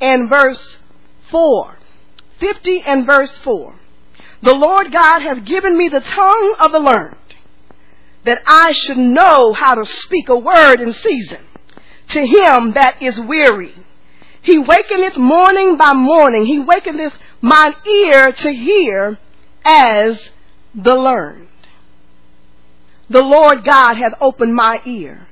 and 0.01 0.27
verse 0.27 0.79
4. 1.29 1.77
50 2.39 2.81
and 2.81 3.05
verse 3.05 3.37
4. 3.37 3.75
The 4.41 4.53
Lord 4.53 4.91
God 4.91 5.21
has 5.21 5.39
given 5.39 5.77
me 5.77 5.89
the 5.89 6.01
tongue 6.01 6.55
of 6.59 6.71
the 6.71 6.79
learned 6.79 7.17
that 8.25 8.41
I 8.45 8.71
should 8.71 8.97
know 8.97 9.53
how 9.53 9.75
to 9.75 9.85
speak 9.85 10.29
a 10.29 10.37
word 10.37 10.81
in 10.81 10.93
season 10.93 11.41
to 12.09 12.25
him 12.25 12.73
that 12.73 13.01
is 13.01 13.19
weary. 13.19 13.73
He 14.41 14.59
wakeneth 14.59 15.17
morning 15.17 15.77
by 15.77 15.93
morning. 15.93 16.45
He 16.45 16.59
wakeneth 16.59 17.13
mine 17.41 17.73
ear 17.87 18.31
to 18.31 18.51
hear 18.51 19.17
as 19.63 20.29
the 20.73 20.95
learned. 20.95 21.47
The 23.09 23.21
Lord 23.21 23.63
God 23.63 23.95
hath 23.95 24.13
opened 24.19 24.55
my 24.55 24.81
ear, 24.85 25.27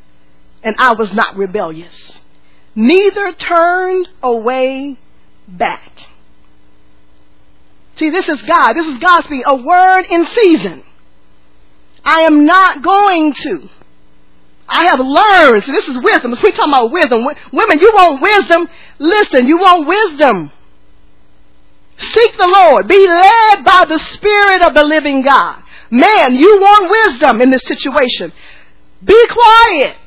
and 0.63 0.75
I 0.77 0.93
was 0.93 1.13
not 1.13 1.35
rebellious, 1.35 2.19
neither 2.75 3.33
turned 3.33 4.09
away 4.21 4.97
back. 5.47 5.91
See, 7.97 8.09
this 8.09 8.27
is 8.27 8.41
God. 8.41 8.73
This 8.73 8.87
is 8.87 8.97
God 8.97 9.23
speaking. 9.23 9.43
A 9.45 9.55
word 9.55 10.05
in 10.09 10.27
season. 10.27 10.83
I 12.03 12.21
am 12.21 12.45
not 12.45 12.83
going 12.83 13.33
to. 13.33 13.69
I 14.67 14.87
have 14.87 14.99
learned. 14.99 15.63
So 15.63 15.71
this 15.71 15.87
is 15.87 16.03
wisdom. 16.03 16.31
We're 16.31 16.51
talking 16.51 16.73
about 16.73 16.91
wisdom. 16.91 17.23
Women, 17.51 17.79
you 17.79 17.91
want 17.93 18.21
wisdom? 18.21 18.67
Listen, 18.99 19.47
you 19.47 19.57
want 19.57 19.87
wisdom. 19.87 20.51
Seek 21.99 22.37
the 22.37 22.47
Lord. 22.47 22.87
Be 22.87 23.07
led 23.07 23.63
by 23.63 23.85
the 23.87 23.99
Spirit 23.99 24.65
of 24.65 24.73
the 24.73 24.83
living 24.83 25.21
God. 25.21 25.61
Man, 25.91 26.35
you 26.35 26.59
want 26.59 26.89
wisdom 26.89 27.41
in 27.41 27.51
this 27.51 27.61
situation. 27.63 28.33
Be 29.03 29.27
quiet. 29.27 29.97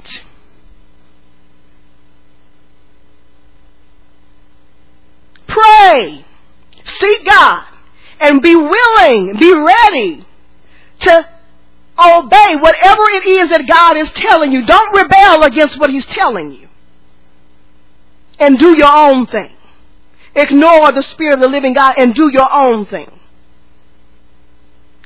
Pray. 5.46 6.24
Seek 6.84 7.24
God. 7.24 7.75
And 8.20 8.42
be 8.42 8.56
willing, 8.56 9.36
be 9.38 9.52
ready 9.54 10.26
to 11.00 11.28
obey 11.98 12.56
whatever 12.56 13.02
it 13.10 13.26
is 13.26 13.50
that 13.50 13.66
God 13.68 13.96
is 13.96 14.10
telling 14.12 14.52
you. 14.52 14.66
Don't 14.66 14.94
rebel 14.94 15.42
against 15.42 15.78
what 15.78 15.90
He's 15.90 16.06
telling 16.06 16.52
you. 16.52 16.68
And 18.38 18.58
do 18.58 18.76
your 18.76 18.92
own 18.92 19.26
thing. 19.26 19.52
Ignore 20.34 20.92
the 20.92 21.02
Spirit 21.02 21.34
of 21.34 21.40
the 21.40 21.48
living 21.48 21.72
God 21.72 21.94
and 21.96 22.14
do 22.14 22.30
your 22.30 22.48
own 22.52 22.86
thing. 22.86 23.10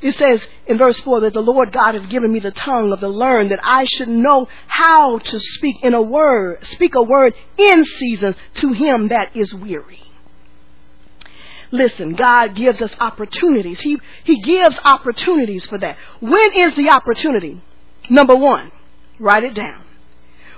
It 0.02 0.16
says 0.16 0.40
in 0.66 0.78
verse 0.78 0.98
4 1.00 1.20
that 1.20 1.34
the 1.34 1.42
Lord 1.42 1.72
God 1.72 1.94
has 1.94 2.08
given 2.11 2.32
me 2.32 2.40
the 2.40 2.50
tongue 2.50 2.92
of 2.92 3.00
the 3.00 3.08
learned 3.08 3.50
that 3.50 3.61
I 3.62 3.84
should 3.84 4.08
know 4.08 4.48
how 4.66 5.18
to 5.18 5.38
speak 5.38 5.84
in 5.84 5.94
a 5.94 6.02
word, 6.02 6.64
speak 6.66 6.94
a 6.94 7.02
word 7.02 7.34
in 7.58 7.84
season 7.84 8.34
to 8.54 8.72
him 8.72 9.08
that 9.08 9.36
is 9.36 9.54
weary. 9.54 9.99
Listen, 11.72 12.14
God 12.14 12.56
gives 12.56 12.82
us 12.82 12.94
opportunities. 12.98 13.80
He, 13.80 14.00
he 14.24 14.40
gives 14.42 14.78
opportunities 14.84 15.66
for 15.66 15.78
that. 15.78 15.96
When 16.20 16.52
is 16.54 16.74
the 16.74 16.90
opportunity? 16.90 17.60
Number 18.08 18.34
one, 18.34 18.72
write 19.18 19.44
it 19.44 19.54
down. 19.54 19.84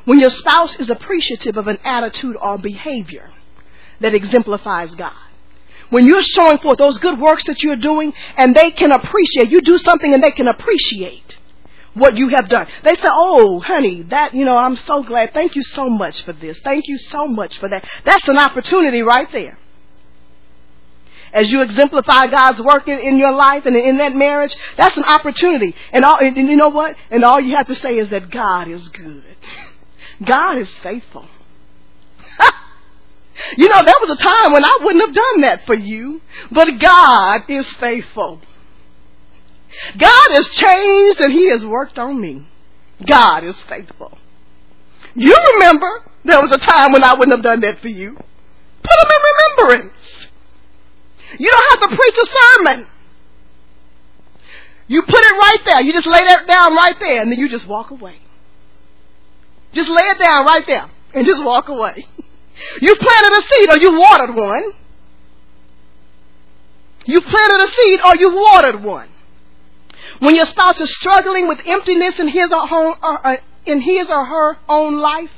When 0.04 0.18
your 0.18 0.30
spouse 0.30 0.78
is 0.80 0.88
appreciative 0.88 1.56
of 1.56 1.68
an 1.68 1.78
attitude 1.84 2.36
or 2.40 2.58
behavior 2.58 3.30
that 4.00 4.14
exemplifies 4.14 4.94
God. 4.94 5.12
When 5.90 6.06
you're 6.06 6.22
showing 6.22 6.58
forth 6.58 6.78
those 6.78 6.98
good 6.98 7.20
works 7.20 7.44
that 7.44 7.62
you're 7.62 7.76
doing 7.76 8.14
and 8.38 8.54
they 8.56 8.70
can 8.70 8.90
appreciate, 8.90 9.50
you 9.50 9.60
do 9.60 9.76
something 9.76 10.14
and 10.14 10.22
they 10.22 10.30
can 10.30 10.48
appreciate 10.48 11.36
what 11.92 12.16
you 12.16 12.28
have 12.28 12.48
done. 12.48 12.66
They 12.82 12.94
say, 12.94 13.08
oh, 13.08 13.60
honey, 13.60 14.02
that, 14.04 14.34
you 14.34 14.46
know, 14.46 14.56
I'm 14.56 14.76
so 14.76 15.02
glad. 15.02 15.34
Thank 15.34 15.54
you 15.54 15.62
so 15.62 15.90
much 15.90 16.22
for 16.22 16.32
this. 16.32 16.58
Thank 16.60 16.88
you 16.88 16.96
so 16.96 17.26
much 17.26 17.58
for 17.58 17.68
that. 17.68 17.86
That's 18.06 18.26
an 18.26 18.38
opportunity 18.38 19.02
right 19.02 19.30
there 19.30 19.58
as 21.32 21.50
you 21.50 21.62
exemplify 21.62 22.26
God's 22.26 22.60
work 22.60 22.86
in, 22.88 22.98
in 22.98 23.16
your 23.16 23.32
life 23.32 23.64
and 23.66 23.76
in 23.76 23.98
that 23.98 24.14
marriage, 24.14 24.54
that's 24.76 24.96
an 24.96 25.04
opportunity. 25.04 25.74
And, 25.92 26.04
all, 26.04 26.18
and 26.18 26.36
you 26.36 26.56
know 26.56 26.68
what? 26.68 26.96
And 27.10 27.24
all 27.24 27.40
you 27.40 27.56
have 27.56 27.66
to 27.68 27.74
say 27.74 27.98
is 27.98 28.10
that 28.10 28.30
God 28.30 28.68
is 28.68 28.88
good. 28.88 29.24
God 30.24 30.58
is 30.58 30.68
faithful. 30.78 31.26
you 33.56 33.68
know, 33.68 33.82
there 33.82 33.94
was 34.00 34.10
a 34.10 34.22
time 34.22 34.52
when 34.52 34.64
I 34.64 34.78
wouldn't 34.82 35.04
have 35.04 35.14
done 35.14 35.40
that 35.42 35.66
for 35.66 35.74
you, 35.74 36.20
but 36.50 36.68
God 36.80 37.42
is 37.48 37.70
faithful. 37.74 38.40
God 39.96 40.30
has 40.32 40.48
changed 40.48 41.20
and 41.20 41.32
He 41.32 41.50
has 41.50 41.64
worked 41.64 41.98
on 41.98 42.20
me. 42.20 42.46
God 43.06 43.44
is 43.44 43.58
faithful. 43.68 44.18
You 45.14 45.36
remember 45.54 46.04
there 46.24 46.40
was 46.40 46.52
a 46.52 46.58
time 46.58 46.92
when 46.92 47.02
I 47.02 47.14
wouldn't 47.14 47.36
have 47.36 47.42
done 47.42 47.60
that 47.60 47.80
for 47.80 47.88
you. 47.88 48.14
Put 48.14 48.90
them 48.90 49.10
in 49.10 49.66
remembrance. 49.68 50.01
You 51.38 51.50
don't 51.50 51.80
have 51.80 51.90
to 51.90 51.96
preach 51.96 52.14
a 52.14 52.26
sermon. 52.26 52.86
You 54.86 55.02
put 55.02 55.20
it 55.20 55.32
right 55.32 55.58
there. 55.64 55.82
You 55.82 55.92
just 55.92 56.06
lay 56.06 56.24
that 56.24 56.46
down 56.46 56.74
right 56.74 56.96
there 56.98 57.22
and 57.22 57.30
then 57.30 57.38
you 57.38 57.48
just 57.48 57.66
walk 57.66 57.90
away. 57.90 58.18
Just 59.72 59.88
lay 59.88 60.02
it 60.02 60.18
down 60.18 60.44
right 60.44 60.64
there 60.66 60.90
and 61.14 61.26
just 61.26 61.42
walk 61.44 61.68
away. 61.68 62.06
You 62.80 62.94
planted 62.94 63.38
a 63.38 63.42
seed 63.42 63.70
or 63.70 63.76
you 63.78 63.98
watered 63.98 64.36
one. 64.36 64.72
You 67.06 67.20
planted 67.22 67.66
a 67.66 67.72
seed 67.72 68.00
or 68.04 68.16
you 68.16 68.36
watered 68.36 68.84
one. 68.84 69.08
When 70.20 70.36
your 70.36 70.46
spouse 70.46 70.80
is 70.80 70.94
struggling 70.94 71.48
with 71.48 71.60
emptiness 71.64 72.14
in 72.18 72.28
his 72.28 72.52
or 72.52 72.66
her, 72.66 72.94
uh, 73.02 73.36
in 73.64 73.80
his 73.80 74.08
or 74.08 74.24
her 74.24 74.58
own 74.68 74.98
life, 74.98 75.30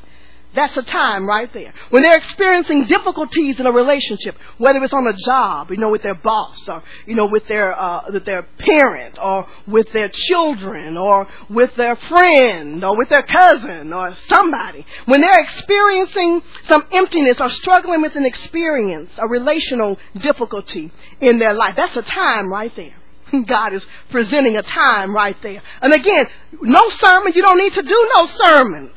that's 0.55 0.77
a 0.77 0.83
time 0.83 1.27
right 1.27 1.53
there. 1.53 1.73
When 1.91 2.03
they're 2.03 2.17
experiencing 2.17 2.85
difficulties 2.85 3.59
in 3.59 3.67
a 3.67 3.73
relationship, 3.73 4.37
whether 4.59 4.83
it's 4.83 4.93
on 4.93 5.07
a 5.07 5.13
job, 5.13 5.71
you 5.71 5.77
know, 5.77 5.91
with 5.91 6.03
their 6.03 6.15
boss, 6.15 6.69
or 6.69 6.83
you 7.07 7.15
know, 7.15 7.27
with 7.27 7.47
their 7.49 7.79
uh, 7.79 8.05
with 8.13 8.25
their 8.25 8.43
parent, 8.43 9.19
or 9.21 9.47
with 9.67 9.93
their 9.93 10.09
children, 10.09 10.97
or 10.97 11.29
with 11.51 11.75
their 11.77 11.97
friend, 11.97 12.85
or 12.85 12.97
with 12.97 13.09
their 13.09 13.23
cousin, 13.23 13.93
or 13.93 14.17
somebody. 14.29 14.87
When 15.07 15.21
they're 15.21 15.43
experiencing 15.43 16.43
some 16.65 16.87
emptiness 16.93 17.41
or 17.41 17.51
struggling 17.51 18.03
with 18.03 18.15
an 18.17 18.25
experience, 18.25 19.11
a 19.19 19.29
relational 19.29 19.99
difficulty 20.21 20.93
in 21.21 21.39
their 21.39 21.55
life, 21.55 21.75
that's 21.77 21.97
a 21.97 22.03
time 22.03 22.53
right 22.53 22.75
there. 22.77 22.95
God 23.47 23.73
is 23.73 23.83
presenting 24.11 24.57
a 24.57 24.63
time 24.63 25.15
right 25.15 25.37
there. 25.43 25.63
And 25.81 25.93
again, 25.93 26.27
no 26.63 26.89
sermon. 26.91 27.33
You 27.35 27.43
don't 27.43 27.59
need 27.59 27.75
to 27.75 27.83
do 27.83 28.11
no 28.15 28.27
sermons. 28.27 28.93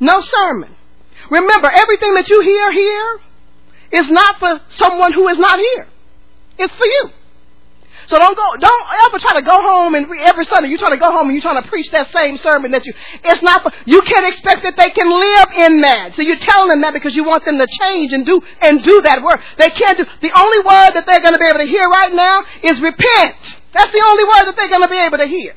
No 0.00 0.20
sermon. 0.20 0.74
Remember, 1.30 1.70
everything 1.70 2.14
that 2.14 2.28
you 2.28 2.40
hear 2.40 2.72
here 2.72 3.20
is 3.92 4.10
not 4.10 4.38
for 4.38 4.60
someone 4.76 5.12
who 5.12 5.28
is 5.28 5.38
not 5.38 5.58
here. 5.58 5.86
It's 6.58 6.74
for 6.74 6.86
you. 6.86 7.10
So 8.08 8.16
don't 8.16 8.34
go, 8.34 8.56
don't 8.56 8.86
ever 9.04 9.18
try 9.18 9.34
to 9.34 9.44
go 9.44 9.60
home 9.60 9.94
and 9.94 10.08
every 10.20 10.44
Sunday 10.44 10.70
you 10.70 10.78
try 10.78 10.88
to 10.88 10.96
go 10.96 11.12
home 11.12 11.28
and 11.28 11.36
you're 11.36 11.42
trying 11.42 11.62
to 11.62 11.68
preach 11.68 11.90
that 11.90 12.10
same 12.10 12.38
sermon 12.38 12.70
that 12.70 12.86
you, 12.86 12.94
it's 13.22 13.42
not 13.42 13.62
for, 13.62 13.70
you 13.84 14.00
can't 14.00 14.24
expect 14.24 14.62
that 14.62 14.78
they 14.78 14.88
can 14.96 15.12
live 15.12 15.48
in 15.52 15.82
that. 15.82 16.16
So 16.16 16.22
you're 16.22 16.40
telling 16.40 16.70
them 16.70 16.80
that 16.82 16.94
because 16.94 17.14
you 17.14 17.24
want 17.24 17.44
them 17.44 17.58
to 17.58 17.66
change 17.82 18.14
and 18.14 18.24
do, 18.24 18.40
and 18.62 18.82
do 18.82 19.02
that 19.02 19.22
work. 19.22 19.42
They 19.58 19.68
can't 19.68 19.98
do, 19.98 20.06
the 20.22 20.32
only 20.32 20.58
word 20.64 20.96
that 20.96 21.04
they're 21.04 21.20
going 21.20 21.34
to 21.34 21.38
be 21.38 21.48
able 21.48 21.60
to 21.60 21.68
hear 21.68 21.86
right 21.86 22.14
now 22.14 22.44
is 22.62 22.80
repent. 22.80 23.36
That's 23.74 23.92
the 23.92 24.02
only 24.06 24.24
word 24.24 24.44
that 24.48 24.56
they're 24.56 24.72
going 24.72 24.88
to 24.88 24.88
be 24.88 25.00
able 25.04 25.18
to 25.18 25.28
hear. 25.28 25.52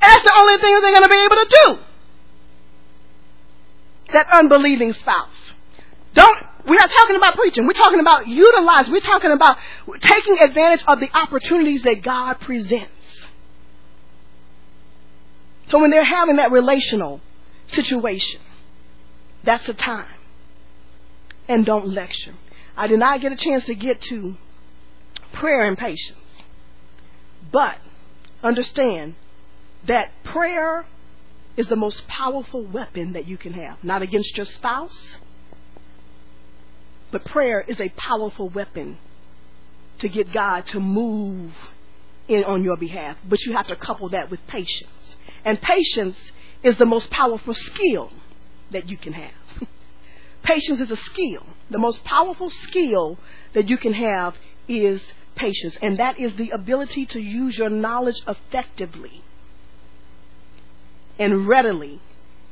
That's 0.00 0.22
the 0.22 0.34
only 0.38 0.62
thing 0.62 0.74
that 0.74 0.80
they're 0.86 0.94
going 0.94 1.10
to 1.10 1.14
be 1.14 1.24
able 1.26 1.42
to 1.42 1.48
do 1.50 1.86
that 4.12 4.26
unbelieving 4.32 4.94
spouse. 4.94 5.28
Don't, 6.14 6.38
we're 6.66 6.76
not 6.76 6.90
talking 6.90 7.16
about 7.16 7.36
preaching. 7.36 7.66
We're 7.66 7.74
talking 7.74 8.00
about 8.00 8.26
utilizing. 8.26 8.92
We're 8.92 9.00
talking 9.00 9.30
about 9.30 9.58
taking 10.00 10.38
advantage 10.38 10.84
of 10.86 11.00
the 11.00 11.14
opportunities 11.16 11.82
that 11.82 12.02
God 12.02 12.40
presents. 12.40 12.90
So 15.68 15.80
when 15.80 15.90
they're 15.90 16.04
having 16.04 16.36
that 16.36 16.52
relational 16.52 17.20
situation, 17.68 18.40
that's 19.44 19.66
the 19.66 19.74
time. 19.74 20.08
And 21.48 21.64
don't 21.64 21.88
lecture. 21.88 22.34
I 22.76 22.86
did 22.86 22.98
not 22.98 23.20
get 23.20 23.32
a 23.32 23.36
chance 23.36 23.64
to 23.66 23.74
get 23.74 24.00
to 24.02 24.36
prayer 25.32 25.60
and 25.60 25.76
patience. 25.76 26.18
But 27.52 27.76
understand 28.42 29.14
that 29.86 30.10
prayer 30.24 30.86
is 31.56 31.66
the 31.68 31.76
most 31.76 32.06
powerful 32.06 32.64
weapon 32.64 33.12
that 33.12 33.26
you 33.26 33.36
can 33.36 33.52
have. 33.54 33.82
Not 33.82 34.02
against 34.02 34.36
your 34.36 34.46
spouse, 34.46 35.16
but 37.10 37.24
prayer 37.24 37.64
is 37.66 37.80
a 37.80 37.88
powerful 37.90 38.48
weapon 38.48 38.98
to 39.98 40.08
get 40.08 40.32
God 40.32 40.66
to 40.68 40.80
move 40.80 41.52
in 42.28 42.44
on 42.44 42.62
your 42.64 42.76
behalf. 42.76 43.16
But 43.26 43.40
you 43.42 43.52
have 43.54 43.68
to 43.68 43.76
couple 43.76 44.08
that 44.10 44.30
with 44.30 44.40
patience. 44.46 45.16
And 45.44 45.60
patience 45.60 46.18
is 46.62 46.76
the 46.76 46.84
most 46.84 47.10
powerful 47.10 47.54
skill 47.54 48.10
that 48.70 48.88
you 48.88 48.98
can 48.98 49.12
have. 49.12 49.68
patience 50.42 50.80
is 50.80 50.90
a 50.90 50.96
skill. 50.96 51.46
The 51.70 51.78
most 51.78 52.04
powerful 52.04 52.50
skill 52.50 53.18
that 53.54 53.68
you 53.68 53.78
can 53.78 53.94
have 53.94 54.36
is 54.68 55.02
patience, 55.36 55.76
and 55.80 55.98
that 55.98 56.18
is 56.18 56.34
the 56.36 56.50
ability 56.50 57.06
to 57.06 57.20
use 57.20 57.56
your 57.56 57.70
knowledge 57.70 58.20
effectively 58.26 59.22
and 61.18 61.48
readily 61.48 62.00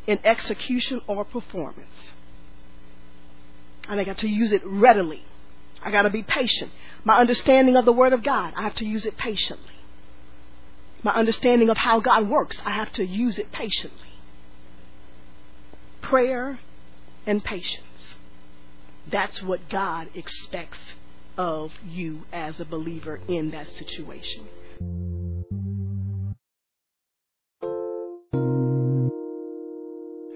in 0.06 0.18
execution 0.24 1.00
or 1.06 1.24
performance. 1.24 2.12
And 3.88 4.00
I 4.00 4.04
got 4.04 4.18
to 4.18 4.28
use 4.28 4.52
it 4.52 4.62
readily. 4.64 5.22
I 5.82 5.90
got 5.90 6.02
to 6.02 6.10
be 6.10 6.22
patient. 6.22 6.70
My 7.04 7.18
understanding 7.18 7.76
of 7.76 7.84
the 7.84 7.92
Word 7.92 8.12
of 8.12 8.22
God, 8.22 8.54
I 8.56 8.62
have 8.62 8.74
to 8.76 8.84
use 8.84 9.04
it 9.04 9.16
patiently. 9.18 9.74
My 11.02 11.12
understanding 11.12 11.68
of 11.68 11.76
how 11.76 12.00
God 12.00 12.28
works, 12.28 12.58
I 12.64 12.70
have 12.70 12.90
to 12.94 13.04
use 13.04 13.38
it 13.38 13.52
patiently. 13.52 13.98
Prayer 16.00 16.58
and 17.26 17.44
patience. 17.44 17.84
That's 19.10 19.42
what 19.42 19.68
God 19.68 20.08
expects 20.14 20.94
of 21.36 21.72
you 21.86 22.24
as 22.32 22.58
a 22.60 22.64
believer 22.64 23.20
in 23.28 23.50
that 23.50 23.70
situation. 23.70 24.48